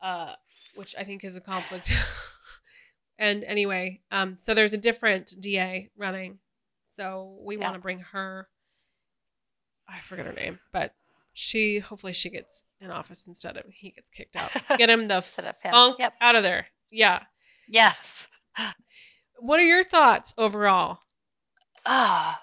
uh, 0.00 0.34
which 0.76 0.94
I 0.98 1.04
think 1.04 1.24
is 1.24 1.36
a 1.36 1.40
conflict. 1.40 1.92
and 3.18 3.44
anyway, 3.44 4.00
um, 4.10 4.36
so 4.38 4.54
there's 4.54 4.72
a 4.74 4.78
different 4.78 5.34
DA 5.40 5.90
running. 5.96 6.38
So 6.92 7.38
we 7.42 7.56
Yeah. 7.56 7.64
want 7.64 7.74
to 7.74 7.80
bring 7.80 8.00
her. 8.00 8.48
I 9.88 10.00
forget 10.00 10.26
her 10.26 10.32
name, 10.32 10.60
but 10.72 10.94
she 11.32 11.78
hopefully 11.80 12.12
she 12.12 12.30
gets 12.30 12.64
in 12.80 12.90
office 12.90 13.26
instead 13.26 13.56
of 13.56 13.64
he 13.68 13.90
gets 13.90 14.08
kicked 14.10 14.36
out. 14.36 14.50
Get 14.78 14.88
him 14.88 15.08
the 15.08 15.16
Instead 15.16 15.46
of 15.46 15.60
him. 15.60 15.72
funk 15.72 15.96
Yep. 15.98 16.14
out 16.20 16.36
of 16.36 16.42
there. 16.42 16.68
Yeah. 16.90 17.24
Yes. 17.68 18.28
What 19.38 19.58
are 19.58 19.64
your 19.66 19.82
thoughts 19.84 20.32
overall? 20.38 21.00
Ah. 21.84 22.40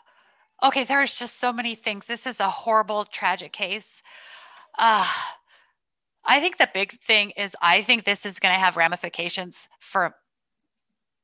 okay. 0.61 0.83
There's 0.83 1.17
just 1.17 1.39
so 1.39 1.51
many 1.53 1.73
things. 1.73 2.05
This 2.05 2.27
is 2.27 2.39
a 2.39 2.49
horrible, 2.49 3.05
tragic 3.05 3.53
case. 3.53 4.03
Ah. 4.77 5.37
I 6.25 6.39
think 6.39 6.57
the 6.57 6.69
big 6.73 6.91
thing 6.99 7.31
is 7.31 7.55
I 7.61 7.81
think 7.81 8.03
this 8.03 8.25
is 8.25 8.39
going 8.39 8.53
to 8.53 8.59
have 8.59 8.77
ramifications 8.77 9.67
for 9.79 10.15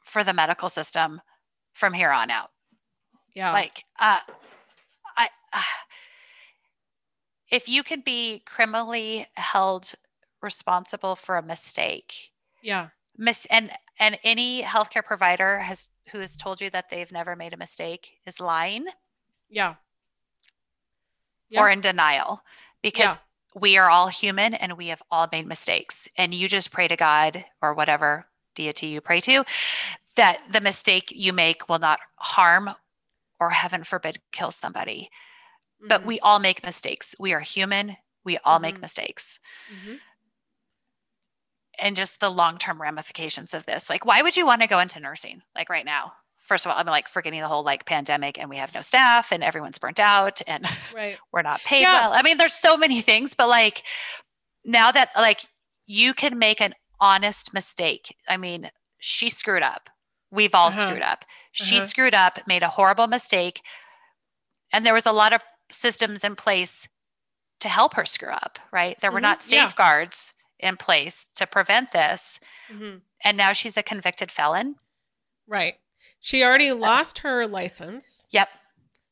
for 0.08 0.24
the 0.24 0.34
medical 0.34 0.70
system 0.70 1.22
from 1.74 1.93
here 1.93 2.12
on 2.12 2.32
out. 2.32 2.49
Yeah. 3.36 3.51
like 3.51 3.84
uh 3.99 4.20
i 5.16 5.28
uh, 5.53 5.62
if 7.51 7.70
you 7.70 7.84
can 7.84 8.01
be 8.01 8.41
criminally 8.45 9.28
held 9.36 9.93
responsible 10.41 11.16
for 11.16 11.38
a 11.38 11.43
mistake 11.43 12.32
yeah. 12.64 12.89
miss 13.18 13.45
and 13.51 13.70
and 13.99 14.18
any 14.24 14.64
healthcare 14.64 15.03
provider 15.05 15.60
has 15.60 15.89
who 16.12 16.20
has 16.20 16.36
told 16.36 16.62
you 16.62 16.70
that 16.72 16.89
they've 16.89 17.12
never 17.12 17.36
made 17.36 17.53
a 17.53 17.58
mistake 17.58 18.18
is 18.26 18.39
lying 18.39 18.86
Yeah. 21.49 21.62
or 21.62 21.70
in 21.70 21.82
denial 21.82 22.41
because 22.82 23.16
Yeah. 23.16 23.22
we 23.60 23.78
are 23.78 23.89
all 23.89 24.08
human 24.08 24.53
and 24.53 24.78
we 24.78 24.88
have 24.88 25.01
all 25.12 25.28
made 25.32 25.45
mistakes 25.47 26.08
and 26.18 26.34
you 26.34 26.47
just 26.47 26.72
pray 26.72 26.88
to 26.88 26.95
god 26.95 27.45
or 27.62 27.74
whatever 27.74 28.28
deity 28.58 28.88
you 28.88 28.99
pray 28.99 29.22
to 29.22 29.43
that 30.18 30.39
the 30.51 30.60
mistake 30.62 31.14
you 31.16 31.32
make 31.32 31.70
will 31.70 31.80
not 31.80 31.99
harm 32.18 32.70
or 33.39 33.51
heaven 33.51 33.84
forbid 33.84 34.20
kill 34.32 34.51
somebody 34.51 35.10
but 35.88 36.01
Mhm. 36.01 36.05
we 36.05 36.20
all 36.22 36.39
make 36.39 36.64
mistakes. 36.64 37.14
We 37.20 37.34
are 37.34 37.39
human. 37.39 37.97
We 38.26 38.39
all 38.39 38.58
make 38.60 38.78
Mhm. 38.78 38.82
mistakes. 38.82 39.39
Mhm. 39.72 39.99
And 41.80 41.95
just 41.95 42.20
the 42.20 42.32
long 42.32 42.58
term 42.58 42.82
ramifications 42.82 43.53
of 43.53 43.66
this. 43.68 43.88
Like, 43.89 44.03
why 44.03 44.24
would 44.24 44.36
you 44.36 44.45
want 44.47 44.62
to 44.62 44.68
go 44.68 44.80
into 44.80 44.99
nursing 44.99 45.43
like 45.55 45.70
right 45.70 45.86
now? 45.86 46.14
First 46.41 46.66
of 46.66 46.72
all, 46.72 46.80
I'm 46.80 46.88
like 46.88 47.08
forgetting 47.08 47.39
the 47.41 47.47
whole 47.47 47.64
like 47.64 47.86
pandemic 47.86 48.39
and 48.39 48.49
we 48.49 48.58
have 48.58 48.74
no 48.74 48.82
staff 48.82 49.32
and 49.32 49.43
everyone's 49.43 49.78
burnt 49.78 49.99
out 49.99 50.41
and 50.47 50.64
Right. 50.95 51.20
we're 51.32 51.43
not 51.43 51.62
paid 51.62 51.82
Yeah. 51.82 51.93
well. 52.08 52.14
I 52.14 52.24
mean, 52.24 52.38
there's 52.38 52.55
so 52.55 52.76
many 52.78 53.01
things, 53.01 53.36
but 53.36 53.47
like 53.47 53.84
now 54.66 54.91
that 54.91 55.12
like 55.16 55.41
you 55.86 56.16
can 56.16 56.39
make 56.39 56.60
an 56.60 56.74
honest 57.00 57.54
mistake. 57.54 58.16
I 58.28 58.38
mean, 58.38 58.70
she 58.98 59.30
screwed 59.30 59.64
up. 59.64 59.89
We've 60.32 60.56
all 60.56 60.68
uh-huh. 60.68 60.82
screwed 60.82 61.02
up. 61.02 61.26
She 61.52 61.78
uh-huh. 61.78 61.88
screwed 61.88 62.14
up, 62.14 62.39
made 62.48 62.64
a 62.64 62.70
horrible 62.70 63.08
mistake. 63.08 63.62
And 64.74 64.86
there 64.86 64.93
was 64.93 65.06
a 65.06 65.12
lot 65.12 65.34
of 65.34 65.41
systems 65.72 66.24
in 66.24 66.36
place 66.36 66.88
to 67.60 67.70
help 67.70 67.95
her 67.95 68.06
screw 68.06 68.30
up, 68.30 68.60
right? 68.72 69.00
There 69.00 69.10
mm-hmm. 69.10 69.16
were 69.16 69.22
not 69.22 69.43
safeguards 69.43 70.34
yeah. 70.60 70.70
in 70.70 70.78
place 70.78 71.32
to 71.36 71.48
prevent 71.48 71.91
this. 71.91 72.39
Mm-hmm. 72.72 72.98
And 73.24 73.38
now 73.38 73.54
she's 73.54 73.78
a 73.78 73.84
convicted 73.84 74.32
felon. 74.32 74.76
Right. 75.48 75.76
She 76.20 76.43
already 76.43 76.70
uh, 76.70 76.76
lost 76.76 77.20
her 77.20 77.48
license. 77.48 78.28
Yep. 78.32 78.50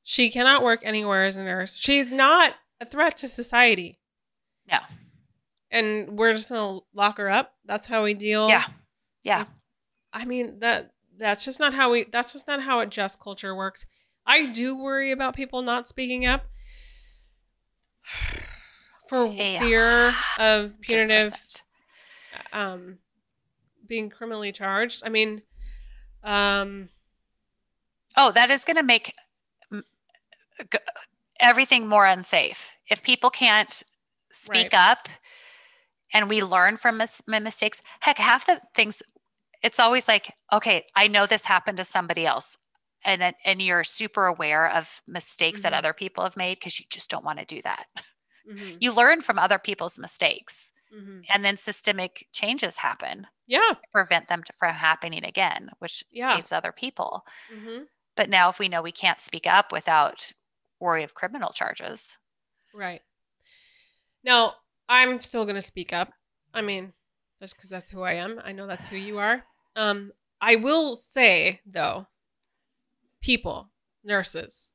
She 0.04 0.30
cannot 0.30 0.64
work 0.64 0.82
anywhere 0.84 1.26
as 1.26 1.38
a 1.38 1.44
nurse. 1.44 1.76
She's 1.76 2.14
not 2.14 2.54
a 2.80 2.86
threat 2.86 3.18
to 3.18 3.28
society. 3.28 4.00
No. 4.70 4.78
And 5.76 6.18
we're 6.18 6.34
just 6.34 6.50
gonna 6.50 6.80
lock 6.94 7.18
her 7.18 7.30
up. 7.30 7.54
That's 7.66 7.88
how 7.88 8.04
we 8.04 8.14
deal. 8.14 8.48
Yeah. 8.50 8.66
Yeah. 9.24 9.46
I 10.14 10.26
mean 10.26 10.60
that 10.60 10.92
that's 11.18 11.44
just 11.44 11.60
not 11.60 11.74
how 11.74 11.92
we 11.92 12.06
that's 12.12 12.34
just 12.34 12.48
not 12.48 12.62
how 12.62 12.80
a 12.80 12.86
just 12.86 13.20
culture 13.20 13.56
works. 13.56 13.86
I 14.26 14.46
do 14.48 14.78
worry 14.78 15.12
about 15.12 15.36
people 15.36 15.62
not 15.62 15.88
speaking 15.88 16.26
up 16.26 16.46
for 19.10 19.28
yeah. 19.28 19.60
fear 19.60 20.14
of 20.40 20.80
punitive 20.82 21.34
100%. 21.34 21.62
um 22.54 22.98
being 23.88 24.10
criminally 24.10 24.52
charged. 24.52 25.04
I 25.06 25.10
mean, 25.10 25.42
um 26.24 26.90
oh, 28.18 28.32
that 28.32 28.50
is 28.50 28.66
going 28.66 28.78
to 28.78 28.84
make 28.84 29.14
everything 31.40 31.88
more 31.88 32.06
unsafe. 32.06 32.76
If 32.90 33.04
people 33.04 33.30
can't 33.30 33.84
speak 34.32 34.74
right. 34.74 34.90
up 34.92 35.10
and 36.16 36.30
we 36.30 36.42
learn 36.42 36.78
from 36.78 36.98
mis- 36.98 37.22
mistakes, 37.28 37.82
heck, 38.00 38.18
half 38.18 38.46
the 38.46 38.62
things, 38.74 39.04
it's 39.62 39.82
always 39.82 40.08
like, 40.08 40.34
okay, 40.52 40.86
I 40.96 41.10
know 41.10 41.26
this 41.26 41.46
happened 41.46 41.78
to 41.78 41.84
somebody 41.84 42.26
else. 42.26 42.58
And, 43.04 43.36
and 43.44 43.62
you're 43.62 43.84
super 43.84 44.26
aware 44.26 44.72
of 44.72 45.02
mistakes 45.08 45.60
mm-hmm. 45.60 45.64
that 45.64 45.78
other 45.78 45.94
people 45.94 46.24
have 46.24 46.38
made 46.38 46.56
because 46.56 46.80
you 46.80 46.86
just 46.90 47.10
don't 47.10 47.26
want 47.26 47.40
to 47.40 47.46
do 47.46 47.62
that. 47.62 47.86
Mm-hmm. 48.50 48.78
You 48.80 48.94
learn 48.94 49.22
from 49.22 49.38
other 49.40 49.60
people's 49.60 50.00
mistakes. 50.00 50.72
Mm-hmm. 50.96 51.22
And 51.34 51.44
then 51.44 51.58
systemic 51.58 52.28
changes 52.32 52.78
happen. 52.78 53.28
Yeah. 53.48 53.74
prevent 53.92 54.28
them 54.28 54.44
to, 54.44 54.54
from 54.54 54.74
happening 54.74 55.26
again, 55.26 55.70
which 55.80 56.04
yeah. 56.12 56.36
saves 56.36 56.52
other 56.52 56.72
people. 56.72 57.26
Mm-hmm. 57.54 57.84
But 58.16 58.30
now, 58.30 58.50
if 58.50 58.60
we 58.60 58.70
know 58.70 58.82
we 58.82 58.92
can't 58.92 59.20
speak 59.20 59.46
up 59.46 59.72
without 59.72 60.32
worry 60.80 61.04
of 61.04 61.14
criminal 61.14 61.50
charges. 61.50 62.18
Right. 62.74 63.02
Now, 64.24 64.54
I'm 64.88 65.20
still 65.20 65.46
going 65.46 65.56
to 65.56 65.62
speak 65.62 65.94
up. 65.94 66.12
I 66.54 66.62
mean, 66.62 66.94
just 67.42 67.56
because 67.56 67.70
that's 67.70 67.92
who 67.92 68.02
I 68.02 68.14
am. 68.14 68.40
I 68.44 68.52
know 68.52 68.68
that's 68.68 68.88
who 68.88 68.98
you 68.98 69.18
are. 69.18 69.44
Um, 69.76 70.12
I 70.40 70.56
will 70.56 70.96
say, 70.96 71.62
though, 71.66 72.08
people, 73.22 73.72
nurses, 74.04 74.74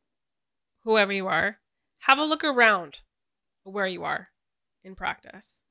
whoever 0.85 1.13
you 1.13 1.27
are, 1.27 1.59
have 2.01 2.19
a 2.19 2.25
look 2.25 2.45
around 2.45 3.01
where 3.65 3.87
you 3.87 4.05
are 4.05 4.29
in 4.83 4.95
practice. 4.95 5.63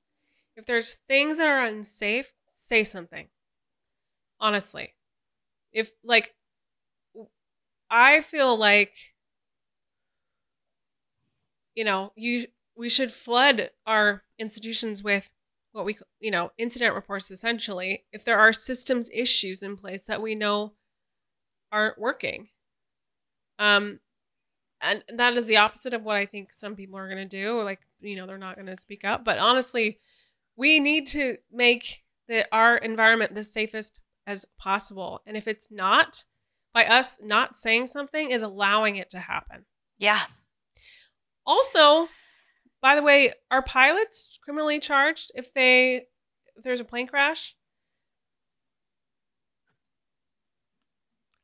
If 0.56 0.66
there's 0.66 0.98
things 1.08 1.38
that 1.38 1.48
are 1.48 1.60
unsafe, 1.60 2.34
say 2.52 2.84
something. 2.84 3.28
Honestly. 4.40 4.94
If, 5.72 5.92
like, 6.04 6.34
I 7.90 8.22
feel 8.22 8.58
like 8.58 8.94
you 11.80 11.86
know, 11.86 12.12
you 12.16 12.46
we 12.80 12.89
should 12.89 13.11
flood 13.11 13.69
our 13.86 14.23
institutions 14.39 15.03
with 15.03 15.30
what 15.73 15.86
we 15.86 15.97
you 16.19 16.32
know 16.32 16.51
incident 16.57 16.95
reports 16.95 17.30
essentially 17.30 18.05
if 18.11 18.23
there 18.23 18.39
are 18.39 18.53
systems 18.53 19.09
issues 19.13 19.61
in 19.61 19.77
place 19.77 20.05
that 20.05 20.21
we 20.21 20.34
know 20.34 20.73
aren't 21.71 21.99
working 21.99 22.47
um 23.59 23.99
and 24.82 25.03
that 25.13 25.36
is 25.36 25.45
the 25.45 25.57
opposite 25.57 25.93
of 25.93 26.03
what 26.03 26.15
i 26.15 26.25
think 26.25 26.51
some 26.53 26.75
people 26.75 26.97
are 26.97 27.09
going 27.09 27.27
to 27.27 27.43
do 27.43 27.61
like 27.61 27.82
you 28.01 28.15
know 28.15 28.25
they're 28.25 28.38
not 28.38 28.55
going 28.55 28.65
to 28.65 28.82
speak 28.82 29.03
up 29.03 29.23
but 29.23 29.38
honestly 29.38 29.99
we 30.55 30.80
need 30.80 31.05
to 31.05 31.36
make 31.51 32.03
the 32.27 32.47
our 32.51 32.77
environment 32.77 33.36
the 33.36 33.43
safest 33.43 33.99
as 34.25 34.45
possible 34.57 35.21
and 35.27 35.38
if 35.38 35.47
it's 35.47 35.67
not 35.69 36.23
by 36.73 36.86
us 36.86 37.17
not 37.21 37.55
saying 37.55 37.88
something 37.88 38.32
is 38.32 38.41
allowing 38.41 38.95
it 38.95 39.09
to 39.09 39.19
happen. 39.19 39.65
Yeah. 39.97 40.21
Also, 41.45 42.09
by 42.82 42.95
the 42.95 43.03
way, 43.03 43.34
are 43.51 43.61
pilots 43.61 44.39
criminally 44.43 44.80
charged 44.80 45.32
if 45.36 45.53
they 45.53 46.07
if 46.55 46.63
there's 46.63 46.80
a 46.80 46.86
plane 46.86 47.07
crash? 47.07 47.55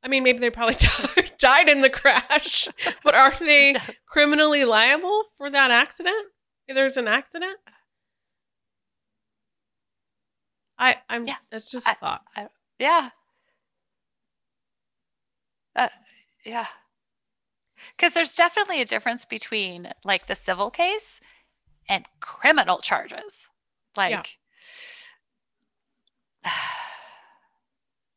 I 0.03 0.07
mean, 0.07 0.23
maybe 0.23 0.38
they 0.38 0.51
probably 0.51 0.75
died 1.39 1.67
in 1.67 1.81
the 1.81 1.89
crash, 1.89 2.67
but 3.03 3.15
are 3.15 3.31
they 3.39 3.75
criminally 4.05 4.63
liable 4.63 5.23
for 5.38 5.49
that 5.49 5.71
accident? 5.71 6.27
If 6.67 6.75
there's 6.75 6.97
an 6.97 7.07
accident? 7.07 7.57
I 10.77 10.97
I'm 11.09 11.25
yeah. 11.25 11.38
that's 11.51 11.71
just 11.71 11.88
a 11.88 11.95
thought. 11.95 12.23
I, 12.36 12.47
yeah. 12.79 13.09
Uh, 15.75 15.89
yeah. 16.45 16.67
Because 17.98 18.14
there's 18.14 18.36
definitely 18.36 18.82
a 18.82 18.86
difference 18.86 19.26
between 19.26 19.89
like 20.04 20.28
the 20.28 20.36
civil 20.36 20.70
case 20.70 21.20
and 21.88 22.06
criminal 22.20 22.80
charges. 22.80 23.50
Like, 23.96 24.38
yeah. 26.43 26.52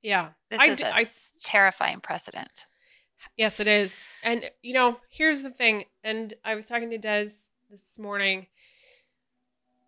yeah. 0.02 0.28
This 0.50 0.60
I 0.60 0.66
is 0.66 0.78
d- 0.78 0.84
a 0.84 0.94
I, 0.94 1.06
terrifying 1.42 2.00
precedent. 2.00 2.66
Yes, 3.36 3.60
it 3.60 3.66
is. 3.66 4.04
And, 4.22 4.44
you 4.62 4.74
know, 4.74 4.98
here's 5.10 5.42
the 5.42 5.50
thing. 5.50 5.84
And 6.04 6.34
I 6.44 6.54
was 6.54 6.66
talking 6.66 6.90
to 6.90 6.98
Des 6.98 7.30
this 7.70 7.98
morning, 7.98 8.46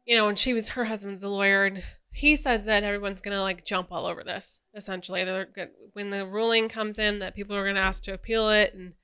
you 0.04 0.16
know, 0.16 0.28
and 0.28 0.38
she 0.38 0.52
was, 0.52 0.70
her 0.70 0.84
husband's 0.84 1.22
a 1.22 1.28
lawyer, 1.28 1.64
and 1.64 1.82
he 2.12 2.36
says 2.36 2.64
that 2.64 2.84
everyone's 2.84 3.20
going 3.20 3.36
to 3.36 3.42
like 3.42 3.64
jump 3.64 3.88
all 3.90 4.06
over 4.06 4.24
this 4.24 4.60
essentially 4.74 5.24
they're 5.24 5.46
good 5.46 5.70
when 5.92 6.10
the 6.10 6.26
ruling 6.26 6.68
comes 6.68 6.98
in 6.98 7.20
that 7.20 7.34
people 7.34 7.54
are 7.56 7.62
going 7.62 7.76
to 7.76 7.80
ask 7.80 8.02
to 8.02 8.12
appeal 8.12 8.50
it 8.50 8.74
and 8.74 8.94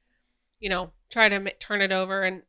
you 0.66 0.70
know 0.70 0.90
try 1.10 1.28
to 1.28 1.52
turn 1.60 1.80
it 1.80 1.92
over 1.92 2.24
and 2.24 2.42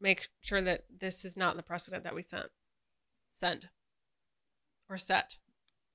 make 0.00 0.26
sure 0.40 0.60
that 0.60 0.82
this 0.98 1.24
is 1.24 1.36
not 1.36 1.56
the 1.56 1.62
precedent 1.62 2.02
that 2.02 2.16
we 2.16 2.20
sent 2.20 2.46
send 3.30 3.68
or 4.88 4.98
set 4.98 5.36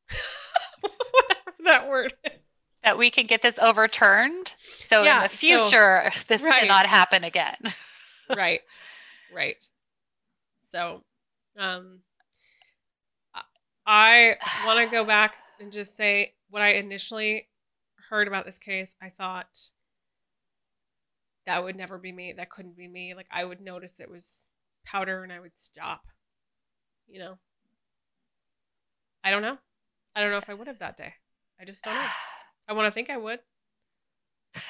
whatever 0.80 1.54
that 1.66 1.90
word 1.90 2.14
is. 2.24 2.32
that 2.82 2.98
we 2.98 3.10
can 3.10 3.26
get 3.26 3.42
this 3.42 3.60
overturned 3.60 4.54
so 4.58 5.04
yeah, 5.04 5.18
in 5.18 5.24
the 5.24 5.28
future 5.28 6.10
so, 6.14 6.24
this 6.30 6.44
right. 6.44 6.62
cannot 6.62 6.86
happen 6.86 7.26
again 7.26 7.58
right 8.38 8.80
right 9.36 9.68
so 10.64 11.04
um 11.60 12.00
I 13.86 14.38
want 14.66 14.80
to 14.80 14.90
go 14.90 15.04
back 15.04 15.34
and 15.60 15.74
just 15.74 15.98
say 15.98 16.36
what 16.50 16.62
I 16.62 16.70
initially 16.70 17.50
heard 18.10 18.30
about 18.30 18.46
this 18.46 18.58
case. 18.58 18.96
I 19.00 19.10
thought 19.10 19.70
that 21.46 21.64
would 21.64 21.76
never 21.76 21.98
be 21.98 22.12
me. 22.12 22.34
That 22.36 22.50
couldn't 22.50 22.78
be 22.78 22.88
me. 22.88 23.14
Like 23.16 23.28
I 23.32 23.46
would 23.46 23.62
notice 23.62 24.00
it 24.00 24.10
was 24.10 24.48
powder 24.86 25.24
and 25.24 25.32
I 25.32 25.40
would 25.40 25.58
stop. 25.58 26.02
You 27.08 27.20
know. 27.20 27.38
I 29.24 29.32
don't 29.32 29.42
know. 29.42 29.58
I 30.16 30.22
don't 30.22 30.32
know 30.32 30.38
if 30.38 30.50
I 30.50 30.54
would 30.54 30.68
have 30.68 30.80
that 30.80 30.98
day. 30.98 31.14
I 31.60 31.66
just 31.66 31.84
don't 31.84 31.96
know. 31.96 32.08
I 32.68 32.74
want 32.74 32.88
to 32.88 32.92
think 32.92 33.10
I 33.10 33.18
would. 33.18 33.40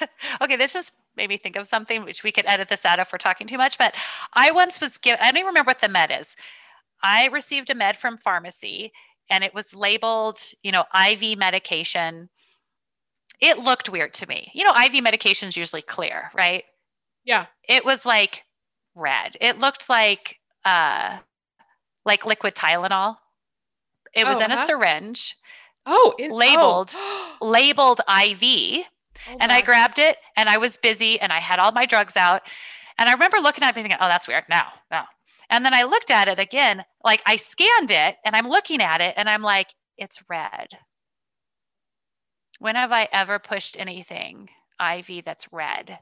okay, 0.42 0.56
this 0.56 0.72
just 0.72 0.92
made 1.16 1.28
me 1.28 1.36
think 1.36 1.56
of 1.56 1.66
something 1.66 2.04
which 2.04 2.22
we 2.22 2.32
could 2.32 2.46
edit 2.46 2.68
this 2.68 2.84
out 2.84 2.98
if 2.98 3.12
we're 3.12 3.18
talking 3.18 3.46
too 3.46 3.58
much. 3.58 3.78
But 3.78 3.94
I 4.34 4.50
once 4.50 4.80
was 4.80 4.98
given, 4.98 5.20
I 5.20 5.26
don't 5.26 5.38
even 5.38 5.46
remember 5.46 5.70
what 5.70 5.80
the 5.80 5.88
med 5.88 6.10
is. 6.10 6.36
I 7.02 7.28
received 7.28 7.70
a 7.70 7.74
med 7.74 7.96
from 7.96 8.16
pharmacy 8.16 8.92
and 9.30 9.44
it 9.44 9.54
was 9.54 9.74
labeled, 9.74 10.38
you 10.62 10.72
know, 10.72 10.84
IV 10.94 11.38
medication. 11.38 12.28
It 13.40 13.58
looked 13.58 13.88
weird 13.88 14.14
to 14.14 14.26
me. 14.26 14.50
You 14.54 14.64
know, 14.64 14.72
IV 14.74 15.02
medication 15.02 15.48
is 15.48 15.56
usually 15.56 15.82
clear, 15.82 16.30
right? 16.34 16.64
Yeah. 17.24 17.46
It 17.68 17.84
was 17.84 18.06
like 18.06 18.44
red. 18.94 19.36
It 19.40 19.58
looked 19.58 19.88
like 19.88 20.38
uh 20.64 21.18
like 22.04 22.24
liquid 22.24 22.54
Tylenol. 22.54 23.16
It 24.14 24.26
was 24.26 24.40
oh, 24.40 24.44
in 24.44 24.52
a 24.52 24.64
syringe. 24.64 25.36
Oh, 25.84 26.14
in, 26.18 26.30
labeled 26.30 26.94
oh. 26.96 27.36
labeled 27.40 28.00
IV. 28.08 28.86
Oh, 29.28 29.36
and 29.40 29.50
I 29.50 29.60
grabbed 29.60 29.98
it 29.98 30.16
and 30.36 30.48
I 30.48 30.58
was 30.58 30.76
busy 30.76 31.20
and 31.20 31.32
I 31.32 31.40
had 31.40 31.58
all 31.58 31.72
my 31.72 31.86
drugs 31.86 32.16
out. 32.16 32.42
And 32.98 33.08
I 33.08 33.12
remember 33.12 33.38
looking 33.38 33.62
at 33.62 33.68
it 33.68 33.76
and 33.76 33.84
thinking, 33.84 33.98
oh, 34.00 34.08
that's 34.08 34.26
weird. 34.28 34.44
No, 34.48 34.62
no, 34.90 35.02
and 35.50 35.64
then 35.64 35.74
I 35.74 35.84
looked 35.84 36.10
at 36.10 36.28
it 36.28 36.38
again, 36.38 36.84
like 37.04 37.22
I 37.26 37.36
scanned 37.36 37.90
it 37.90 38.16
and 38.24 38.34
I'm 38.34 38.48
looking 38.48 38.80
at 38.80 39.00
it 39.00 39.14
and 39.16 39.28
I'm 39.28 39.42
like, 39.42 39.74
it's 39.96 40.22
red. 40.28 40.68
When 42.58 42.74
have 42.74 42.92
I 42.92 43.08
ever 43.12 43.38
pushed 43.38 43.78
anything 43.78 44.50
IV 44.80 45.24
that's 45.24 45.52
red? 45.52 45.98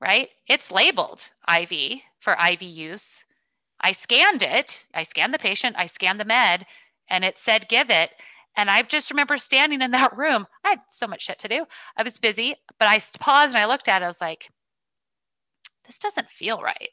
Right? 0.00 0.30
It's 0.46 0.72
labeled 0.72 1.30
IV 1.48 2.00
for 2.18 2.36
IV 2.38 2.62
use. 2.62 3.24
I 3.80 3.92
scanned 3.92 4.42
it. 4.42 4.86
I 4.94 5.02
scanned 5.02 5.34
the 5.34 5.38
patient, 5.38 5.76
I 5.78 5.86
scanned 5.86 6.20
the 6.20 6.24
med, 6.24 6.66
and 7.08 7.24
it 7.24 7.38
said 7.38 7.68
give 7.68 7.90
it. 7.90 8.10
And 8.56 8.70
I 8.70 8.82
just 8.82 9.10
remember 9.10 9.36
standing 9.36 9.82
in 9.82 9.90
that 9.90 10.16
room. 10.16 10.46
I 10.64 10.70
had 10.70 10.80
so 10.88 11.06
much 11.06 11.22
shit 11.22 11.38
to 11.40 11.48
do. 11.48 11.66
I 11.96 12.02
was 12.02 12.18
busy, 12.18 12.54
but 12.78 12.88
I 12.88 13.00
paused 13.20 13.54
and 13.54 13.62
I 13.62 13.66
looked 13.66 13.88
at 13.88 14.00
it. 14.00 14.06
I 14.06 14.08
was 14.08 14.20
like, 14.20 14.48
this 15.86 15.98
doesn't 15.98 16.30
feel 16.30 16.62
right. 16.62 16.88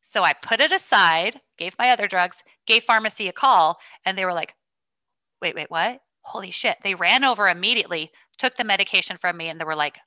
So 0.00 0.24
I 0.24 0.32
put 0.32 0.60
it 0.60 0.72
aside, 0.72 1.40
gave 1.58 1.78
my 1.78 1.90
other 1.90 2.08
drugs, 2.08 2.42
gave 2.66 2.82
pharmacy 2.82 3.28
a 3.28 3.32
call, 3.32 3.78
and 4.04 4.16
they 4.16 4.24
were 4.24 4.32
like, 4.32 4.54
wait, 5.40 5.54
wait, 5.54 5.70
what? 5.70 6.00
Holy 6.22 6.50
shit. 6.50 6.78
They 6.82 6.94
ran 6.94 7.24
over 7.24 7.48
immediately, 7.48 8.10
took 8.38 8.54
the 8.54 8.64
medication 8.64 9.16
from 9.16 9.36
me, 9.36 9.48
and 9.48 9.60
they 9.60 9.64
were 9.64 9.74
like, 9.74 9.98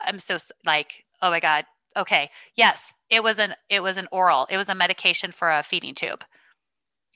I'm 0.00 0.18
so 0.18 0.38
like, 0.66 1.04
oh 1.20 1.30
my 1.30 1.40
God. 1.40 1.64
Okay. 1.96 2.30
Yes, 2.56 2.94
it 3.10 3.22
was 3.22 3.38
an 3.38 3.54
it 3.68 3.82
was 3.82 3.96
an 3.96 4.08
oral. 4.10 4.46
It 4.50 4.56
was 4.56 4.68
a 4.68 4.74
medication 4.74 5.30
for 5.30 5.50
a 5.50 5.62
feeding 5.62 5.94
tube. 5.94 6.24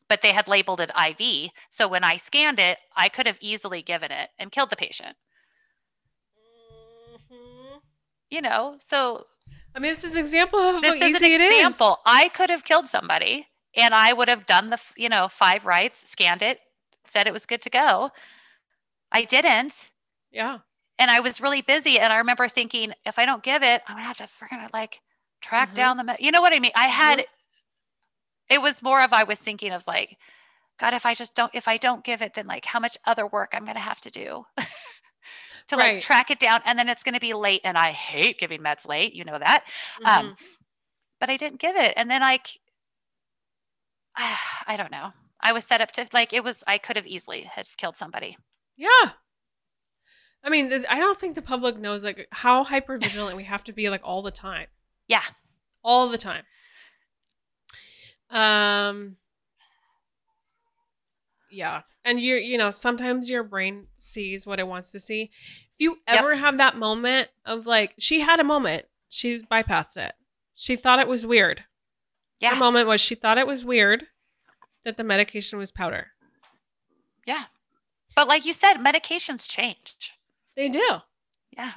But 0.08 0.22
they 0.22 0.32
had 0.32 0.46
labeled 0.46 0.80
it 0.80 0.90
IV. 0.96 1.50
So 1.68 1.88
when 1.88 2.04
I 2.04 2.16
scanned 2.16 2.60
it, 2.60 2.78
I 2.96 3.08
could 3.08 3.26
have 3.26 3.38
easily 3.40 3.82
given 3.82 4.12
it 4.12 4.30
and 4.38 4.52
killed 4.52 4.70
the 4.70 4.76
patient. 4.76 5.16
Mm-hmm. 7.12 7.78
You 8.30 8.42
know, 8.42 8.76
so 8.78 9.26
I 9.74 9.78
mean, 9.78 9.92
this 9.92 10.04
is 10.04 10.14
an 10.14 10.20
example 10.20 10.58
of 10.58 10.80
this 10.80 10.94
is 10.94 11.16
easy 11.16 11.34
an 11.34 11.40
example. 11.40 11.98
I 12.06 12.28
could 12.28 12.50
have 12.50 12.64
killed 12.64 12.86
somebody 12.86 13.48
and 13.74 13.92
I 13.94 14.12
would 14.12 14.28
have 14.28 14.46
done 14.46 14.70
the, 14.70 14.80
you 14.96 15.08
know, 15.08 15.28
five 15.28 15.66
rights, 15.66 16.08
scanned 16.08 16.42
it, 16.42 16.60
said 17.08 17.26
it 17.26 17.32
was 17.32 17.46
good 17.46 17.60
to 17.62 17.70
go. 17.70 18.10
I 19.12 19.24
didn't. 19.24 19.90
Yeah. 20.30 20.58
And 20.98 21.10
I 21.10 21.20
was 21.20 21.40
really 21.40 21.62
busy. 21.62 21.98
And 21.98 22.12
I 22.12 22.16
remember 22.16 22.48
thinking, 22.48 22.92
if 23.04 23.18
I 23.18 23.26
don't 23.26 23.42
give 23.42 23.62
it, 23.62 23.82
I'm 23.86 23.96
gonna 23.96 24.06
have 24.06 24.18
to 24.18 24.24
freaking 24.24 24.68
like 24.72 25.00
track 25.40 25.68
mm-hmm. 25.68 25.74
down 25.74 25.96
the, 25.96 26.04
me- 26.04 26.16
you 26.18 26.30
know 26.30 26.40
what 26.40 26.52
I 26.52 26.58
mean? 26.58 26.72
I 26.74 26.86
had, 26.86 27.18
mm-hmm. 27.18 28.54
it 28.54 28.62
was 28.62 28.82
more 28.82 29.02
of, 29.02 29.12
I 29.12 29.24
was 29.24 29.40
thinking 29.40 29.72
of 29.72 29.86
like, 29.86 30.16
God, 30.78 30.94
if 30.94 31.06
I 31.06 31.14
just 31.14 31.34
don't, 31.34 31.54
if 31.54 31.68
I 31.68 31.76
don't 31.76 32.04
give 32.04 32.22
it, 32.22 32.34
then 32.34 32.46
like 32.46 32.64
how 32.64 32.80
much 32.80 32.98
other 33.06 33.26
work 33.26 33.52
I'm 33.54 33.64
going 33.64 33.74
to 33.74 33.80
have 33.80 34.00
to 34.00 34.10
do. 34.10 34.44
to 35.68 35.76
right. 35.76 35.94
like 35.94 36.02
track 36.02 36.30
it 36.30 36.38
down 36.38 36.60
and 36.64 36.78
then 36.78 36.88
it's 36.88 37.02
going 37.02 37.14
to 37.14 37.20
be 37.20 37.34
late 37.34 37.60
and 37.64 37.76
i 37.76 37.90
hate 37.90 38.38
giving 38.38 38.60
meds 38.60 38.86
late 38.86 39.14
you 39.14 39.24
know 39.24 39.38
that 39.38 39.64
mm-hmm. 40.00 40.26
um 40.28 40.36
but 41.20 41.28
i 41.28 41.36
didn't 41.36 41.60
give 41.60 41.76
it 41.76 41.92
and 41.96 42.10
then 42.10 42.20
like 42.20 42.46
I, 44.16 44.36
I 44.66 44.76
don't 44.76 44.90
know 44.90 45.12
i 45.40 45.52
was 45.52 45.64
set 45.64 45.80
up 45.80 45.90
to 45.92 46.06
like 46.12 46.32
it 46.32 46.44
was 46.44 46.62
i 46.66 46.78
could 46.78 46.96
have 46.96 47.06
easily 47.06 47.42
have 47.42 47.76
killed 47.76 47.96
somebody. 47.96 48.36
Yeah. 48.76 49.10
I 50.42 50.50
mean 50.50 50.84
i 50.88 50.98
don't 50.98 51.18
think 51.18 51.34
the 51.34 51.42
public 51.42 51.78
knows 51.78 52.04
like 52.04 52.28
how 52.30 52.64
hyper 52.64 52.98
vigilant 52.98 53.36
we 53.36 53.44
have 53.44 53.64
to 53.64 53.72
be 53.72 53.88
like 53.90 54.02
all 54.04 54.22
the 54.22 54.30
time. 54.30 54.68
Yeah. 55.08 55.22
All 55.82 56.08
the 56.08 56.18
time. 56.18 56.44
Um 58.30 59.16
yeah. 61.50 61.82
And 62.04 62.20
you 62.20 62.36
you 62.36 62.58
know 62.58 62.70
sometimes 62.70 63.30
your 63.30 63.42
brain 63.42 63.86
sees 63.98 64.46
what 64.46 64.60
it 64.60 64.66
wants 64.66 64.92
to 64.92 65.00
see. 65.00 65.30
If 65.78 65.80
you 65.80 65.98
ever 66.06 66.32
yep. 66.32 66.40
have 66.40 66.58
that 66.58 66.76
moment 66.76 67.28
of 67.44 67.66
like 67.66 67.94
she 67.98 68.20
had 68.20 68.40
a 68.40 68.44
moment. 68.44 68.86
She 69.08 69.40
bypassed 69.40 69.96
it. 69.96 70.14
She 70.54 70.74
thought 70.74 70.98
it 70.98 71.08
was 71.08 71.24
weird. 71.24 71.64
Yeah. 72.40 72.54
The 72.54 72.60
moment 72.60 72.88
was 72.88 73.00
she 73.00 73.14
thought 73.14 73.38
it 73.38 73.46
was 73.46 73.64
weird 73.64 74.06
that 74.86 74.96
the 74.96 75.02
medication 75.02 75.58
was 75.58 75.72
powder. 75.72 76.12
Yeah. 77.26 77.46
But 78.14 78.28
like 78.28 78.46
you 78.46 78.52
said 78.52 78.74
medications 78.74 79.48
change. 79.48 80.14
They 80.54 80.68
do. 80.68 80.98
Yeah. 81.50 81.72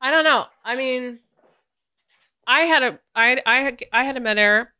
I 0.00 0.10
don't 0.10 0.24
know. 0.24 0.46
I 0.64 0.76
mean 0.76 1.20
i 2.46 2.62
had 2.62 2.82
a 2.82 2.98
i 3.14 3.40
i, 3.46 3.76
I 3.92 4.04
had 4.04 4.16
a 4.16 4.20
med 4.20 4.36
error. 4.36 4.72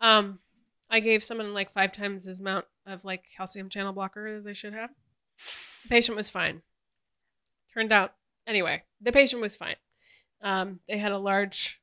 Um 0.00 0.38
i 0.88 1.00
gave 1.00 1.22
someone 1.22 1.52
like 1.52 1.70
five 1.70 1.92
times 1.92 2.26
as 2.26 2.40
amount 2.40 2.64
of 2.86 3.04
like 3.04 3.24
calcium 3.36 3.68
channel 3.68 3.92
blocker 3.92 4.26
as 4.26 4.46
I 4.46 4.54
should 4.54 4.72
have. 4.72 4.88
The 5.82 5.90
patient 5.90 6.16
was 6.16 6.30
fine. 6.30 6.62
Turned 7.74 7.92
out, 7.92 8.14
anyway, 8.46 8.82
the 9.02 9.12
patient 9.12 9.42
was 9.42 9.56
fine. 9.56 9.76
Um, 10.40 10.80
they 10.88 10.96
had 10.96 11.12
a 11.12 11.18
large 11.18 11.82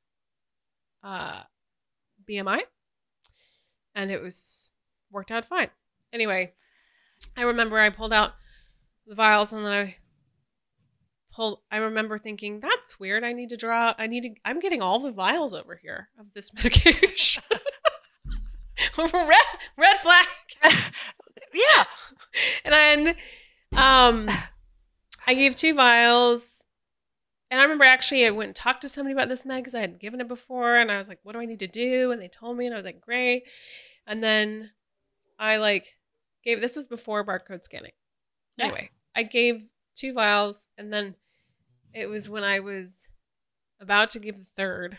uh, 1.03 1.43
BMI, 2.27 2.61
and 3.93 4.09
it 4.09 4.19
was 4.19 4.71
worked 5.15 5.31
out 5.31 5.45
fine. 5.45 5.69
Anyway, 6.13 6.53
I 7.35 7.41
remember 7.41 7.79
I 7.79 7.89
pulled 7.89 8.13
out 8.13 8.33
the 9.07 9.15
vials 9.15 9.51
and 9.51 9.65
then 9.65 9.71
I 9.71 9.95
pulled. 11.33 11.61
I 11.71 11.77
remember 11.77 12.19
thinking, 12.19 12.59
"That's 12.59 12.99
weird. 12.99 13.23
I 13.23 13.33
need 13.33 13.49
to 13.49 13.57
draw. 13.57 13.95
I 13.97 14.05
need 14.05 14.21
to. 14.23 14.29
I'm 14.45 14.59
getting 14.59 14.81
all 14.81 14.99
the 14.99 15.11
vials 15.11 15.53
over 15.53 15.75
here 15.75 16.09
of 16.19 16.27
this 16.33 16.53
medication." 16.63 17.43
red 18.97 19.39
red 19.77 19.97
flag. 19.97 20.27
yeah. 21.53 21.83
And 22.63 22.73
then 22.73 23.15
um 23.75 24.29
I 25.25 25.33
gave 25.33 25.55
two 25.55 25.73
vials. 25.73 26.65
And 27.49 27.59
I 27.61 27.63
remember 27.63 27.85
actually 27.85 28.25
I 28.25 28.31
went 28.31 28.49
and 28.49 28.55
talked 28.55 28.81
to 28.81 28.89
somebody 28.89 29.13
about 29.13 29.29
this 29.29 29.45
med 29.45 29.63
because 29.63 29.75
I 29.75 29.81
hadn't 29.81 29.99
given 29.99 30.19
it 30.19 30.27
before. 30.27 30.75
And 30.75 30.91
I 30.91 30.97
was 30.97 31.07
like, 31.07 31.19
what 31.23 31.33
do 31.33 31.39
I 31.39 31.45
need 31.45 31.59
to 31.59 31.67
do? 31.67 32.11
And 32.11 32.21
they 32.21 32.27
told 32.27 32.57
me, 32.57 32.65
and 32.65 32.73
I 32.73 32.77
was 32.77 32.85
like, 32.85 33.01
great. 33.01 33.43
And 34.07 34.23
then 34.23 34.71
I 35.39 35.57
like 35.57 35.87
gave 36.43 36.61
this 36.61 36.75
was 36.75 36.87
before 36.87 37.25
barcode 37.25 37.63
scanning. 37.63 37.91
Anyway, 38.59 38.89
I 39.15 39.23
gave 39.23 39.69
two 39.95 40.13
vials, 40.13 40.67
and 40.77 40.93
then 40.93 41.15
it 41.93 42.07
was 42.07 42.29
when 42.29 42.43
I 42.43 42.59
was 42.59 43.09
about 43.79 44.11
to 44.11 44.19
give 44.19 44.37
the 44.37 44.47
third 44.55 44.97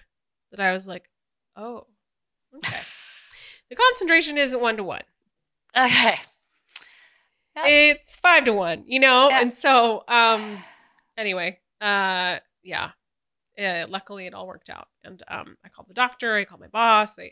that 0.51 0.61
I 0.61 0.72
was 0.72 0.87
like, 0.87 1.09
oh, 1.57 1.87
okay 2.55 2.76
the 3.70 3.76
concentration 3.76 4.39
isn't 4.39 4.61
one 4.61 4.76
to 4.76 4.84
one. 4.84 5.03
Okay. 5.76 6.11
Yep. 6.11 6.18
It's 7.59 8.16
five 8.16 8.45
to 8.45 8.53
one, 8.53 8.84
you 8.87 9.01
know? 9.01 9.30
Yep. 9.30 9.41
And 9.41 9.55
so, 9.55 10.05
um, 10.09 10.59
anyway, 11.16 11.59
uh, 11.80 12.37
yeah. 12.62 12.91
Uh, 13.59 13.87
luckily, 13.89 14.26
it 14.26 14.34
all 14.34 14.47
worked 14.47 14.68
out. 14.68 14.89
And 15.05 15.22
um, 15.26 15.57
I 15.64 15.70
called 15.70 15.89
the 15.89 15.95
doctor, 15.95 16.37
I 16.37 16.45
called 16.45 16.61
my 16.61 16.66
boss. 16.66 17.18
I, 17.18 17.30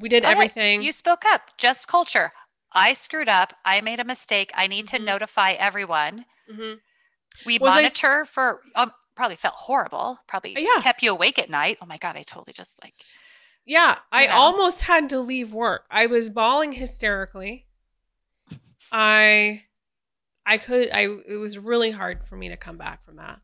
we 0.00 0.08
did 0.08 0.24
okay. 0.24 0.32
everything. 0.32 0.82
You 0.82 0.92
spoke 0.92 1.24
up. 1.26 1.56
Just 1.56 1.88
culture. 1.88 2.32
I 2.72 2.92
screwed 2.92 3.28
up. 3.28 3.54
I 3.64 3.80
made 3.80 4.00
a 4.00 4.04
mistake. 4.04 4.50
I 4.54 4.66
need 4.66 4.86
mm-hmm. 4.86 4.98
to 4.98 5.04
notify 5.04 5.52
everyone. 5.52 6.24
Mm-hmm. 6.50 6.74
We 7.46 7.58
Was 7.58 7.74
monitor 7.74 8.24
for, 8.24 8.60
um, 8.74 8.92
probably 9.14 9.36
felt 9.36 9.54
horrible. 9.54 10.18
Probably 10.26 10.54
yeah. 10.56 10.80
kept 10.80 11.02
you 11.02 11.12
awake 11.12 11.38
at 11.38 11.48
night. 11.48 11.78
Oh 11.80 11.86
my 11.86 11.96
God, 11.98 12.16
I 12.16 12.22
totally 12.22 12.52
just 12.52 12.78
like 12.82 12.94
yeah, 13.68 13.98
I 14.10 14.28
almost 14.28 14.80
had 14.80 15.10
to 15.10 15.20
leave 15.20 15.52
work. 15.52 15.84
I 15.90 16.06
was 16.06 16.30
bawling 16.30 16.72
hysterically. 16.72 17.66
I 18.90 19.64
I 20.46 20.56
could 20.56 20.88
I 20.90 21.02
it 21.28 21.38
was 21.38 21.58
really 21.58 21.90
hard 21.90 22.24
for 22.24 22.34
me 22.34 22.48
to 22.48 22.56
come 22.56 22.78
back 22.78 23.04
from 23.04 23.16
that. 23.16 23.40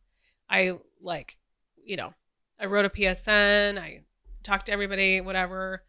I 0.48 0.78
like, 1.02 1.36
you 1.84 1.98
know, 1.98 2.14
I 2.58 2.64
wrote 2.64 2.86
a 2.86 2.88
PSN, 2.88 3.78
I 3.78 4.04
talked 4.42 4.66
to 4.66 4.72
everybody, 4.72 5.20
whatever. 5.20 5.82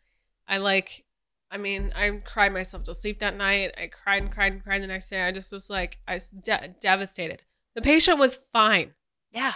I 0.47 0.57
like 0.57 1.03
I 1.51 1.57
mean, 1.57 1.93
I 1.95 2.09
cried 2.25 2.53
myself 2.53 2.83
to 2.85 2.93
sleep 2.93 3.19
that 3.19 3.37
night. 3.37 3.73
I 3.77 3.87
cried 3.87 4.23
and 4.23 4.31
cried 4.31 4.51
and 4.53 4.63
cried 4.63 4.81
the 4.81 4.87
next 4.87 5.09
day. 5.09 5.21
I 5.21 5.31
just 5.31 5.51
was 5.51 5.69
like 5.69 5.99
I 6.07 6.15
was 6.15 6.29
de- 6.29 6.75
devastated. 6.81 7.43
The 7.75 7.81
patient 7.81 8.19
was 8.19 8.35
fine. 8.35 8.93
Yeah. 9.31 9.53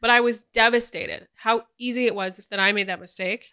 But 0.00 0.10
I 0.10 0.20
was 0.20 0.42
devastated 0.42 1.28
how 1.34 1.62
easy 1.78 2.06
it 2.06 2.14
was 2.14 2.46
that 2.50 2.60
I 2.60 2.72
made 2.72 2.88
that 2.88 3.00
mistake 3.00 3.52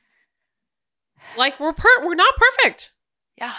like 1.37 1.59
we're 1.59 1.73
per 1.73 2.05
we're 2.05 2.15
not 2.15 2.35
perfect. 2.35 2.93
Yeah. 3.37 3.53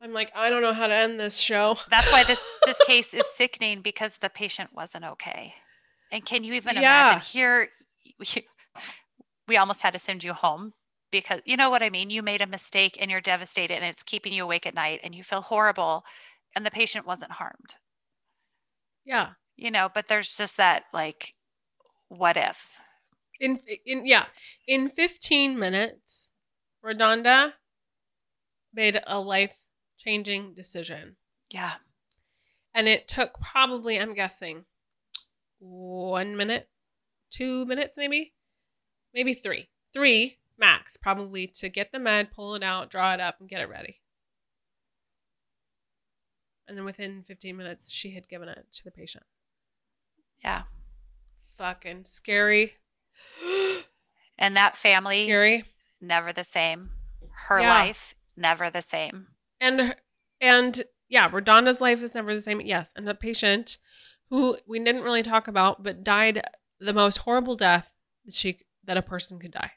I'm 0.00 0.12
like, 0.12 0.30
I 0.34 0.50
don't 0.50 0.62
know 0.62 0.74
how 0.74 0.86
to 0.86 0.94
end 0.94 1.18
this 1.18 1.38
show. 1.38 1.78
That's 1.90 2.10
why 2.12 2.24
this 2.24 2.42
this 2.64 2.78
case 2.86 3.14
is 3.14 3.26
sickening 3.34 3.80
because 3.80 4.18
the 4.18 4.30
patient 4.30 4.70
wasn't 4.74 5.04
okay. 5.04 5.54
And 6.12 6.24
can 6.24 6.44
you 6.44 6.54
even 6.54 6.76
yeah. 6.76 7.08
imagine 7.08 7.20
here 7.20 7.68
we, 9.48 9.56
almost 9.56 9.82
had 9.82 9.92
to 9.92 9.98
send 9.98 10.24
you 10.24 10.32
home 10.32 10.72
because 11.10 11.40
you 11.44 11.56
know 11.56 11.70
what 11.70 11.82
I 11.82 11.90
mean? 11.90 12.10
You 12.10 12.22
made 12.22 12.42
a 12.42 12.46
mistake 12.46 12.96
and 13.00 13.10
you're 13.10 13.20
devastated 13.20 13.74
and 13.74 13.84
it's 13.84 14.02
keeping 14.02 14.32
you 14.32 14.44
awake 14.44 14.66
at 14.66 14.74
night 14.74 15.00
and 15.02 15.14
you 15.14 15.22
feel 15.22 15.42
horrible 15.42 16.04
and 16.54 16.64
the 16.64 16.70
patient 16.70 17.06
wasn't 17.06 17.32
harmed. 17.32 17.76
Yeah. 19.04 19.30
You 19.56 19.70
know, 19.70 19.88
but 19.92 20.08
there's 20.08 20.36
just 20.36 20.56
that 20.56 20.84
like 20.92 21.34
what 22.08 22.36
if? 22.36 22.76
in 23.40 23.60
in 23.84 24.06
yeah 24.06 24.26
in 24.66 24.88
15 24.88 25.58
minutes 25.58 26.32
RaDonda 26.84 27.52
made 28.72 29.00
a 29.06 29.20
life 29.20 29.56
changing 29.98 30.54
decision 30.54 31.16
yeah 31.50 31.74
and 32.74 32.88
it 32.88 33.08
took 33.08 33.38
probably 33.40 33.98
i'm 33.98 34.14
guessing 34.14 34.64
one 35.58 36.36
minute 36.36 36.68
two 37.30 37.64
minutes 37.66 37.96
maybe 37.96 38.32
maybe 39.16 39.34
three 39.34 39.68
three 39.92 40.38
max 40.56 40.96
probably 40.96 41.48
to 41.48 41.68
get 41.68 41.90
the 41.90 41.98
med 41.98 42.30
pull 42.30 42.54
it 42.54 42.62
out 42.62 42.88
draw 42.90 43.12
it 43.12 43.20
up 43.20 43.40
and 43.40 43.48
get 43.48 43.60
it 43.60 43.68
ready 43.68 44.00
and 46.68 46.78
then 46.78 46.84
within 46.84 47.24
15 47.24 47.56
minutes 47.56 47.90
she 47.90 48.12
had 48.12 48.28
given 48.28 48.48
it 48.48 48.66
to 48.70 48.84
the 48.84 48.92
patient 48.92 49.24
yeah 50.44 50.62
fucking 51.58 52.04
scary 52.04 52.74
and 54.38 54.56
that 54.56 54.74
family 54.74 55.24
Scary. 55.26 55.64
never 56.00 56.32
the 56.32 56.44
same. 56.44 56.90
Her 57.48 57.60
yeah. 57.60 57.74
life 57.74 58.14
never 58.36 58.70
the 58.70 58.82
same. 58.82 59.28
and 59.60 59.94
and 60.40 60.84
yeah, 61.08 61.28
RaDonda's 61.30 61.80
life 61.80 62.02
is 62.02 62.14
never 62.14 62.34
the 62.34 62.40
same. 62.40 62.60
Yes, 62.60 62.92
and 62.96 63.06
the 63.06 63.14
patient 63.14 63.78
who 64.30 64.58
we 64.66 64.78
didn't 64.78 65.02
really 65.02 65.22
talk 65.22 65.46
about, 65.46 65.82
but 65.82 66.02
died 66.02 66.42
the 66.80 66.92
most 66.92 67.18
horrible 67.18 67.54
death 67.54 67.90
that 68.24 68.34
she 68.34 68.58
that 68.86 68.96
a 68.96 69.02
person 69.02 69.38
could 69.38 69.50
die. 69.50 69.72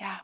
Yeah. 0.00 0.18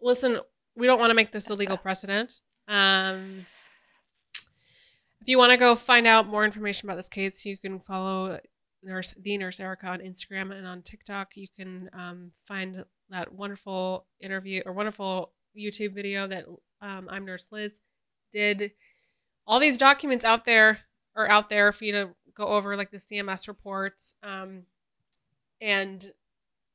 Listen, 0.00 0.40
we 0.74 0.86
don't 0.86 0.98
want 0.98 1.10
to 1.10 1.14
make 1.14 1.32
this 1.32 1.50
a 1.50 1.54
legal 1.54 1.76
precedent. 1.76 2.40
Um, 2.68 3.46
if 5.20 5.28
you 5.28 5.38
want 5.38 5.50
to 5.50 5.56
go 5.56 5.74
find 5.74 6.06
out 6.06 6.26
more 6.26 6.44
information 6.44 6.88
about 6.88 6.96
this 6.96 7.08
case, 7.08 7.44
you 7.44 7.56
can 7.56 7.78
follow 7.78 8.40
nurse 8.82 9.14
the 9.20 9.38
nurse 9.38 9.60
Erica 9.60 9.86
on 9.86 10.00
Instagram 10.00 10.52
and 10.52 10.66
on 10.66 10.82
TikTok. 10.82 11.36
You 11.36 11.46
can 11.56 11.88
um, 11.92 12.32
find 12.46 12.84
that 13.10 13.32
wonderful 13.32 14.06
interview 14.20 14.62
or 14.66 14.72
wonderful 14.72 15.32
YouTube 15.56 15.94
video 15.94 16.26
that 16.26 16.46
um, 16.80 17.08
I'm 17.10 17.24
Nurse 17.24 17.48
Liz 17.52 17.80
did. 18.32 18.72
All 19.46 19.60
these 19.60 19.78
documents 19.78 20.24
out 20.24 20.44
there 20.44 20.80
are 21.16 21.28
out 21.28 21.50
there 21.50 21.72
for 21.72 21.84
you 21.84 21.92
to 21.92 22.10
go 22.34 22.46
over, 22.46 22.76
like 22.76 22.90
the 22.90 22.98
CMS 22.98 23.48
reports. 23.48 24.14
Um, 24.22 24.62
and 25.60 26.12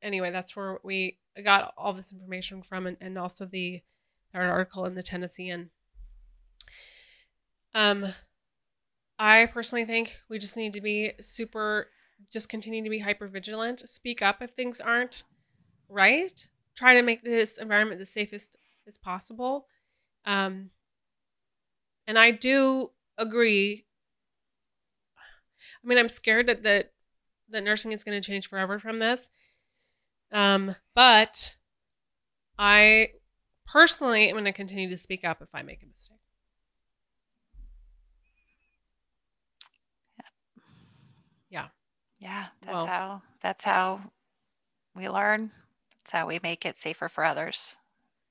anyway, 0.02 0.30
that's 0.30 0.54
where 0.54 0.78
we 0.82 1.18
got 1.44 1.72
all 1.76 1.92
this 1.92 2.12
information 2.12 2.62
from, 2.62 2.86
and, 2.86 2.96
and 3.00 3.18
also 3.18 3.46
the 3.46 3.82
article 4.34 4.84
in 4.84 4.94
the 4.94 5.02
Tennessean. 5.02 5.70
Um, 7.74 8.06
I 9.18 9.46
personally 9.46 9.84
think 9.84 10.16
we 10.28 10.38
just 10.38 10.56
need 10.56 10.72
to 10.74 10.80
be 10.80 11.12
super, 11.20 11.88
just 12.30 12.48
continue 12.48 12.84
to 12.84 12.90
be 12.90 13.00
hyper 13.00 13.26
vigilant. 13.26 13.88
Speak 13.88 14.22
up 14.22 14.42
if 14.42 14.50
things 14.50 14.80
aren't 14.80 15.24
right. 15.88 16.48
Try 16.76 16.94
to 16.94 17.02
make 17.02 17.22
this 17.22 17.58
environment 17.58 17.98
the 17.98 18.06
safest 18.06 18.56
as 18.86 18.96
possible. 18.96 19.66
Um, 20.24 20.70
and 22.08 22.18
I 22.18 22.32
do 22.32 22.90
agree. 23.18 23.84
I 25.84 25.86
mean, 25.86 25.98
I'm 25.98 26.08
scared 26.08 26.46
that 26.46 26.64
the 26.64 26.86
that 27.50 27.62
nursing 27.62 27.92
is 27.92 28.02
going 28.02 28.20
to 28.20 28.26
change 28.26 28.48
forever 28.48 28.78
from 28.78 28.98
this. 28.98 29.28
Um, 30.32 30.74
but 30.94 31.56
I 32.58 33.10
personally 33.66 34.28
am 34.28 34.34
going 34.34 34.44
to 34.44 34.52
continue 34.52 34.88
to 34.88 34.96
speak 34.96 35.24
up 35.24 35.40
if 35.40 35.48
I 35.54 35.62
make 35.62 35.82
a 35.82 35.86
mistake. 35.86 36.18
Yeah. 41.50 41.68
Yeah, 42.18 42.46
that's 42.62 42.74
well, 42.74 42.86
how 42.86 43.22
that's 43.40 43.64
how 43.64 44.00
we 44.94 45.08
learn. 45.08 45.52
That's 45.98 46.12
how 46.12 46.26
we 46.26 46.40
make 46.42 46.66
it 46.66 46.76
safer 46.76 47.08
for 47.08 47.24
others. 47.24 47.76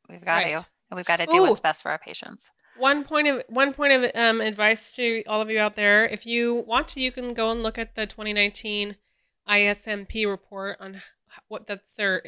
We've 0.10 0.24
got 0.24 0.44
right. 0.44 0.60
to, 0.60 0.68
and 0.90 0.98
we've 0.98 1.06
got 1.06 1.18
to 1.18 1.26
do 1.26 1.38
Ooh. 1.38 1.41
what's 1.41 1.60
best 1.60 1.84
for 1.84 1.91
our 1.91 1.99
patients. 1.99 2.52
One 2.78 3.04
point 3.04 3.28
of 3.28 3.44
one 3.48 3.74
point 3.74 3.94
of 3.94 4.12
um, 4.16 4.41
advice 4.41 4.91
to 4.94 5.24
all 5.28 5.41
of 5.41 5.49
you 5.49 5.60
out 5.60 5.76
there: 5.76 6.06
if 6.08 6.26
you 6.26 6.64
want 6.68 6.88
to, 6.90 7.02
you 7.02 7.12
can 7.12 7.34
go 7.34 7.52
and 7.52 7.64
look 7.64 7.78
at 7.78 7.95
the 7.95 8.06
2019 8.06 8.95
ISMP 9.48 10.28
report 10.28 10.78
on 10.80 11.02
what 11.48 11.68
that's 11.68 11.94
their 11.94 12.24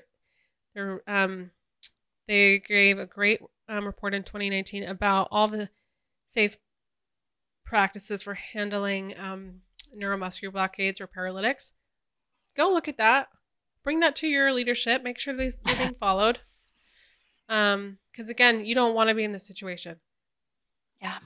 their 0.74 1.02
um 1.08 1.52
they 2.28 2.60
gave 2.60 3.00
a 3.00 3.06
great 3.06 3.42
um, 3.68 3.86
report 3.86 4.14
in 4.14 4.24
2019 4.24 4.84
about 4.84 5.28
all 5.32 5.48
the 5.48 5.70
safe 6.28 6.58
practices 7.66 8.22
for 8.22 8.36
handling 8.36 9.18
um, 9.18 9.62
neuromuscular 9.98 10.52
blockades 10.52 11.02
or 11.02 11.08
paralytics. 11.08 11.72
Go 12.56 12.72
look 12.72 12.88
at 12.88 12.98
that. 12.98 13.30
Bring 13.84 14.00
that 14.02 14.16
to 14.18 14.28
your 14.28 14.54
leadership. 14.54 15.02
Make 15.04 15.18
sure 15.18 15.36
these 15.36 15.60
are 15.68 15.76
being 15.76 15.96
followed. 16.00 16.40
Um, 17.48 17.98
because 18.12 18.30
again, 18.30 18.64
you 18.64 18.76
don't 18.76 18.94
want 18.94 19.10
to 19.10 19.16
be 19.16 19.24
in 19.24 19.32
this 19.32 19.48
situation. 19.48 19.98
Yeah. 21.02 21.18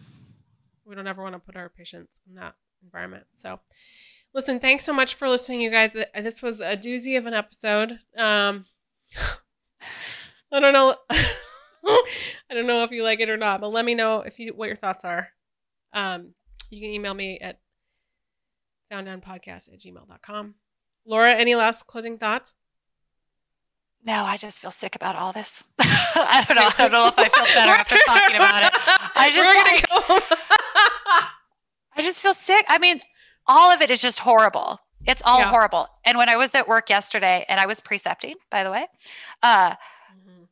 We 0.86 0.96
don't 0.96 1.08
ever 1.08 1.24
want 1.24 1.36
to 1.36 1.40
put 1.40 1.56
our 1.56 1.70
patients 1.70 2.20
in 2.28 2.36
that 2.36 2.56
environment. 2.84 3.26
So, 3.34 3.60
listen, 4.34 4.60
thanks 4.60 4.84
so 4.84 4.94
much 4.94 5.16
for 5.16 5.30
listening, 5.30 5.62
you 5.62 5.72
guys. 5.72 5.94
This 5.94 6.42
was 6.42 6.62
a 6.62 6.76
doozy 6.78 7.18
of 7.18 7.26
an 7.26 7.34
episode. 7.34 8.00
Um, 8.18 8.66
I 10.52 10.60
don't 10.60 10.74
know. 10.74 10.96
I 11.10 12.54
don't 12.54 12.68
know 12.68 12.84
if 12.84 12.92
you 12.92 13.04
like 13.04 13.20
it 13.20 13.30
or 13.30 13.38
not, 13.38 13.62
but 13.62 13.70
let 13.70 13.86
me 13.86 13.96
know 13.96 14.20
if 14.20 14.40
you 14.40 14.54
what 14.54 14.68
your 14.68 14.76
thoughts 14.76 15.04
are. 15.04 15.30
Um, 15.94 16.34
you 16.70 16.82
can 16.82 16.90
email 16.92 17.14
me 17.14 17.40
at 17.40 17.60
founddownpodcast 18.92 19.74
at 19.74 19.80
gmail.com. 19.80 20.56
Laura, 21.06 21.34
any 21.34 21.56
last 21.56 21.88
closing 21.88 22.18
thoughts? 22.18 22.54
No, 24.06 24.24
I 24.24 24.38
just 24.38 24.62
feel 24.62 24.72
sick 24.72 24.96
about 24.96 25.16
all 25.16 25.32
this. 25.32 25.64
I 25.80 26.44
don't 26.48 26.56
know. 26.56 26.70
I 26.70 26.76
don't 26.78 26.92
know 26.92 27.08
if 27.08 27.18
I 27.18 27.30
feel 27.30 27.46
better 27.56 27.72
after 27.72 27.98
talking 28.06 28.36
about 28.36 28.64
it. 28.64 28.73
I 29.16 29.32
just 29.34 29.90
like, 29.90 30.10
I 31.96 32.02
just 32.02 32.22
feel 32.22 32.34
sick. 32.34 32.66
I 32.68 32.78
mean, 32.78 33.02
all 33.48 33.72
of 33.72 33.82
it 33.82 33.92
is 33.92 34.02
just 34.02 34.20
horrible. 34.20 34.80
It's 35.06 35.22
all 35.24 35.40
yeah. 35.40 35.50
horrible. 35.50 35.88
And 36.06 36.18
when 36.18 36.30
I 36.30 36.38
was 36.38 36.56
at 36.56 36.68
work 36.68 36.90
yesterday, 36.90 37.46
and 37.50 37.60
I 37.60 37.66
was 37.66 37.82
precepting, 37.82 38.36
by 38.50 38.64
the 38.64 38.72
way, 38.72 38.88
uh, 39.42 39.72
mm-hmm. 39.72 40.44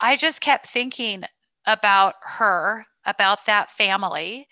I 0.00 0.16
just 0.16 0.40
kept 0.40 0.66
thinking 0.66 1.24
about 1.66 2.14
her, 2.22 2.86
about 3.06 3.46
that 3.46 3.70
family. 3.70 4.46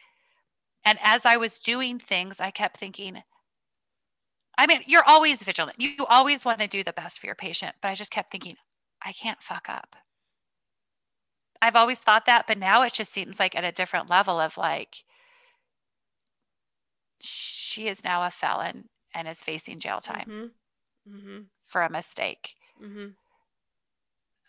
And 0.85 0.99
as 1.03 1.27
I 1.27 1.37
was 1.37 1.59
doing 1.59 1.99
things, 1.99 2.41
I 2.41 2.51
kept 2.51 2.79
thinking, 2.79 3.23
I 4.57 4.67
mean, 4.67 4.81
you're 4.87 5.05
always 5.07 5.43
vigilant. 5.43 5.81
You 5.81 6.07
always 6.09 6.45
want 6.45 6.61
to 6.61 6.67
do 6.67 6.83
the 6.83 6.93
best 6.93 7.21
for 7.21 7.27
your 7.27 7.35
patient. 7.35 7.75
But 7.83 7.89
I 7.89 7.95
just 7.95 8.13
kept 8.13 8.31
thinking, 8.31 8.57
I 9.05 9.13
can't 9.13 9.43
fuck 9.43 9.69
up. 9.69 9.97
I've 11.63 11.77
always 11.77 12.01
thought 12.01 12.27
that, 12.27 12.49
but 12.49 12.59
now 12.59 12.83
it 12.83 12.93
just 12.93 13.13
seems 13.13 13.39
like 13.39 13.57
at 13.57 13.63
a 13.63 13.71
different 13.71 14.11
level 14.11 14.41
of 14.41 14.59
like, 14.59 15.05
she 17.21 17.87
is 17.87 18.03
now 18.03 18.25
a 18.27 18.31
felon 18.31 18.89
and 19.15 19.29
is 19.29 19.45
facing 19.45 19.79
jail 19.79 20.01
time 20.01 20.51
mm-hmm. 21.09 21.17
Mm-hmm. 21.17 21.39
for 21.65 21.83
a 21.83 21.91
mistake. 21.91 22.57
Mm-hmm. 22.83 23.07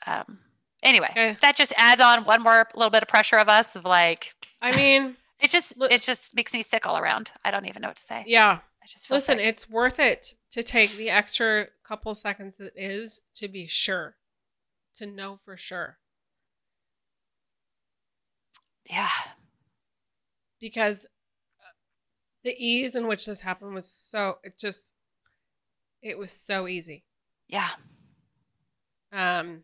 Um, 0.07 0.40
anyway, 0.81 1.10
okay. 1.11 1.38
that 1.41 1.56
just 1.56 1.72
adds 1.77 2.02
on 2.02 2.26
one 2.26 2.41
more 2.41 2.68
little 2.73 2.90
bit 2.90 3.03
of 3.03 3.07
pressure 3.07 3.38
of 3.38 3.48
us 3.48 3.76
of 3.76 3.85
like, 3.85 4.34
I 4.60 4.76
mean, 4.76 5.15
it 5.40 5.52
just, 5.52 5.76
it 5.80 6.02
just 6.02 6.35
makes 6.35 6.52
me 6.52 6.64
sick 6.64 6.88
all 6.88 6.98
around. 6.98 7.31
I 7.45 7.52
don't 7.52 7.68
even 7.68 7.84
know 7.84 7.90
what 7.90 7.98
to 7.98 8.03
say. 8.03 8.23
Yeah. 8.26 8.60
I 8.81 8.85
just 8.88 9.10
listen. 9.11 9.38
Sick. 9.38 9.48
It's 9.48 9.69
worth 9.69 9.99
it 9.99 10.34
to 10.49 10.64
take 10.64 10.94
the 10.98 11.11
extra 11.11 11.68
couple 11.85 12.15
seconds 12.15 12.60
it 12.60 12.73
is 12.76 13.22
to 13.35 13.48
be 13.48 13.68
sure, 13.68 14.15
to 14.95 15.06
know 15.06 15.38
for 15.38 15.56
sure. 15.56 15.99
Yeah. 18.90 19.10
Because 20.60 21.06
uh, 21.60 21.72
the 22.44 22.56
ease 22.58 22.96
in 22.96 23.08
which 23.08 23.26
this 23.26 23.42
happened 23.42 23.74
was 23.74 23.90
so 23.90 24.40
it 24.44 24.58
just 24.58 24.94
it 26.02 26.18
was 26.18 26.32
so 26.32 26.68
easy. 26.68 27.04
Yeah. 27.48 27.70
Um 29.12 29.64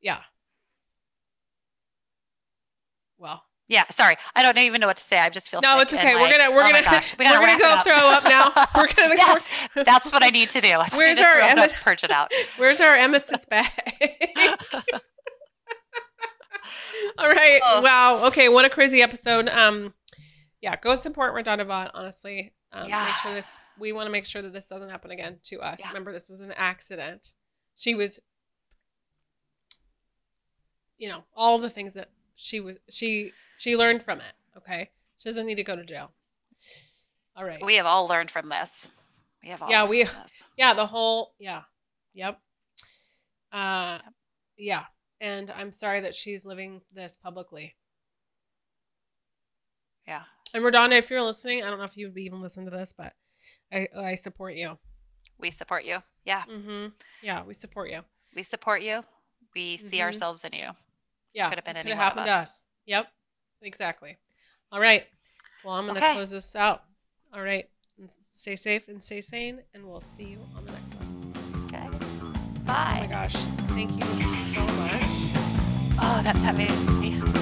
Yeah. 0.00 0.20
Well, 3.18 3.44
yeah, 3.68 3.84
sorry. 3.88 4.16
I 4.34 4.42
don't 4.42 4.58
even 4.58 4.80
know 4.80 4.88
what 4.88 4.96
to 4.96 5.02
say. 5.02 5.18
I 5.18 5.30
just 5.30 5.48
feel 5.48 5.60
no. 5.62 5.78
it's 5.78 5.94
okay. 5.94 6.14
We're 6.16 6.30
gonna 6.30 6.50
we're 6.50 6.64
oh 6.64 6.72
gonna 6.72 6.82
gosh, 6.82 7.16
we 7.18 7.24
are 7.24 7.40
gonna 7.40 7.58
go 7.58 7.80
throw 7.82 7.94
up 7.94 8.24
now. 8.24 8.52
We're 8.74 8.88
gonna 8.88 9.14
yes, 9.16 9.48
go. 9.74 9.84
that's 9.84 10.12
what 10.12 10.22
I 10.24 10.28
need 10.28 10.50
to 10.50 10.60
do. 10.60 10.72
I 10.72 10.88
Where's 10.94 11.18
our 11.20 11.38
Emma, 11.38 11.68
purge 11.82 12.04
it 12.04 12.10
out? 12.10 12.32
Where's 12.58 12.80
our 12.80 12.96
emesis 12.96 13.48
bag? 13.48 13.70
All 17.18 17.28
right. 17.28 17.60
Oh. 17.64 17.80
Wow. 17.80 18.26
Okay. 18.28 18.48
What 18.48 18.64
a 18.64 18.70
crazy 18.70 19.02
episode. 19.02 19.48
Um, 19.48 19.94
yeah. 20.60 20.76
Go 20.76 20.94
support 20.94 21.34
RaDonda 21.34 21.66
Vaught. 21.66 21.90
Honestly, 21.94 22.52
um, 22.72 22.88
yeah. 22.88 23.04
Make 23.04 23.14
sure 23.14 23.34
this. 23.34 23.56
We 23.78 23.92
want 23.92 24.06
to 24.06 24.12
make 24.12 24.26
sure 24.26 24.42
that 24.42 24.52
this 24.52 24.68
doesn't 24.68 24.90
happen 24.90 25.10
again 25.10 25.38
to 25.44 25.60
us. 25.60 25.80
Yeah. 25.80 25.88
Remember, 25.88 26.12
this 26.12 26.28
was 26.28 26.40
an 26.40 26.52
accident. 26.52 27.32
She 27.74 27.94
was, 27.94 28.20
you 30.98 31.08
know, 31.08 31.24
all 31.34 31.58
the 31.58 31.70
things 31.70 31.94
that 31.94 32.10
she 32.36 32.60
was. 32.60 32.78
She 32.90 33.32
she 33.56 33.76
learned 33.76 34.02
from 34.02 34.20
it. 34.20 34.34
Okay. 34.56 34.90
She 35.18 35.28
doesn't 35.28 35.46
need 35.46 35.54
to 35.56 35.64
go 35.64 35.76
to 35.76 35.84
jail. 35.84 36.10
All 37.36 37.44
right. 37.44 37.64
We 37.64 37.76
have 37.76 37.86
all 37.86 38.06
learned 38.06 38.30
from 38.30 38.48
this. 38.48 38.90
We 39.42 39.48
have 39.48 39.62
all 39.62 39.70
yeah, 39.70 39.86
we 39.86 40.06
yeah, 40.56 40.74
the 40.74 40.86
whole 40.86 41.34
yeah. 41.38 41.62
Yep. 42.14 42.38
Uh 43.52 43.98
yep. 44.02 44.12
yeah. 44.56 44.82
And 45.22 45.52
I'm 45.52 45.72
sorry 45.72 46.00
that 46.00 46.16
she's 46.16 46.44
living 46.44 46.80
this 46.92 47.16
publicly. 47.16 47.76
Yeah. 50.06 50.22
And 50.52 50.64
RaDonda, 50.64 50.98
if 50.98 51.10
you're 51.10 51.22
listening, 51.22 51.62
I 51.62 51.70
don't 51.70 51.78
know 51.78 51.84
if 51.84 51.96
you 51.96 52.08
would 52.08 52.18
even 52.18 52.42
listen 52.42 52.64
to 52.64 52.72
this, 52.72 52.92
but 52.92 53.12
I 53.72 53.86
I 53.96 54.14
support 54.16 54.54
you. 54.56 54.78
We 55.38 55.52
support 55.52 55.84
you. 55.84 55.98
Yeah. 56.24 56.42
Mm-hmm. 56.50 56.88
Yeah, 57.22 57.44
we 57.44 57.54
support 57.54 57.90
you. 57.90 58.00
We 58.34 58.42
support 58.42 58.82
you. 58.82 59.04
We 59.54 59.76
see 59.76 59.98
mm-hmm. 59.98 60.06
ourselves 60.06 60.44
in 60.44 60.54
you. 60.54 60.70
Yeah. 61.34 61.48
Could 61.48 61.58
have 61.58 61.64
been 61.64 61.76
any 61.76 61.94
one 61.94 62.00
of 62.00 62.18
us. 62.18 62.30
us. 62.30 62.64
Yep. 62.86 63.06
Exactly. 63.62 64.18
All 64.72 64.80
right. 64.80 65.04
Well, 65.64 65.74
I'm 65.74 65.84
going 65.84 65.96
to 65.96 66.04
okay. 66.04 66.14
close 66.14 66.30
this 66.30 66.56
out. 66.56 66.82
All 67.32 67.42
right. 67.42 67.68
Stay 68.32 68.56
safe 68.56 68.88
and 68.88 69.00
stay 69.00 69.20
sane, 69.20 69.60
and 69.72 69.86
we'll 69.86 70.00
see 70.00 70.24
you 70.24 70.38
on 70.56 70.64
the 70.64 70.72
next 70.72 70.94
one. 70.94 71.66
Okay. 71.66 71.98
Bye. 72.64 72.96
Oh 72.96 73.00
my 73.02 73.06
gosh. 73.06 73.36
Thank 73.74 73.92
you 73.92 74.06
so 74.52 74.60
much. 74.76 75.02
Oh, 75.98 76.20
that's 76.22 76.44
heavy. 76.44 77.41